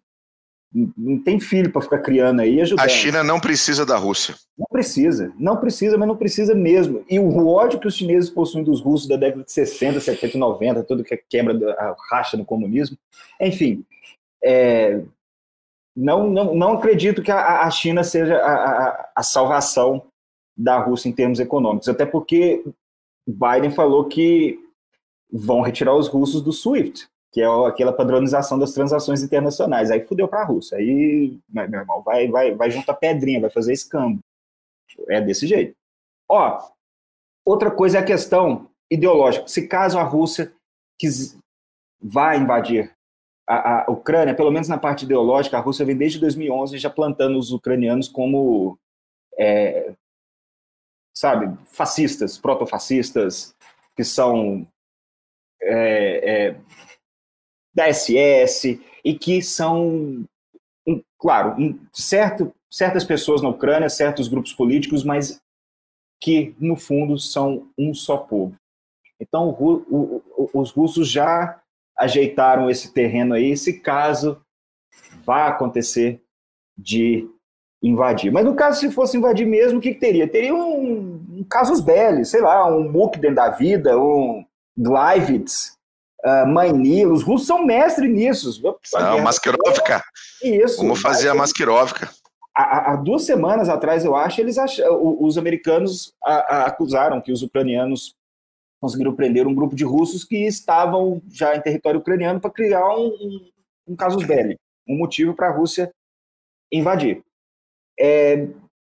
não 0.96 1.22
tem 1.22 1.38
filho 1.38 1.70
para 1.70 1.82
ficar 1.82 1.98
criando 1.98 2.40
aí 2.40 2.60
ajudando. 2.60 2.84
A 2.84 2.88
China 2.88 3.22
não 3.22 3.38
precisa 3.38 3.86
da 3.86 3.96
Rússia. 3.96 4.34
Não 4.58 4.66
precisa, 4.70 5.32
não 5.38 5.56
precisa, 5.56 5.96
mas 5.96 6.08
não 6.08 6.16
precisa 6.16 6.54
mesmo. 6.54 7.04
E 7.08 7.18
o 7.18 7.46
ódio 7.46 7.78
que 7.78 7.86
os 7.86 7.94
chineses 7.94 8.28
possuem 8.28 8.64
dos 8.64 8.80
russos 8.80 9.08
da 9.08 9.16
década 9.16 9.44
de 9.44 9.52
60, 9.52 10.00
70, 10.00 10.36
90, 10.36 10.82
tudo 10.82 11.04
que 11.04 11.14
é 11.14 11.20
quebra 11.28 11.72
a 11.74 11.96
racha 12.10 12.36
no 12.36 12.44
comunismo. 12.44 12.98
Enfim, 13.40 13.84
é, 14.42 15.00
não, 15.96 16.28
não, 16.28 16.54
não 16.54 16.72
acredito 16.72 17.22
que 17.22 17.30
a, 17.30 17.62
a 17.62 17.70
China 17.70 18.02
seja 18.02 18.36
a, 18.36 18.54
a, 18.54 19.10
a 19.16 19.22
salvação 19.22 20.02
da 20.56 20.78
Rússia 20.78 21.08
em 21.08 21.12
termos 21.12 21.38
econômicos, 21.38 21.88
até 21.88 22.04
porque 22.04 22.64
Biden 23.26 23.70
falou 23.70 24.04
que 24.04 24.58
vão 25.34 25.60
retirar 25.60 25.94
os 25.94 26.08
russos 26.08 26.40
do 26.40 26.52
SWIFT 26.52 27.08
que 27.34 27.40
é 27.40 27.46
aquela 27.66 27.92
padronização 27.92 28.56
das 28.56 28.72
transações 28.72 29.20
internacionais. 29.20 29.90
Aí 29.90 30.06
fudeu 30.06 30.28
para 30.28 30.42
a 30.42 30.44
Rússia. 30.44 30.78
Aí, 30.78 31.36
meu 31.48 31.80
irmão, 31.80 32.00
vai, 32.00 32.28
vai, 32.28 32.54
vai 32.54 32.70
juntar 32.70 32.94
pedrinha, 32.94 33.40
vai 33.40 33.50
fazer 33.50 33.72
escambo. 33.72 34.20
É 35.08 35.20
desse 35.20 35.44
jeito. 35.44 35.74
Ó, 36.28 36.60
outra 37.44 37.72
coisa 37.72 37.98
é 37.98 38.00
a 38.00 38.04
questão 38.04 38.70
ideológica. 38.88 39.48
Se 39.48 39.66
caso 39.66 39.98
a 39.98 40.04
Rússia 40.04 40.54
quis, 40.96 41.36
vá 42.00 42.36
invadir 42.36 42.94
a, 43.48 43.82
a, 43.82 43.90
Ucrânia, 43.90 44.32
pelo 44.36 44.52
menos 44.52 44.68
na 44.68 44.78
parte 44.78 45.04
ideológica, 45.04 45.58
a 45.58 45.60
Rússia 45.60 45.84
vem 45.84 45.96
desde 45.96 46.20
2011 46.20 46.78
já 46.78 46.88
plantando 46.88 47.36
os 47.36 47.50
ucranianos 47.50 48.06
como, 48.06 48.78
é, 49.36 49.92
sabe, 51.12 51.58
fascistas, 51.66 52.38
protofascistas, 52.38 53.56
que 53.96 54.04
são 54.04 54.64
é, 55.64 56.46
é, 56.46 56.56
da 57.74 57.92
SS, 57.92 58.80
e 59.04 59.14
que 59.18 59.42
são, 59.42 60.24
um, 60.86 61.02
claro, 61.18 61.60
um, 61.60 61.78
certo, 61.92 62.54
certas 62.70 63.04
pessoas 63.04 63.42
na 63.42 63.48
Ucrânia, 63.48 63.88
certos 63.88 64.28
grupos 64.28 64.52
políticos, 64.52 65.02
mas 65.02 65.40
que, 66.20 66.54
no 66.58 66.76
fundo, 66.76 67.18
são 67.18 67.68
um 67.78 67.92
só 67.92 68.16
povo. 68.18 68.56
Então, 69.20 69.50
o, 69.50 70.22
o, 70.36 70.50
os 70.54 70.70
russos 70.70 71.08
já 71.08 71.60
ajeitaram 71.96 72.70
esse 72.70 72.92
terreno 72.92 73.34
aí, 73.34 73.56
se 73.56 73.80
caso 73.80 74.40
vá 75.24 75.46
acontecer 75.46 76.20
de 76.76 77.28
invadir. 77.82 78.32
Mas 78.32 78.44
no 78.44 78.54
caso, 78.54 78.80
se 78.80 78.90
fosse 78.90 79.16
invadir 79.16 79.46
mesmo, 79.46 79.78
o 79.78 79.80
que, 79.80 79.94
que 79.94 80.00
teria? 80.00 80.28
Teria 80.28 80.54
um, 80.54 81.22
um 81.30 81.44
casus 81.44 81.80
belli, 81.80 82.24
sei 82.24 82.40
lá, 82.40 82.66
um 82.66 82.90
Mukden 82.90 83.34
da 83.34 83.50
vida, 83.50 83.98
um 83.98 84.44
Gleivitz, 84.76 85.76
uh, 86.24 86.46
Manila, 86.46 87.12
os 87.12 87.22
russos 87.22 87.46
são 87.46 87.64
mestres 87.64 88.10
nisso. 88.10 88.62
Não, 88.94 89.20
Maskerovka. 89.20 90.02
Isso. 90.42 90.78
Vamos 90.78 91.00
fazer 91.00 91.28
a 91.28 91.34
Maskerovka. 91.34 92.10
Há, 92.56 92.92
há, 92.92 92.96
duas 92.96 93.24
semanas 93.24 93.68
atrás, 93.68 94.04
eu 94.04 94.14
acho, 94.14 94.40
eles 94.40 94.58
ach... 94.58 94.78
os 94.88 95.36
americanos 95.36 96.14
a, 96.22 96.34
a, 96.34 96.66
acusaram 96.66 97.20
que 97.20 97.32
os 97.32 97.42
ucranianos 97.42 98.14
conseguiram 98.80 99.14
prender 99.14 99.46
um 99.46 99.54
grupo 99.54 99.74
de 99.74 99.82
russos 99.82 100.24
que 100.24 100.46
estavam 100.46 101.20
já 101.30 101.56
em 101.56 101.60
território 101.60 102.00
ucraniano 102.00 102.40
para 102.40 102.50
criar 102.50 102.86
um, 102.96 103.08
um, 103.08 103.50
um 103.88 103.96
casus 103.96 104.24
belli, 104.24 104.56
um 104.88 104.96
motivo 104.96 105.34
para 105.34 105.48
a 105.48 105.52
Rússia 105.52 105.90
invadir. 106.70 107.24
É, 107.98 108.46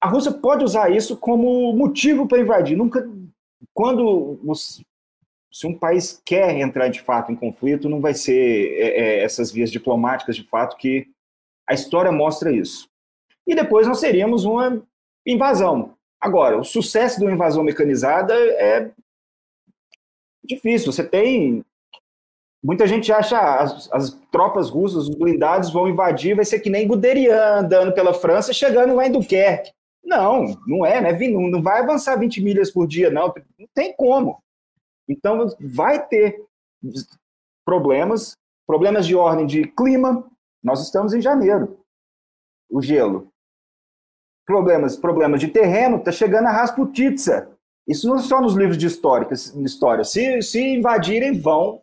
a 0.00 0.08
Rússia 0.08 0.32
pode 0.32 0.64
usar 0.64 0.90
isso 0.90 1.16
como 1.16 1.72
motivo 1.74 2.26
para 2.26 2.40
invadir. 2.40 2.76
Nunca, 2.76 3.08
quando 3.72 4.40
os, 4.44 4.82
se 5.54 5.68
um 5.68 5.78
país 5.78 6.20
quer 6.26 6.58
entrar 6.58 6.88
de 6.88 7.00
fato 7.00 7.30
em 7.30 7.36
conflito, 7.36 7.88
não 7.88 8.00
vai 8.00 8.12
ser 8.12 8.72
é, 8.76 8.88
é, 8.88 9.22
essas 9.22 9.52
vias 9.52 9.70
diplomáticas 9.70 10.34
de 10.34 10.42
fato 10.42 10.76
que 10.76 11.06
a 11.64 11.72
história 11.72 12.10
mostra 12.10 12.50
isso. 12.50 12.88
E 13.46 13.54
depois 13.54 13.86
nós 13.86 14.00
teríamos 14.00 14.44
uma 14.44 14.82
invasão. 15.24 15.94
Agora, 16.20 16.58
o 16.58 16.64
sucesso 16.64 17.20
de 17.20 17.24
uma 17.24 17.32
invasão 17.32 17.62
mecanizada 17.62 18.34
é 18.34 18.90
difícil. 20.44 20.90
Você 20.90 21.04
tem. 21.06 21.64
Muita 22.60 22.84
gente 22.84 23.12
acha 23.12 23.38
as, 23.38 23.92
as 23.92 24.10
tropas 24.32 24.68
russas, 24.68 25.08
os 25.08 25.14
blindados 25.14 25.70
vão 25.70 25.88
invadir, 25.88 26.34
vai 26.34 26.44
ser 26.44 26.58
que 26.58 26.70
nem 26.70 26.88
Guderian 26.88 27.60
andando 27.60 27.92
pela 27.92 28.12
França, 28.12 28.52
chegando 28.52 28.96
lá 28.96 29.06
em 29.06 29.12
Dunkerque. 29.12 29.70
Não, 30.02 30.46
não 30.66 30.84
é, 30.84 31.00
né? 31.00 31.12
Não 31.28 31.62
vai 31.62 31.80
avançar 31.80 32.18
20 32.18 32.40
milhas 32.40 32.72
por 32.72 32.88
dia, 32.88 33.08
não. 33.08 33.32
Não 33.56 33.68
tem 33.72 33.94
como. 33.94 34.42
Então, 35.08 35.46
vai 35.60 36.06
ter 36.06 36.44
problemas, 37.64 38.36
problemas 38.66 39.06
de 39.06 39.14
ordem 39.14 39.46
de 39.46 39.66
clima. 39.68 40.28
Nós 40.62 40.82
estamos 40.82 41.12
em 41.12 41.20
janeiro. 41.20 41.78
O 42.70 42.80
gelo. 42.80 43.32
Problemas, 44.46 44.96
problemas 44.96 45.40
de 45.40 45.48
terreno, 45.48 45.96
está 45.96 46.12
chegando 46.12 46.46
a 46.46 46.52
Rasputitsa. 46.52 47.50
Isso 47.86 48.08
não 48.08 48.16
é 48.16 48.20
só 48.20 48.40
nos 48.40 48.54
livros 48.54 48.78
de 48.78 48.86
história. 48.86 49.28
história. 49.32 50.04
Se, 50.04 50.40
se 50.42 50.60
invadirem, 50.60 51.38
vão 51.38 51.82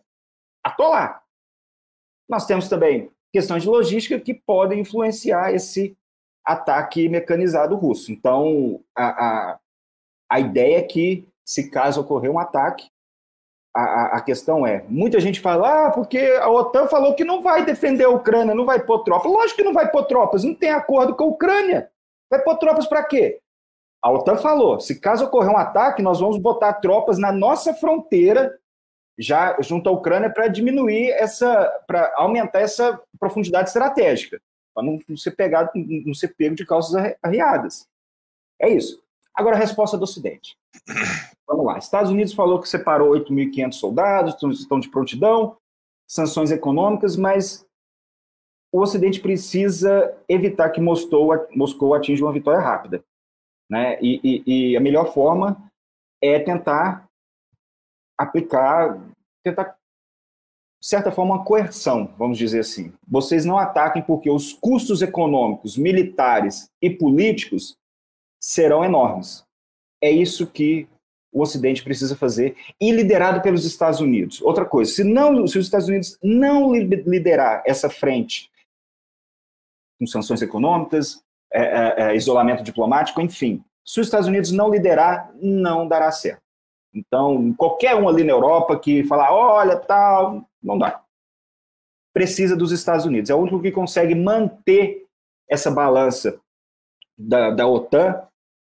atolar. 0.64 1.24
Nós 2.30 2.46
temos 2.46 2.68
também 2.68 3.12
questões 3.32 3.64
de 3.64 3.70
logística 3.70 4.20
que 4.20 4.34
podem 4.34 4.82
influenciar 4.82 5.54
esse 5.54 5.98
ataque 6.46 7.08
mecanizado 7.08 7.76
russo. 7.76 8.12
Então, 8.12 8.84
a, 8.96 9.06
a, 9.06 9.60
a 10.30 10.40
ideia 10.40 10.80
é 10.80 10.84
que, 10.84 11.28
se 11.46 11.70
caso 11.70 12.02
ocorrer 12.02 12.32
um 12.32 12.40
ataque, 12.40 12.90
a, 13.74 14.18
a, 14.18 14.22
questão 14.22 14.68
é, 14.68 14.84
muita 14.88 15.20
gente 15.20 15.40
fala, 15.40 15.88
ah, 15.88 15.92
porque 15.92 16.20
a 16.42 16.50
OTAN 16.50 16.88
falou 16.88 17.16
que 17.16 17.24
não 17.24 17.42
vai 17.42 17.64
defender 17.66 18.04
a 18.04 18.10
Ucrânia, 18.10 18.54
não 18.54 18.66
vai 18.66 18.84
pôr 18.84 19.00
tropas. 19.04 19.32
Lógico 19.32 19.58
que 19.58 19.64
não 19.64 19.74
vai 19.74 19.90
pôr 19.90 20.04
tropas, 20.06 20.44
não 20.44 20.54
tem 20.54 20.72
acordo 20.72 21.16
com 21.16 21.24
a 21.24 21.28
Ucrânia. 21.28 21.90
Vai 22.30 22.42
pôr 22.42 22.58
tropas 22.58 22.86
para 22.86 23.04
quê? 23.04 23.40
A 24.04 24.12
OTAN 24.12 24.38
falou, 24.38 24.80
se 24.80 25.00
caso 25.00 25.26
ocorrer 25.26 25.52
um 25.52 25.58
ataque, 25.58 26.02
nós 26.02 26.20
vamos 26.20 26.38
botar 26.38 26.74
tropas 26.74 27.18
na 27.18 27.32
nossa 27.32 27.74
fronteira, 27.74 28.58
já 29.18 29.56
junto 29.62 29.88
à 29.88 29.92
Ucrânia, 29.92 30.30
para 30.30 30.48
diminuir 30.48 31.12
essa, 31.12 31.66
para 31.88 32.12
aumentar 32.16 32.62
essa 32.62 33.00
profundidade 33.20 33.70
estratégica, 33.70 34.42
para 34.74 34.84
não, 34.84 35.00
não, 35.08 35.16
ser 35.16 35.32
pegado, 35.32 35.70
não 35.76 36.14
ser 36.14 36.30
pego 36.36 36.56
de 36.56 36.66
calças 36.66 37.16
arriadas. 37.22 37.88
É 38.60 38.70
isso. 38.70 39.02
Agora 39.36 39.56
a 39.56 39.60
resposta 39.60 39.98
do 39.98 40.04
Ocidente. 40.04 40.58
Vamos 41.48 41.66
lá. 41.66 41.78
Estados 41.78 42.12
Unidos 42.12 42.34
falou 42.34 42.60
que 42.60 42.70
separou 42.70 43.12
8.500 43.12 43.74
soldados, 43.74 44.36
estão 44.60 44.80
de 44.80 44.90
prontidão, 44.90 45.58
sanções 46.08 46.52
econômicas, 46.52 47.16
mas 47.16 47.66
o 48.72 48.80
Ocidente 48.82 49.20
precisa 49.20 50.18
evitar 50.30 50.70
que 50.70 50.80
Moscou, 50.80 51.30
Moscou 51.56 51.94
atinja 51.94 52.24
uma 52.24 52.32
vitória 52.32 52.62
rápida. 52.62 53.04
Né? 53.70 53.98
E, 54.02 54.20
e, 54.24 54.72
e, 54.72 54.78
a 54.78 54.80
melhor 54.80 55.14
forma 55.14 55.62
é 56.22 56.40
tentar 56.40 57.08
aplicar, 58.18 59.00
tentar, 59.44 59.76
de 60.80 60.88
certa 60.88 61.12
forma, 61.12 61.36
uma 61.36 61.46
coerção, 61.46 62.14
vamos 62.18 62.38
dizer 62.38 62.60
assim. 62.60 62.94
Vocês 63.08 63.46
não 63.46 63.58
ataquem 63.58 64.02
porque 64.02 64.30
os 64.30 64.54
custos 64.54 65.02
econômicos, 65.02 65.78
militares 65.78 66.70
e 66.82 66.90
políticos 66.90 67.78
serão 68.42 68.84
enormes. 68.84 69.46
É 70.02 70.10
isso 70.10 70.48
que 70.48 70.90
o 71.32 71.42
Ocidente 71.42 71.84
precisa 71.84 72.16
fazer, 72.16 72.58
e 72.80 72.92
liderado 72.92 73.42
pelos 73.42 73.64
Estados 73.64 74.02
Unidos. 74.02 74.42
Outra 74.42 74.66
coisa, 74.66 74.92
se, 74.92 75.04
não, 75.04 75.48
se 75.48 75.58
os 75.58 75.66
Estados 75.66 75.88
Unidos 75.88 76.18
não 76.22 76.74
liderar 76.74 77.64
essa 77.66 77.90
frente 77.90 78.52
com 79.98 80.06
sanções 80.06 80.42
econômicas, 80.42 81.24
é, 81.54 81.62
é, 81.62 81.96
é, 81.98 82.16
isolamento 82.16 82.64
diplomático, 82.64 83.22
enfim, 83.22 83.64
se 83.86 84.02
os 84.02 84.08
Estados 84.08 84.28
Unidos 84.28 84.52
não 84.52 84.70
liderar, 84.70 85.32
não 85.36 85.88
dará 85.88 86.12
certo. 86.12 86.42
Então, 86.94 87.54
qualquer 87.54 87.96
um 87.96 88.10
ali 88.10 88.24
na 88.24 88.32
Europa 88.32 88.78
que 88.78 89.04
falar, 89.06 89.32
olha, 89.32 89.78
tal, 89.78 90.46
não 90.62 90.78
dá. 90.78 91.02
Precisa 92.14 92.58
dos 92.58 92.74
Estados 92.74 93.06
Unidos. 93.06 93.30
É 93.30 93.36
o 93.36 93.38
único 93.38 93.62
que 93.62 93.72
consegue 93.72 94.14
manter 94.14 95.06
essa 95.50 95.72
balança 95.72 96.38
da, 97.18 97.52
da 97.52 97.68
OTAN 97.68 98.22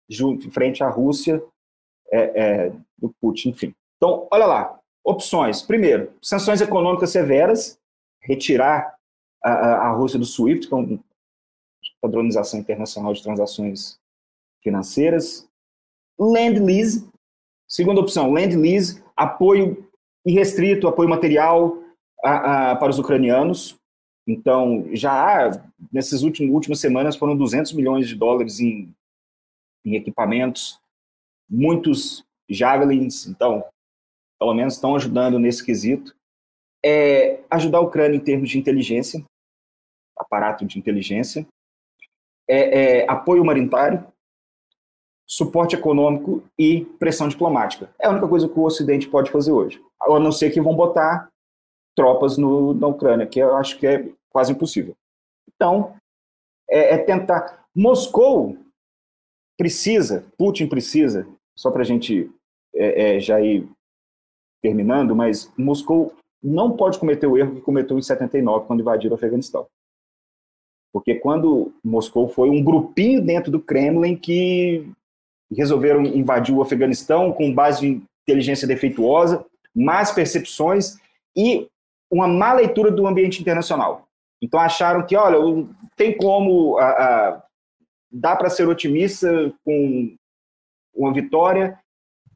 junto, 0.09 0.51
frente 0.51 0.83
à 0.83 0.89
Rússia 0.89 1.43
é, 2.11 2.19
é, 2.19 2.73
do 2.97 3.13
Putin, 3.21 3.51
enfim. 3.51 3.75
Então, 3.97 4.27
olha 4.31 4.47
lá, 4.47 4.81
opções. 5.05 5.63
Primeiro, 5.63 6.13
sanções 6.23 6.61
econômicas 6.61 7.11
severas, 7.11 7.79
retirar 8.23 8.97
a, 9.43 9.51
a 9.51 9.93
Rússia 9.93 10.19
do 10.19 10.25
SWIFT, 10.25 10.69
que 10.69 10.75
é 10.75 10.77
uma 10.77 11.01
padronização 12.01 12.61
internacional 12.61 13.13
de 13.13 13.23
transações 13.23 13.99
financeiras. 14.63 15.49
Land 16.19 16.61
lease, 16.61 17.09
segunda 17.69 18.01
opção, 18.01 18.33
land 18.33 18.57
lease, 18.57 19.03
apoio 19.17 19.89
irrestrito, 20.25 20.89
apoio 20.89 21.09
material 21.09 21.79
a, 22.23 22.77
para 22.77 22.91
os 22.91 22.99
ucranianos. 22.99 23.77
Então, 24.27 24.87
já 24.93 25.13
há, 25.13 25.65
nessas 25.91 26.23
últimas, 26.23 26.53
últimas 26.53 26.81
semanas, 26.81 27.17
foram 27.17 27.37
200 27.37 27.73
milhões 27.73 28.07
de 28.07 28.15
dólares 28.15 28.61
em, 28.61 28.95
em 29.89 29.97
equipamentos 29.97 30.81
muitos 31.49 32.25
javelins, 32.49 33.27
então, 33.27 33.65
pelo 34.39 34.55
menos 34.55 34.75
estão 34.75 34.95
ajudando 34.95 35.39
nesse 35.39 35.65
quesito. 35.65 36.15
É, 36.85 37.41
ajudar 37.51 37.79
a 37.79 37.83
Ucrânia 37.83 38.17
em 38.17 38.21
termos 38.21 38.51
de 38.51 38.59
inteligência. 38.59 39.25
aparato 40.17 40.67
de 40.67 40.79
inteligência, 40.79 41.47
é, 42.49 43.03
é, 43.03 43.11
apoio 43.11 43.43
humanitário, 43.43 44.05
suporte 45.27 45.77
econômico 45.77 46.43
e 46.59 46.85
pressão 46.99 47.29
diplomática. 47.29 47.91
É 48.01 48.07
a 48.07 48.11
única 48.11 48.27
coisa 48.27 48.49
que 48.49 48.59
o 48.59 48.65
Ocidente 48.65 49.09
pode 49.09 49.31
fazer 49.31 49.53
hoje. 49.53 49.81
A 50.01 50.19
não 50.19 50.33
ser 50.33 50.51
que 50.51 50.61
vão 50.61 50.75
botar 50.75 51.29
tropas 51.95 52.37
no, 52.37 52.75
na 52.75 52.87
Ucrânia, 52.87 53.27
que 53.27 53.39
eu 53.39 53.57
acho 53.57 53.79
que 53.79 53.87
é 53.87 54.09
quase 54.31 54.53
impossível. 54.53 54.97
Então, 55.55 55.95
é, 56.69 56.95
é 56.95 56.99
tentar. 56.99 57.65
Moscou 57.75 58.57
precisa, 59.59 60.25
Putin 60.39 60.69
precisa, 60.69 61.27
só 61.55 61.71
para 61.71 61.83
a 61.83 61.85
gente 61.85 62.31
é, 62.75 63.17
é, 63.17 63.21
já 63.21 63.41
ir 63.41 63.69
terminando, 64.63 65.15
mas 65.15 65.53
Moscou 65.59 66.15
não 66.43 66.77
pode 66.77 66.99
cometer 66.99 67.27
o 67.27 67.37
erro 67.37 67.57
que 67.57 67.61
cometeu 67.61 67.99
em 67.99 68.03
79, 68.03 68.67
quando 68.67 68.81
invadiu 68.81 69.11
o 69.11 69.15
Afeganistão. 69.15 69.67
Porque 70.93 71.17
quando 71.17 71.73
Moscou 71.85 72.29
foi 72.29 72.49
um 72.49 72.63
grupinho 72.63 73.21
dentro 73.21 73.51
do 73.51 73.61
Kremlin 73.61 74.17
que 74.17 74.89
resolveram 75.51 76.03
invadir 76.03 76.55
o 76.55 76.63
Afeganistão 76.63 77.33
com 77.33 77.53
base 77.53 77.87
em 77.87 78.03
inteligência 78.23 78.69
defeituosa, 78.69 79.45
más 79.75 80.13
percepções 80.13 80.99
e 81.37 81.67
uma 82.11 82.29
má 82.29 82.53
leitura 82.53 82.91
do 82.91 83.07
ambiente 83.07 83.41
internacional. 83.41 84.07
Então 84.41 84.61
acharam 84.61 85.05
que, 85.07 85.17
olha, 85.17 85.39
tem 85.97 86.17
como, 86.17 86.79
a, 86.79 86.89
a, 86.89 87.43
dá 88.11 88.37
para 88.37 88.51
ser 88.51 88.69
otimista 88.69 89.53
com 89.65 90.17
uma 90.95 91.13
vitória, 91.13 91.79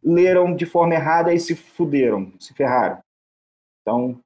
leram 0.02 0.54
de 0.54 0.66
forma 0.66 0.94
errada 0.94 1.32
e 1.32 1.38
se 1.38 1.54
fuderam, 1.54 2.32
se 2.38 2.54
ferraram. 2.54 3.00
Então, 3.80 4.20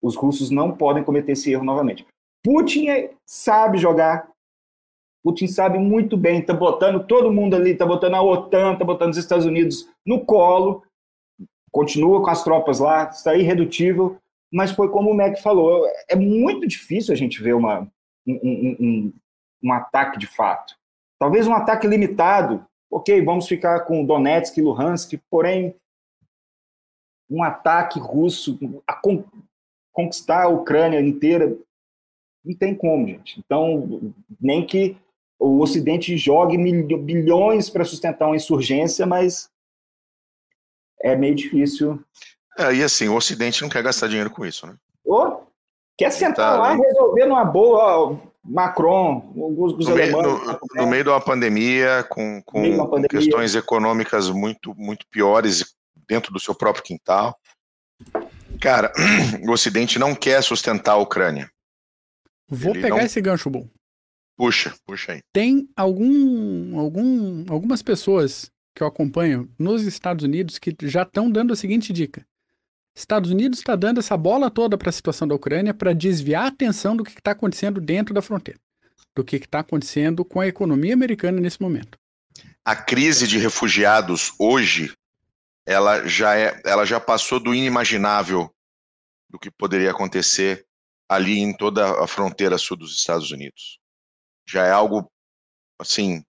os 0.00 0.16
russos 0.16 0.50
não 0.50 0.76
podem 0.76 1.04
cometer 1.04 1.32
esse 1.32 1.52
erro 1.52 1.64
novamente. 1.64 2.06
Putin 2.44 2.88
é, 2.88 3.14
sabe 3.24 3.78
jogar, 3.78 4.28
Putin 5.22 5.46
sabe 5.46 5.78
muito 5.78 6.16
bem, 6.16 6.40
está 6.40 6.52
botando 6.52 7.06
todo 7.06 7.32
mundo 7.32 7.54
ali, 7.54 7.70
está 7.70 7.86
botando 7.86 8.14
a 8.14 8.22
OTAN, 8.22 8.72
está 8.72 8.84
botando 8.84 9.12
os 9.12 9.18
Estados 9.18 9.46
Unidos 9.46 9.88
no 10.04 10.24
colo, 10.24 10.82
continua 11.70 12.22
com 12.22 12.30
as 12.30 12.42
tropas 12.42 12.80
lá, 12.80 13.04
está 13.04 13.36
irredutível, 13.36 14.18
mas 14.52 14.72
foi 14.72 14.90
como 14.90 15.10
o 15.10 15.14
Mac 15.14 15.38
falou, 15.38 15.86
é 16.08 16.16
muito 16.16 16.66
difícil 16.66 17.14
a 17.14 17.16
gente 17.16 17.40
ver 17.40 17.54
uma, 17.54 17.88
um, 18.26 18.76
um, 18.80 19.12
um, 19.62 19.72
ataque 19.72 20.18
de 20.18 20.26
fato. 20.26 20.76
Talvez 21.18 21.46
um 21.46 21.54
ataque 21.54 21.86
limitado, 21.86 22.64
ok, 22.90 23.24
vamos 23.24 23.46
ficar 23.46 23.80
com 23.80 24.04
Donetsk 24.04 24.58
e 24.58 24.62
Luhansk, 24.62 25.14
porém, 25.30 25.74
um 27.30 27.42
ataque 27.42 27.98
russo, 27.98 28.58
a 28.86 28.94
con 28.94 29.24
conquistar 29.92 30.44
a 30.44 30.48
Ucrânia 30.48 31.00
inteira, 31.00 31.54
não 32.44 32.54
tem 32.56 32.74
como, 32.74 33.06
gente. 33.06 33.38
Então, 33.38 34.12
nem 34.40 34.66
que 34.66 34.96
o 35.38 35.60
Ocidente 35.60 36.16
jogue 36.16 36.56
bilhões 36.98 37.68
para 37.68 37.84
sustentar 37.84 38.26
uma 38.26 38.36
insurgência, 38.36 39.04
mas 39.04 39.50
é 41.00 41.16
meio 41.16 41.34
difícil. 41.34 42.02
É, 42.58 42.74
e 42.74 42.82
assim, 42.82 43.08
o 43.08 43.16
Ocidente 43.16 43.62
não 43.62 43.68
quer 43.68 43.82
gastar 43.82 44.08
dinheiro 44.08 44.30
com 44.30 44.46
isso, 44.46 44.66
né? 44.66 44.76
Oh, 45.04 45.40
quer 45.98 46.10
sentar 46.10 46.52
tá, 46.52 46.58
lá 46.58 46.74
e 46.74 46.78
resolver 46.78 47.26
numa 47.26 47.44
boa, 47.44 47.98
ó, 47.98 48.16
Macron, 48.44 49.32
os, 49.36 49.74
os 49.74 49.88
no, 49.88 49.94
meio, 49.94 50.22
no, 50.22 50.58
no, 50.74 50.86
meio 50.86 51.04
de 51.04 51.10
uma 51.10 51.20
pandemia, 51.20 52.04
com, 52.08 52.42
com 52.42 52.76
pandemia. 52.86 53.08
questões 53.08 53.54
econômicas 53.54 54.28
muito, 54.30 54.74
muito 54.76 55.06
piores 55.08 55.74
dentro 56.08 56.32
do 56.32 56.40
seu 56.40 56.54
próprio 56.54 56.84
quintal. 56.84 57.38
Cara, 58.60 58.92
o 59.46 59.52
Ocidente 59.52 59.98
não 59.98 60.14
quer 60.14 60.42
sustentar 60.42 60.92
a 60.92 60.96
Ucrânia. 60.96 61.50
Vou 62.48 62.72
Ele 62.72 62.82
pegar 62.82 62.96
não... 62.96 63.04
esse 63.04 63.20
gancho 63.20 63.48
bom. 63.48 63.68
Puxa, 64.36 64.74
puxa 64.84 65.12
aí. 65.12 65.22
Tem 65.32 65.68
algum, 65.76 66.78
algum, 66.78 67.44
algumas 67.48 67.80
pessoas 67.80 68.50
que 68.74 68.82
eu 68.82 68.86
acompanho 68.86 69.48
nos 69.58 69.82
Estados 69.82 70.24
Unidos 70.24 70.58
que 70.58 70.74
já 70.82 71.02
estão 71.02 71.30
dando 71.30 71.52
a 71.52 71.56
seguinte 71.56 71.92
dica. 71.92 72.26
Estados 72.94 73.30
Unidos 73.30 73.58
está 73.58 73.74
dando 73.74 73.98
essa 73.98 74.16
bola 74.16 74.50
toda 74.50 74.76
para 74.76 74.90
a 74.90 74.92
situação 74.92 75.26
da 75.26 75.34
Ucrânia 75.34 75.72
para 75.72 75.94
desviar 75.94 76.44
a 76.44 76.48
atenção 76.48 76.96
do 76.96 77.04
que 77.04 77.12
está 77.12 77.30
acontecendo 77.30 77.80
dentro 77.80 78.14
da 78.14 78.20
fronteira, 78.20 78.60
do 79.14 79.24
que 79.24 79.36
está 79.36 79.60
acontecendo 79.60 80.24
com 80.24 80.40
a 80.40 80.46
economia 80.46 80.94
americana 80.94 81.40
nesse 81.40 81.60
momento. 81.60 81.98
A 82.64 82.76
crise 82.76 83.26
de 83.26 83.38
refugiados 83.38 84.32
hoje, 84.38 84.94
ela 85.66 86.06
já 86.06 86.36
é, 86.36 86.60
ela 86.64 86.84
já 86.84 87.00
passou 87.00 87.40
do 87.40 87.54
inimaginável 87.54 88.52
do 89.28 89.38
que 89.38 89.50
poderia 89.50 89.90
acontecer 89.90 90.66
ali 91.08 91.38
em 91.38 91.56
toda 91.56 92.02
a 92.02 92.06
fronteira 92.06 92.58
sul 92.58 92.76
dos 92.76 92.94
Estados 92.94 93.30
Unidos 93.30 93.82
já 94.46 94.66
é 94.66 94.70
algo 94.70 95.10
assim 95.78 96.22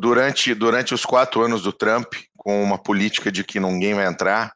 durante 0.00 0.54
durante 0.54 0.94
os 0.94 1.04
quatro 1.04 1.42
anos 1.42 1.62
do 1.62 1.72
Trump 1.72 2.14
com 2.36 2.62
uma 2.62 2.78
política 2.78 3.30
de 3.30 3.44
que 3.44 3.60
ninguém 3.60 3.94
vai 3.94 4.06
entrar 4.06 4.54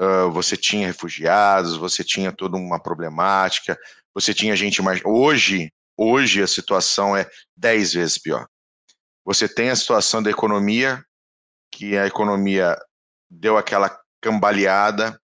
uh, 0.00 0.30
você 0.30 0.56
tinha 0.56 0.86
refugiados 0.86 1.76
você 1.76 2.02
tinha 2.02 2.32
toda 2.32 2.56
uma 2.56 2.80
problemática 2.80 3.78
você 4.14 4.32
tinha 4.32 4.56
gente 4.56 4.82
mais 4.82 5.00
hoje 5.04 5.70
hoje 5.96 6.42
a 6.42 6.46
situação 6.46 7.16
é 7.16 7.28
dez 7.56 7.92
vezes 7.92 8.18
pior 8.18 8.46
você 9.24 9.48
tem 9.48 9.70
a 9.70 9.76
situação 9.76 10.22
da 10.22 10.30
economia 10.30 11.04
que 11.70 11.96
a 11.96 12.06
economia 12.06 12.76
deu 13.30 13.56
aquela 13.56 13.96
cambaleada 14.20 15.18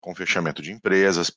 com 0.00 0.14
fechamento 0.14 0.62
de 0.62 0.72
empresas, 0.72 1.32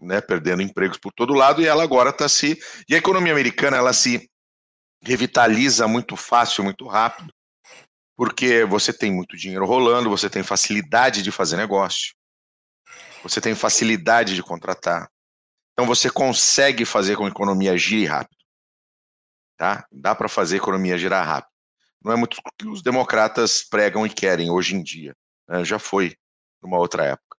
né, 0.00 0.20
perdendo 0.20 0.62
empregos 0.62 0.98
por 0.98 1.12
todo 1.12 1.34
lado, 1.34 1.60
e 1.60 1.66
ela 1.66 1.82
agora 1.82 2.10
está 2.10 2.28
se. 2.28 2.58
E 2.88 2.94
a 2.94 2.98
economia 2.98 3.32
americana 3.32 3.76
ela 3.76 3.92
se 3.92 4.28
revitaliza 5.02 5.86
muito 5.86 6.16
fácil, 6.16 6.64
muito 6.64 6.86
rápido, 6.86 7.32
porque 8.16 8.64
você 8.64 8.92
tem 8.92 9.12
muito 9.12 9.36
dinheiro 9.36 9.64
rolando, 9.64 10.10
você 10.10 10.28
tem 10.28 10.42
facilidade 10.42 11.22
de 11.22 11.30
fazer 11.30 11.56
negócio, 11.56 12.14
você 13.22 13.40
tem 13.40 13.54
facilidade 13.54 14.34
de 14.34 14.42
contratar. 14.42 15.10
Então 15.72 15.86
você 15.86 16.10
consegue 16.10 16.84
fazer 16.84 17.16
com 17.16 17.22
que 17.24 17.28
a 17.28 17.32
economia 17.32 17.76
gire 17.76 18.06
rápido. 18.06 18.38
Tá? 19.56 19.86
Dá 19.90 20.14
para 20.14 20.28
fazer 20.28 20.56
a 20.56 20.58
economia 20.58 20.98
girar 20.98 21.26
rápido. 21.26 21.50
Não 22.02 22.12
é 22.12 22.16
muito 22.16 22.38
o 22.38 22.42
que 22.58 22.66
os 22.66 22.82
democratas 22.82 23.62
pregam 23.62 24.06
e 24.06 24.10
querem 24.10 24.50
hoje 24.50 24.74
em 24.74 24.82
dia. 24.82 25.14
Né? 25.48 25.64
Já 25.64 25.78
foi 25.78 26.16
numa 26.62 26.78
outra 26.78 27.04
época. 27.04 27.36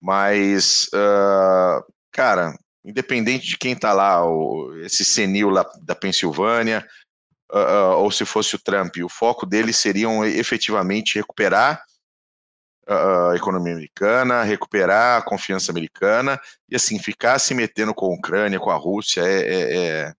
Mas 0.00 0.84
uh, 0.94 1.82
cara, 2.12 2.54
independente 2.84 3.46
de 3.46 3.56
quem 3.56 3.72
está 3.72 3.92
lá, 3.92 4.22
esse 4.82 5.04
senil 5.04 5.48
lá 5.48 5.64
da 5.82 5.94
Pensilvânia, 5.94 6.86
uh, 7.52 7.58
uh, 7.58 7.96
ou 7.98 8.10
se 8.10 8.24
fosse 8.24 8.54
o 8.54 8.62
Trump, 8.62 8.96
o 9.02 9.08
foco 9.08 9.46
deles 9.46 9.76
seriam 9.76 10.24
efetivamente 10.24 11.16
recuperar 11.16 11.82
a 12.86 13.32
economia 13.34 13.72
americana, 13.72 14.42
recuperar 14.42 15.18
a 15.18 15.22
confiança 15.22 15.72
americana, 15.72 16.40
e 16.68 16.76
assim, 16.76 16.98
ficar 16.98 17.38
se 17.38 17.54
metendo 17.54 17.94
com 17.94 18.06
a 18.06 18.14
Ucrânia, 18.14 18.60
com 18.60 18.70
a 18.70 18.76
Rússia, 18.76 19.22
é. 19.22 19.40
é, 19.40 19.76
é... 19.76 20.12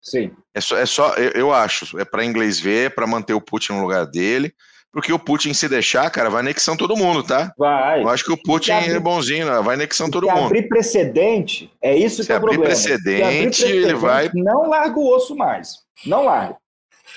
Sim. 0.00 0.32
É 0.52 0.60
só, 0.60 0.76
é 0.76 0.86
só 0.86 1.14
eu, 1.14 1.30
eu 1.30 1.52
acho, 1.52 1.98
é 1.98 2.04
para 2.04 2.24
inglês 2.24 2.60
ver, 2.60 2.94
para 2.94 3.06
manter 3.06 3.32
o 3.32 3.40
Putin 3.40 3.72
no 3.72 3.80
lugar 3.80 4.06
dele. 4.06 4.54
Porque 4.92 5.12
o 5.12 5.18
Putin, 5.18 5.52
se 5.52 5.68
deixar, 5.68 6.08
cara, 6.08 6.30
vai 6.30 6.38
anexando 6.38 6.78
todo 6.78 6.96
mundo, 6.96 7.24
tá? 7.24 7.52
Vai. 7.58 8.00
Eu 8.00 8.08
acho 8.08 8.24
que 8.24 8.30
o 8.30 8.40
Putin 8.40 8.70
abrir, 8.70 8.94
é 8.94 9.00
bonzinho, 9.00 9.46
né? 9.46 9.60
vai 9.60 9.74
anexando 9.74 10.12
todo 10.12 10.28
se 10.28 10.32
mundo. 10.32 10.44
abrir 10.44 10.68
precedente, 10.68 11.72
é 11.82 11.96
isso 11.96 12.22
se 12.22 12.28
que 12.28 12.32
é 12.32 12.36
o 12.36 12.40
problema. 12.40 12.66
Precedente, 12.66 13.22
abrir 13.24 13.42
precedente, 13.42 13.64
ele 13.64 13.94
vai. 13.94 14.30
Não 14.32 14.68
larga 14.68 14.96
o 14.96 15.12
osso 15.12 15.34
mais. 15.34 15.78
Não 16.06 16.22
larga. 16.22 16.56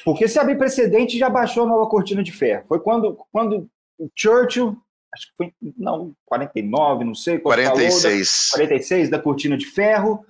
Porque 0.04 0.28
se 0.28 0.40
abrir 0.40 0.58
precedente, 0.58 1.20
já 1.20 1.30
baixou 1.30 1.66
a 1.66 1.68
nova 1.68 1.88
cortina 1.88 2.24
de 2.24 2.32
ferro. 2.32 2.64
Foi 2.68 2.80
quando, 2.80 3.16
quando 3.32 3.70
o 4.00 4.10
Churchill, 4.16 4.78
acho 5.14 5.28
que 5.28 5.34
foi, 5.38 5.54
não, 5.78 6.14
49, 6.26 7.04
não 7.04 7.16
sei. 7.16 7.40
46. 7.40 8.50
Falou, 8.52 8.62
da, 8.62 8.68
46 8.68 9.10
da 9.10 9.20
cortina 9.20 9.58
de 9.58 9.66
ferro. 9.66 10.26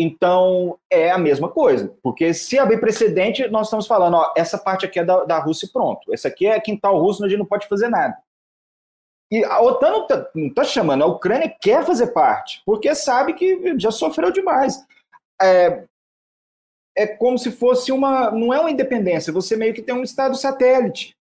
Então, 0.00 0.78
é 0.88 1.10
a 1.10 1.18
mesma 1.18 1.48
coisa, 1.48 1.92
porque 2.04 2.32
se 2.32 2.56
abrir 2.56 2.78
precedente, 2.78 3.48
nós 3.48 3.66
estamos 3.66 3.84
falando, 3.84 4.14
ó, 4.14 4.32
essa 4.36 4.56
parte 4.56 4.86
aqui 4.86 5.00
é 5.00 5.04
da, 5.04 5.24
da 5.24 5.38
Rússia 5.40 5.66
e 5.66 5.72
pronto. 5.72 6.14
Essa 6.14 6.28
aqui 6.28 6.46
é 6.46 6.60
quintal 6.60 7.00
russo, 7.00 7.24
a 7.24 7.28
gente 7.28 7.40
não 7.40 7.44
pode 7.44 7.66
fazer 7.66 7.88
nada. 7.88 8.16
E 9.30 9.44
a 9.44 9.60
OTAN 9.60 9.90
não 9.90 10.02
está 10.02 10.30
tá 10.54 10.64
chamando, 10.64 11.02
a 11.02 11.06
Ucrânia 11.06 11.54
quer 11.60 11.84
fazer 11.84 12.08
parte, 12.08 12.62
porque 12.64 12.94
sabe 12.94 13.34
que 13.34 13.78
já 13.78 13.90
sofreu 13.90 14.30
demais. 14.30 14.86
É, 15.42 15.84
é 16.96 17.06
como 17.06 17.36
se 17.36 17.50
fosse 17.50 17.92
uma. 17.92 18.30
Não 18.30 18.54
é 18.54 18.60
uma 18.60 18.70
independência, 18.70 19.32
você 19.32 19.56
meio 19.56 19.74
que 19.74 19.82
tem 19.82 19.94
um 19.94 20.02
estado 20.02 20.36
satélite. 20.36 21.16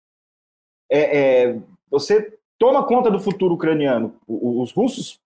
É, 0.89 1.17
é, 1.47 1.59
você 1.89 2.37
toma 2.57 2.85
conta 2.85 3.09
do 3.09 3.19
futuro 3.19 3.55
ucraniano. 3.55 4.15
Os 4.27 4.71
russos, 4.71 5.19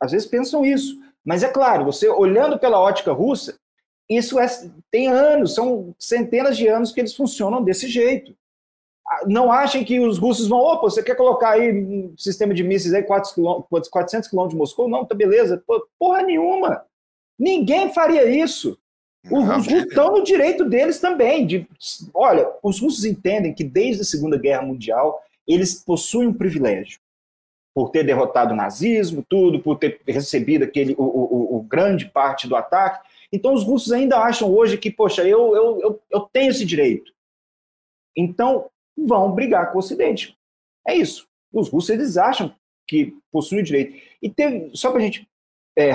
às 0.00 0.12
vezes, 0.12 0.26
pensam 0.26 0.64
isso. 0.64 1.00
Mas 1.24 1.42
é 1.42 1.48
claro, 1.48 1.84
você 1.84 2.08
olhando 2.08 2.58
pela 2.58 2.80
ótica 2.80 3.12
russa, 3.12 3.56
isso 4.08 4.38
é, 4.38 4.46
tem 4.90 5.08
anos, 5.08 5.54
são 5.54 5.94
centenas 5.98 6.56
de 6.56 6.66
anos 6.66 6.92
que 6.92 7.00
eles 7.00 7.14
funcionam 7.14 7.62
desse 7.62 7.86
jeito. 7.88 8.34
não 9.26 9.52
achem 9.52 9.84
que 9.84 10.00
os 10.00 10.18
russos 10.18 10.48
vão, 10.48 10.58
opa, 10.58 10.82
você 10.82 11.02
quer 11.02 11.16
colocar 11.16 11.50
aí 11.50 11.72
um 11.72 12.14
sistema 12.16 12.52
de 12.52 12.64
mísseis 12.64 12.94
aí 12.94 13.02
400 13.02 14.28
quilômetros 14.28 14.50
de 14.50 14.56
Moscou? 14.56 14.88
Não, 14.88 15.04
tá 15.04 15.14
beleza. 15.14 15.62
Porra 15.98 16.22
nenhuma. 16.22 16.84
Ninguém 17.38 17.92
faria 17.92 18.24
isso. 18.24 18.78
Os 19.30 19.44
russos 19.44 19.72
estão 19.72 20.12
no 20.12 20.24
direito 20.24 20.64
deles 20.64 20.98
também. 20.98 21.46
De, 21.46 21.68
olha, 22.12 22.50
os 22.62 22.80
russos 22.80 23.04
entendem 23.04 23.54
que 23.54 23.62
desde 23.62 24.02
a 24.02 24.04
Segunda 24.04 24.36
Guerra 24.36 24.62
Mundial 24.62 25.22
eles 25.46 25.82
possuem 25.82 26.28
um 26.28 26.34
privilégio 26.34 27.00
por 27.74 27.90
ter 27.90 28.04
derrotado 28.04 28.52
o 28.52 28.56
nazismo, 28.56 29.24
tudo, 29.28 29.60
por 29.60 29.78
ter 29.78 30.00
recebido 30.06 30.64
aquele 30.64 30.94
o, 30.98 31.02
o, 31.02 31.56
o 31.56 31.62
grande 31.62 32.06
parte 32.06 32.46
do 32.46 32.54
ataque. 32.54 33.08
Então 33.32 33.54
os 33.54 33.64
russos 33.64 33.92
ainda 33.92 34.18
acham 34.18 34.52
hoje 34.52 34.76
que, 34.76 34.90
poxa, 34.90 35.26
eu, 35.26 35.56
eu, 35.56 35.80
eu, 35.80 36.02
eu 36.10 36.20
tenho 36.20 36.50
esse 36.50 36.66
direito. 36.66 37.12
Então 38.16 38.70
vão 38.96 39.32
brigar 39.32 39.70
com 39.70 39.76
o 39.76 39.78
Ocidente. 39.78 40.36
É 40.86 40.94
isso. 40.94 41.26
Os 41.52 41.68
russos 41.68 41.90
eles 41.90 42.16
acham 42.16 42.54
que 42.86 43.16
possuem 43.30 43.62
o 43.62 43.64
direito. 43.64 44.00
E 44.20 44.28
teve, 44.28 44.70
só 44.74 44.90
para 44.90 45.00
a 45.00 45.02
gente 45.02 45.26
é, 45.78 45.92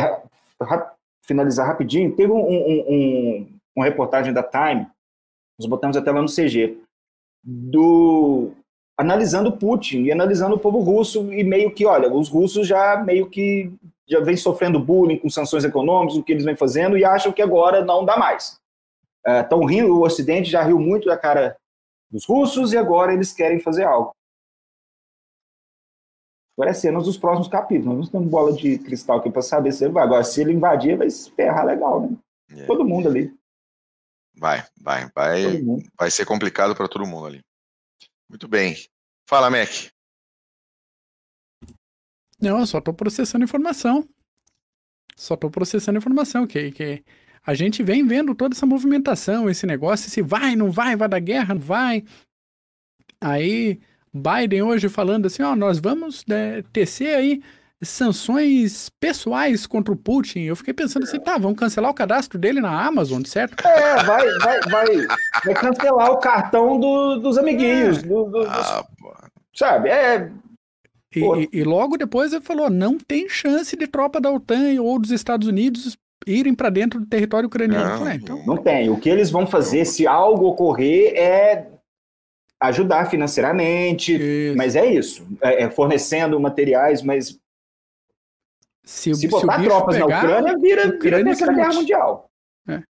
finalizar 1.23 1.67
rapidinho, 1.67 2.15
teve 2.15 2.31
um, 2.31 2.39
um, 2.39 2.85
um, 2.89 3.59
uma 3.75 3.85
reportagem 3.85 4.33
da 4.33 4.41
Time, 4.41 4.87
nós 5.59 5.67
botamos 5.67 5.95
até 5.97 6.11
lá 6.11 6.21
no 6.21 6.27
CG, 6.27 6.79
do 7.43 8.51
analisando 8.97 9.51
Putin 9.51 10.03
e 10.03 10.11
analisando 10.11 10.55
o 10.55 10.59
povo 10.59 10.79
russo 10.79 11.31
e 11.31 11.43
meio 11.43 11.71
que, 11.73 11.85
olha, 11.85 12.11
os 12.11 12.29
russos 12.29 12.67
já 12.67 13.01
meio 13.03 13.29
que 13.29 13.71
já 14.09 14.19
vem 14.21 14.35
sofrendo 14.35 14.79
bullying 14.79 15.19
com 15.19 15.29
sanções 15.29 15.63
econômicas, 15.63 16.17
o 16.17 16.23
que 16.23 16.31
eles 16.31 16.45
vêm 16.45 16.55
fazendo 16.55 16.97
e 16.97 17.05
acham 17.05 17.31
que 17.31 17.41
agora 17.41 17.83
não 17.83 18.05
dá 18.05 18.17
mais. 18.17 18.57
Rindo, 19.67 19.93
o 19.93 20.05
Ocidente 20.05 20.49
já 20.49 20.63
riu 20.63 20.79
muito 20.79 21.07
da 21.07 21.17
cara 21.17 21.57
dos 22.09 22.25
russos 22.25 22.71
e 22.71 22.77
agora 22.77 23.13
eles 23.13 23.33
querem 23.33 23.59
fazer 23.59 23.83
algo. 23.83 24.11
Agora 26.57 26.71
é 26.71 26.73
cenas 26.73 27.03
dos 27.03 27.17
próximos 27.17 27.49
capítulos. 27.49 27.97
Nós 27.97 28.05
não 28.05 28.11
temos 28.21 28.29
bola 28.29 28.53
de 28.53 28.79
cristal 28.79 29.19
aqui 29.19 29.29
para 29.29 29.41
saber 29.43 29.71
se 29.73 29.83
ele 29.83 29.93
vai. 29.93 30.03
Agora, 30.03 30.23
se 30.23 30.41
ele 30.41 30.53
invadir, 30.53 30.97
vai 30.97 31.09
se 31.09 31.29
ferrar 31.31 31.65
legal, 31.65 32.01
né? 32.01 32.17
É. 32.49 32.65
Todo 32.65 32.85
mundo 32.85 33.09
ali. 33.09 33.31
Vai, 34.35 34.63
vai, 34.81 35.07
vai. 35.13 35.63
Vai 35.99 36.09
ser 36.09 36.25
complicado 36.25 36.75
para 36.75 36.87
todo 36.87 37.05
mundo 37.05 37.27
ali. 37.27 37.46
Muito 38.29 38.47
bem. 38.47 38.75
Fala, 39.27 39.49
Mac. 39.49 39.69
Não, 42.39 42.59
eu 42.59 42.67
só 42.67 42.77
estou 42.77 42.93
processando 42.93 43.43
informação. 43.43 44.07
Só 45.15 45.33
estou 45.33 45.49
processando 45.49 45.97
informação, 45.97 46.45
que, 46.45 46.71
que 46.71 47.03
a 47.43 47.53
gente 47.53 47.81
vem 47.81 48.05
vendo 48.05 48.35
toda 48.35 48.53
essa 48.53 48.65
movimentação, 48.65 49.49
esse 49.49 49.65
negócio, 49.65 50.09
se 50.09 50.21
vai, 50.21 50.55
não 50.55 50.71
vai, 50.71 50.95
vai 50.95 51.09
dar 51.09 51.19
guerra, 51.19 51.55
não 51.55 51.61
vai. 51.61 52.03
Aí, 53.19 53.79
Biden 54.13 54.61
hoje 54.61 54.89
falando 54.89 55.25
assim, 55.25 55.41
ó, 55.41 55.55
nós 55.55 55.79
vamos 55.79 56.23
né, 56.27 56.61
tecer 56.71 57.15
aí 57.15 57.41
sanções 57.83 58.89
pessoais 58.99 59.67
contra 59.67 59.93
o 59.93 59.97
Putin. 59.97 60.41
Eu 60.41 60.55
fiquei 60.55 60.73
pensando 60.73 61.03
assim, 61.03 61.19
tá, 61.19 61.37
vamos 61.37 61.59
cancelar 61.59 61.91
o 61.91 61.93
cadastro 61.93 62.39
dele 62.39 62.59
na 62.59 62.85
Amazon, 62.85 63.23
certo? 63.23 63.65
É, 63.65 64.03
vai, 64.03 64.27
vai, 64.39 64.59
vai, 64.61 65.07
vai 65.45 65.53
cancelar 65.53 66.11
o 66.11 66.17
cartão 66.17 66.79
do, 66.79 67.17
dos 67.17 67.37
amiguinhos. 67.37 67.99
É. 67.99 68.01
Do, 68.01 68.25
do, 68.25 68.41
ah, 68.47 68.85
sabe? 69.55 69.89
É. 69.89 70.31
E, 71.15 71.49
e, 71.53 71.63
logo 71.63 71.97
depois 71.97 72.33
ele 72.33 72.43
falou: 72.43 72.69
não 72.69 72.97
tem 72.97 73.29
chance 73.29 73.75
de 73.75 73.87
tropa 73.87 74.19
da 74.19 74.31
OTAN 74.31 74.81
ou 74.81 74.99
dos 74.99 75.11
Estados 75.11 75.47
Unidos 75.47 75.97
irem 76.25 76.53
para 76.53 76.69
dentro 76.69 76.99
do 76.99 77.05
território 77.05 77.47
ucraniano. 77.47 77.89
Não, 77.89 77.97
falei, 77.99 78.15
então... 78.15 78.43
não 78.45 78.57
tem. 78.57 78.89
O 78.89 78.97
que 78.97 79.09
eles 79.09 79.31
vão 79.31 79.47
fazer, 79.47 79.85
se 79.85 80.05
algo 80.05 80.47
ocorrer, 80.47 81.13
é 81.15 81.67
ajudar 82.59 83.09
financeiramente, 83.09 84.13
isso. 84.13 84.57
mas 84.57 84.75
é 84.75 84.85
isso, 84.85 85.27
é, 85.41 85.63
é 85.63 85.69
fornecendo 85.69 86.39
materiais, 86.39 87.03
mas 87.03 87.39
se, 88.87 89.13
se 89.13 89.27
botar 89.27 89.59
se 89.59 89.65
tropas 89.65 89.97
pegar, 89.97 90.07
na 90.07 90.17
Ucrânia, 90.17 90.57
vira, 90.59 90.87
Ucrânia 90.87 90.99
vira 90.99 91.19
a 91.19 91.23
Terceira 91.25 91.53
Guerra 91.53 91.73
Mundial. 91.73 92.31
É, 92.69 92.83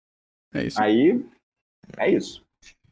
é 0.53 0.67
isso. 0.67 0.83
Aí, 0.83 1.27
é 1.97 2.11
isso. 2.11 2.45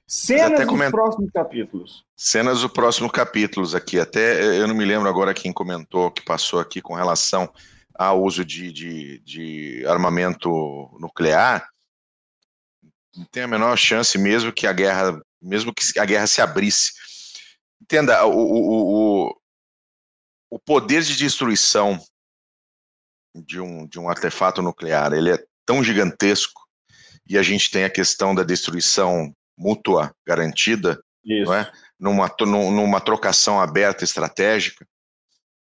Cenas 0.07 0.61
dos 0.61 0.69
coment... 0.69 0.91
próximos 0.91 1.31
capítulos. 1.31 2.05
Cenas 2.17 2.63
dos 2.63 2.73
próximos 2.73 3.13
capítulos 3.13 3.75
aqui. 3.75 4.01
Até 4.01 4.59
eu 4.59 4.67
não 4.67 4.75
me 4.75 4.87
lembro 4.87 5.07
agora 5.07 5.35
quem 5.35 5.53
comentou 5.53 6.11
que 6.11 6.25
passou 6.25 6.61
aqui 6.61 6.81
com 6.81 6.95
relação 6.95 7.53
ao 7.95 8.23
uso 8.23 8.43
de, 8.43 8.73
de, 8.73 9.19
de 9.19 9.87
armamento 9.87 10.49
nuclear. 10.99 11.69
Não 13.15 13.27
tem 13.27 13.43
a 13.43 13.49
menor 13.49 13.77
chance 13.77 14.17
mesmo 14.17 14.51
que 14.51 14.67
a 14.67 14.73
guerra, 14.73 15.21
mesmo 15.43 15.75
que 15.75 15.99
a 15.99 16.05
guerra 16.07 16.27
se 16.27 16.41
abrisse. 16.41 16.93
Entenda, 17.83 18.25
o, 18.25 18.33
o, 18.33 19.27
o, 19.27 19.41
o 20.53 20.59
poder 20.59 21.03
de 21.03 21.15
destruição 21.17 22.01
de 23.35 23.61
um, 23.61 23.87
de 23.87 23.99
um 23.99 24.09
artefato 24.09 24.63
nuclear, 24.63 25.13
ele 25.13 25.33
é 25.33 25.45
tão 25.67 25.83
gigantesco 25.83 26.63
e 27.29 27.39
a 27.39 27.43
gente 27.43 27.71
tem 27.71 27.85
a 27.85 27.91
questão 27.91 28.35
da 28.35 28.43
destruição 28.43 29.35
mútua 29.57 30.15
garantida, 30.27 31.01
Isso. 31.25 31.47
não 31.47 31.55
é? 31.55 31.73
numa, 31.99 32.35
numa 32.47 33.01
trocação 33.01 33.61
aberta 33.61 34.05
estratégica, 34.05 34.87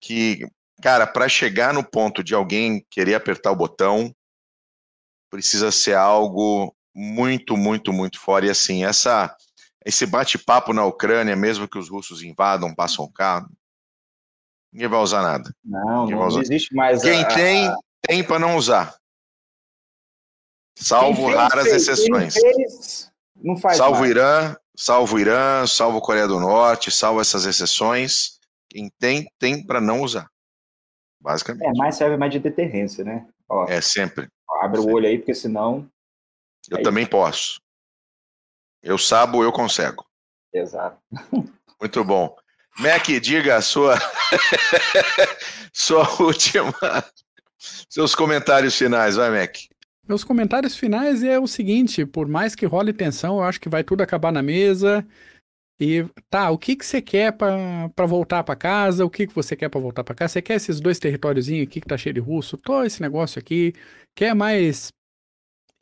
que, 0.02 0.46
cara, 0.82 1.08
para 1.08 1.30
chegar 1.30 1.74
no 1.74 1.84
ponto 1.84 2.24
de 2.24 2.34
alguém 2.34 2.86
querer 2.90 3.16
apertar 3.16 3.52
o 3.52 3.56
botão, 3.56 4.14
precisa 5.30 5.72
ser 5.72 5.96
algo 5.96 6.76
muito, 6.94 7.56
muito, 7.56 7.94
muito 7.94 8.20
fora. 8.20 8.46
E 8.46 8.50
assim, 8.50 8.84
essa, 8.84 9.34
esse 9.86 10.06
bate-papo 10.06 10.74
na 10.74 10.86
Ucrânia, 10.86 11.36
mesmo 11.36 11.68
que 11.68 11.78
os 11.78 11.90
russos 11.90 12.22
invadam, 12.22 12.76
passam 12.76 13.06
o 13.06 13.12
carro, 13.12 13.50
Ninguém 14.74 14.88
vai 14.88 15.00
usar 15.00 15.22
nada. 15.22 15.56
Não, 15.64 16.08
não 16.08 16.28
usar. 16.28 16.42
existe 16.42 16.74
mais. 16.74 17.04
Quem 17.04 17.22
a, 17.22 17.28
tem, 17.28 17.76
tem 18.02 18.24
para 18.24 18.40
não 18.40 18.58
usar. 18.58 18.98
Salvo 20.76 21.28
raras 21.28 21.66
fez, 21.66 21.88
exceções. 21.88 22.34
Fez, 22.34 23.12
não 23.36 23.56
faz 23.56 23.78
salvo 23.78 24.00
mais. 24.00 24.10
Irã, 24.10 24.56
salvo 24.76 25.20
Irã, 25.20 25.68
salvo 25.68 26.02
Coreia 26.02 26.28
do 26.28 26.40
Norte, 26.40 26.90
salvo 26.90 27.22
essas 27.22 27.46
exceções. 27.46 28.40
Quem 28.68 28.90
tem, 29.00 29.32
tem 29.38 29.64
para 29.64 29.80
não 29.80 30.02
usar. 30.02 30.28
Basicamente. 31.22 31.68
É, 31.68 31.74
mais 31.74 31.96
serve 31.96 32.18
mais 32.18 32.32
de 32.32 32.40
deterrência, 32.40 33.04
né? 33.04 33.28
Ó, 33.48 33.66
é 33.66 33.80
sempre. 33.80 34.28
Abre 34.60 34.78
sempre. 34.78 34.92
o 34.92 34.96
olho 34.96 35.08
aí, 35.08 35.20
porque 35.20 35.36
senão. 35.36 35.88
Eu 36.68 36.80
é 36.80 36.82
também 36.82 37.04
isso. 37.04 37.12
posso. 37.12 37.62
Eu 38.82 38.98
sabo, 38.98 39.44
eu 39.44 39.52
consigo. 39.52 40.04
Exato. 40.52 40.98
Muito 41.80 42.04
bom. 42.04 42.36
Mac, 42.80 43.08
diga 43.22 43.58
a 43.58 43.62
sua, 43.62 44.00
sua 45.72 46.10
última, 46.22 46.74
seus 47.90 48.16
comentários 48.16 48.78
finais, 48.78 49.16
vai, 49.16 49.30
Mac. 49.30 49.58
Meus 50.08 50.24
comentários 50.24 50.76
finais 50.76 51.24
é 51.24 51.40
o 51.40 51.48
seguinte: 51.48 52.06
por 52.06 52.28
mais 52.28 52.56
que 52.56 52.66
role 52.66 52.92
tensão, 52.92 53.38
eu 53.38 53.44
acho 53.44 53.62
que 53.62 53.70
vai 53.70 53.84
tudo 53.84 54.02
acabar 54.02 54.32
na 54.32 54.42
mesa. 54.42 55.06
E 55.80 56.06
tá, 56.30 56.50
o 56.50 56.58
que 56.58 56.76
que 56.76 56.86
você 56.86 57.02
quer 57.02 57.34
para 57.34 58.06
voltar 58.06 58.44
para 58.44 58.56
casa? 58.56 59.06
O 59.06 59.10
que 59.10 59.28
que 59.28 59.36
você 59.36 59.56
quer 59.56 59.70
para 59.70 59.82
voltar 59.82 60.04
para 60.04 60.16
casa? 60.16 60.34
Você 60.34 60.42
quer 60.42 60.56
esses 60.56 60.80
dois 60.80 61.00
territóriozinhos 61.00 61.68
aqui 61.68 61.82
que 61.82 61.88
tá 61.88 61.98
cheio 61.98 62.14
de 62.14 62.20
russo? 62.20 62.58
Tô 62.58 62.84
esse 62.84 63.02
negócio 63.02 63.40
aqui. 63.40 63.74
Quer 64.16 64.36
mais 64.36 64.90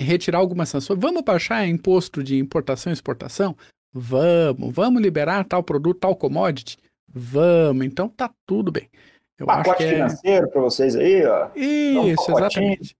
retirar 0.01 0.39
algumas 0.39 0.69
sanções? 0.69 0.99
Vamos 0.99 1.23
baixar 1.23 1.67
imposto 1.67 2.23
de 2.23 2.37
importação 2.37 2.91
e 2.91 2.93
exportação? 2.93 3.55
Vamos, 3.93 4.73
vamos 4.73 5.01
liberar 5.01 5.43
tal 5.45 5.61
produto, 5.61 5.99
tal 5.99 6.15
commodity? 6.15 6.77
Vamos, 7.13 7.85
então 7.85 8.07
tá 8.07 8.31
tudo 8.45 8.71
bem. 8.71 8.89
Eu 9.37 9.45
pacote 9.45 9.83
é... 9.83 9.93
financeiro 9.93 10.49
para 10.49 10.61
vocês 10.61 10.95
aí, 10.95 11.25
ó. 11.25 11.49
Isso, 11.55 12.31
um 12.31 12.37
exatamente. 12.37 12.95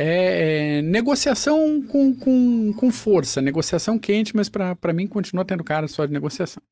É, 0.00 0.78
é, 0.78 0.82
negociação 0.82 1.82
com, 1.82 2.14
com, 2.14 2.72
com 2.72 2.90
força, 2.92 3.42
negociação 3.42 3.98
quente, 3.98 4.36
mas 4.36 4.48
para 4.48 4.92
mim 4.92 5.08
continua 5.08 5.44
tendo 5.44 5.64
cara 5.64 5.88
só 5.88 6.06
de 6.06 6.12
negociação. 6.12 6.62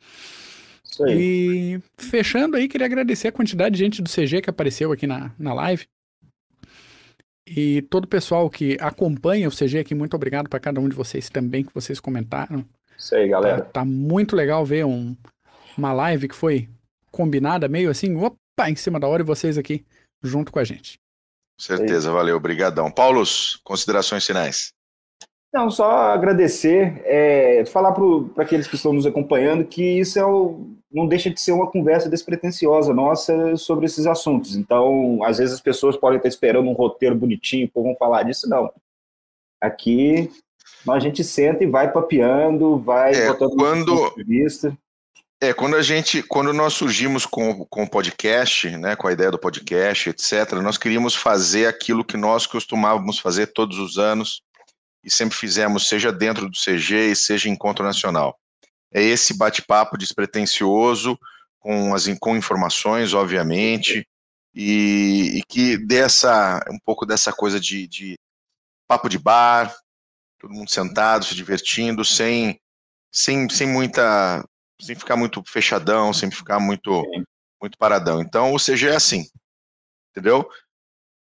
Isso 0.84 1.05
aí. 1.05 1.74
E 1.74 1.82
fechando 1.99 2.57
aí, 2.57 2.68
queria 2.68 2.87
agradecer 2.87 3.28
a 3.28 3.32
quantidade 3.32 3.72
de 3.76 3.82
gente 3.82 4.01
do 4.01 4.09
CG 4.09 4.43
que 4.43 4.51
apareceu 4.51 4.93
aqui 4.93 5.09
na, 5.09 5.32
na 5.37 5.53
live. 5.53 5.87
E 7.45 7.82
todo 7.82 8.05
o 8.05 8.09
pessoal 8.09 8.49
que 8.49 8.76
acompanha 8.80 9.49
o 9.49 9.53
CG 9.53 9.78
aqui, 9.78 9.95
muito 9.95 10.14
obrigado 10.14 10.49
para 10.49 10.61
cada 10.61 10.80
um 10.80 10.89
de 10.89 10.95
vocês 10.95 11.28
também 11.28 11.64
que 11.64 11.74
vocês 11.74 11.99
comentaram. 11.99 12.64
Isso 12.97 13.14
aí, 13.14 13.28
galera. 13.28 13.62
Tá, 13.62 13.70
tá 13.80 13.84
muito 13.84 14.37
legal 14.37 14.64
ver 14.64 14.84
um, 14.84 15.16
uma 15.76 15.93
live 15.93 16.28
que 16.28 16.34
foi 16.34 16.68
combinada, 17.17 17.67
meio 17.67 17.91
assim, 17.91 18.14
opa, 18.17 18.69
em 18.69 18.77
cima 18.77 19.01
da 19.01 19.09
hora 19.09 19.23
e 19.23 19.27
vocês 19.27 19.57
aqui 19.57 19.85
junto 20.23 20.53
com 20.53 20.59
a 20.59 20.64
gente. 20.64 20.99
Certeza, 21.59 22.12
valeu, 22.12 22.37
obrigadão. 22.37 22.91
Paulos, 22.91 23.59
considerações 23.64 24.27
finais. 24.27 24.73
Não, 25.53 25.71
só 25.71 26.12
agradecer, 26.12 27.01
é, 27.07 27.64
falar 27.64 27.93
para 27.93 28.45
aqueles 28.45 28.67
que 28.67 28.75
estão 28.75 28.93
nos 28.93 29.07
acompanhando 29.07 29.64
que 29.64 29.83
isso 29.83 30.19
é 30.19 30.27
o, 30.27 30.77
não 30.93 31.07
deixa 31.07 31.31
de 31.31 31.41
ser 31.41 31.53
uma 31.53 31.71
conversa 31.71 32.11
despretensiosa 32.11 32.93
nossa 32.93 33.57
sobre 33.57 33.87
esses 33.87 34.07
assuntos. 34.07 34.55
Então, 34.55 35.23
às 35.25 35.39
vezes 35.39 35.55
as 35.55 35.61
pessoas 35.61 35.97
podem 35.97 36.19
estar 36.19 36.29
esperando 36.29 36.69
um 36.69 36.75
roteiro 36.75 37.14
bonitinho, 37.14 37.71
pô, 37.73 37.83
vamos 37.83 37.99
falar 37.99 38.25
disso, 38.25 38.47
não. 38.49 38.71
Aqui 39.59 40.31
a 40.87 40.99
gente 40.99 41.25
senta 41.25 41.64
e 41.64 41.67
vai 41.67 41.91
papeando, 41.91 42.79
vai 42.79 43.14
é, 43.14 43.29
botando 43.29 43.57
quando, 43.57 44.14
vista. 44.27 44.77
É, 45.39 45.53
quando 45.53 45.76
a 45.76 45.82
gente, 45.82 46.22
quando 46.22 46.53
nós 46.55 46.72
surgimos 46.72 47.26
com, 47.26 47.66
com 47.66 47.82
o 47.82 47.91
podcast, 47.91 48.70
né, 48.78 48.97
com 48.97 49.07
a 49.07 49.12
ideia 49.12 49.30
do 49.30 49.39
podcast, 49.39 50.09
etc., 50.09 50.53
nós 50.62 50.78
queríamos 50.78 51.14
fazer 51.14 51.66
aquilo 51.66 52.05
que 52.05 52.16
nós 52.16 52.47
costumávamos 52.47 53.18
fazer 53.18 53.49
todos 53.49 53.78
os 53.78 53.99
anos 53.99 54.41
e 55.05 55.11
sempre 55.11 55.37
fizemos, 55.37 55.89
seja 55.89 56.11
dentro 56.11 56.49
do 56.49 56.57
CG 56.57 57.14
seja 57.14 57.51
encontro 57.51 57.84
nacional. 57.84 58.39
É 58.91 59.03
esse 59.03 59.37
bate-papo 59.37 59.99
despretensioso, 59.99 61.18
com, 61.61 61.95
as, 61.95 62.07
com 62.18 62.34
informações, 62.34 63.12
obviamente, 63.12 64.09
e, 64.55 65.39
e 65.39 65.43
que 65.47 65.76
dessa 65.76 66.61
um 66.70 66.78
pouco 66.82 67.05
dessa 67.05 67.30
coisa 67.30 67.61
de, 67.61 67.87
de 67.87 68.18
papo 68.89 69.09
de 69.09 69.18
bar, 69.18 69.76
todo 70.39 70.55
mundo 70.55 70.70
sentado, 70.70 71.26
se 71.26 71.34
divertindo, 71.34 72.07
sem, 72.07 72.59
sem, 73.12 73.49
sem 73.51 73.68
muita 73.68 74.43
sem 74.81 74.95
ficar 74.95 75.16
muito 75.16 75.43
fechadão, 75.47 76.12
sem 76.12 76.31
ficar 76.31 76.61
muito, 76.61 77.05
muito 77.61 77.79
paradão. 77.79 78.20
Então, 78.20 78.53
o 78.53 78.59
CG 78.59 78.89
é 78.89 78.97
assim, 78.97 79.24
entendeu? 80.11 80.49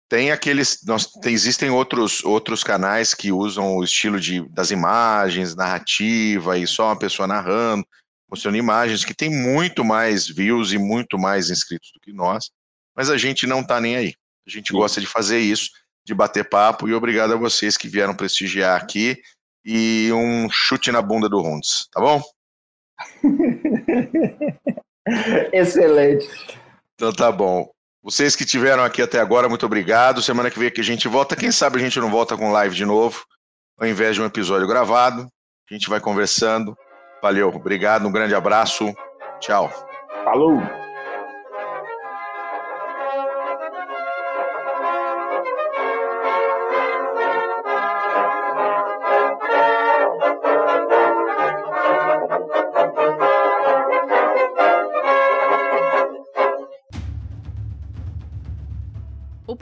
Tem 0.09 0.31
aqueles, 0.31 0.81
nós, 0.85 1.07
tem, 1.07 1.33
existem 1.33 1.71
outros, 1.71 2.23
outros 2.25 2.63
canais 2.63 3.15
que 3.15 3.33
usam 3.33 3.77
o 3.77 3.85
estilo 3.85 4.21
de, 4.21 4.47
das 4.51 4.71
imagens, 4.71 5.55
narrativa, 5.55 6.59
e 6.59 6.67
só 6.67 6.89
uma 6.89 6.99
pessoa 6.99 7.27
narrando, 7.27 7.87
mostrando 8.29 8.57
imagens, 8.57 9.05
que 9.05 9.15
tem 9.15 9.31
muito 9.31 9.85
mais 9.85 10.27
views 10.27 10.73
e 10.73 10.79
muito 10.79 11.19
mais 11.19 11.51
inscritos 11.51 11.91
do 11.95 12.01
que 12.01 12.13
nós, 12.13 12.51
mas 12.95 13.11
a 13.11 13.17
gente 13.17 13.47
não 13.47 13.65
tá 13.65 13.81
nem 13.81 13.97
aí. 13.97 14.15
A 14.47 14.51
gente 14.51 14.69
Sim. 14.69 14.77
gosta 14.77 15.01
de 15.01 15.07
fazer 15.07 15.39
isso, 15.39 15.71
de 16.05 16.15
bater 16.15 16.49
papo, 16.49 16.89
e 16.89 16.95
obrigado 16.95 17.33
a 17.33 17.37
vocês 17.37 17.77
que 17.77 17.89
vieram 17.89 18.15
prestigiar 18.15 18.81
aqui, 18.81 19.17
e 19.65 20.11
um 20.13 20.51
chute 20.51 20.91
na 20.91 21.01
bunda 21.01 21.29
do 21.29 21.41
Rundes, 21.41 21.87
tá 21.91 22.01
bom? 22.01 22.23
Excelente. 25.53 26.29
Então 26.95 27.13
tá 27.13 27.31
bom. 27.31 27.69
Vocês 28.03 28.35
que 28.35 28.45
tiveram 28.45 28.83
aqui 28.83 29.01
até 29.01 29.21
agora, 29.21 29.49
muito 29.49 29.65
obrigado. 29.65 30.23
Semana 30.23 30.51
que 30.51 30.59
vem 30.59 30.71
que 30.71 30.81
a 30.81 30.85
gente 30.85 31.07
volta. 31.07 31.37
Quem 31.37 31.53
sabe 31.53 31.79
a 31.79 31.83
gente 31.83 32.01
não 32.01 32.11
volta 32.11 32.37
com 32.37 32.51
live 32.51 32.75
de 32.75 32.85
novo, 32.85 33.25
ao 33.79 33.87
invés 33.87 34.17
de 34.17 34.23
um 34.23 34.27
episódio 34.27 34.67
gravado. 34.67 35.29
A 35.71 35.75
gente 35.75 35.89
vai 35.89 36.01
conversando. 36.01 36.77
Valeu, 37.23 37.49
obrigado, 37.49 38.07
um 38.07 38.13
grande 38.13 38.35
abraço. 38.35 38.93
Tchau. 39.41 39.71
Falou. 40.25 40.82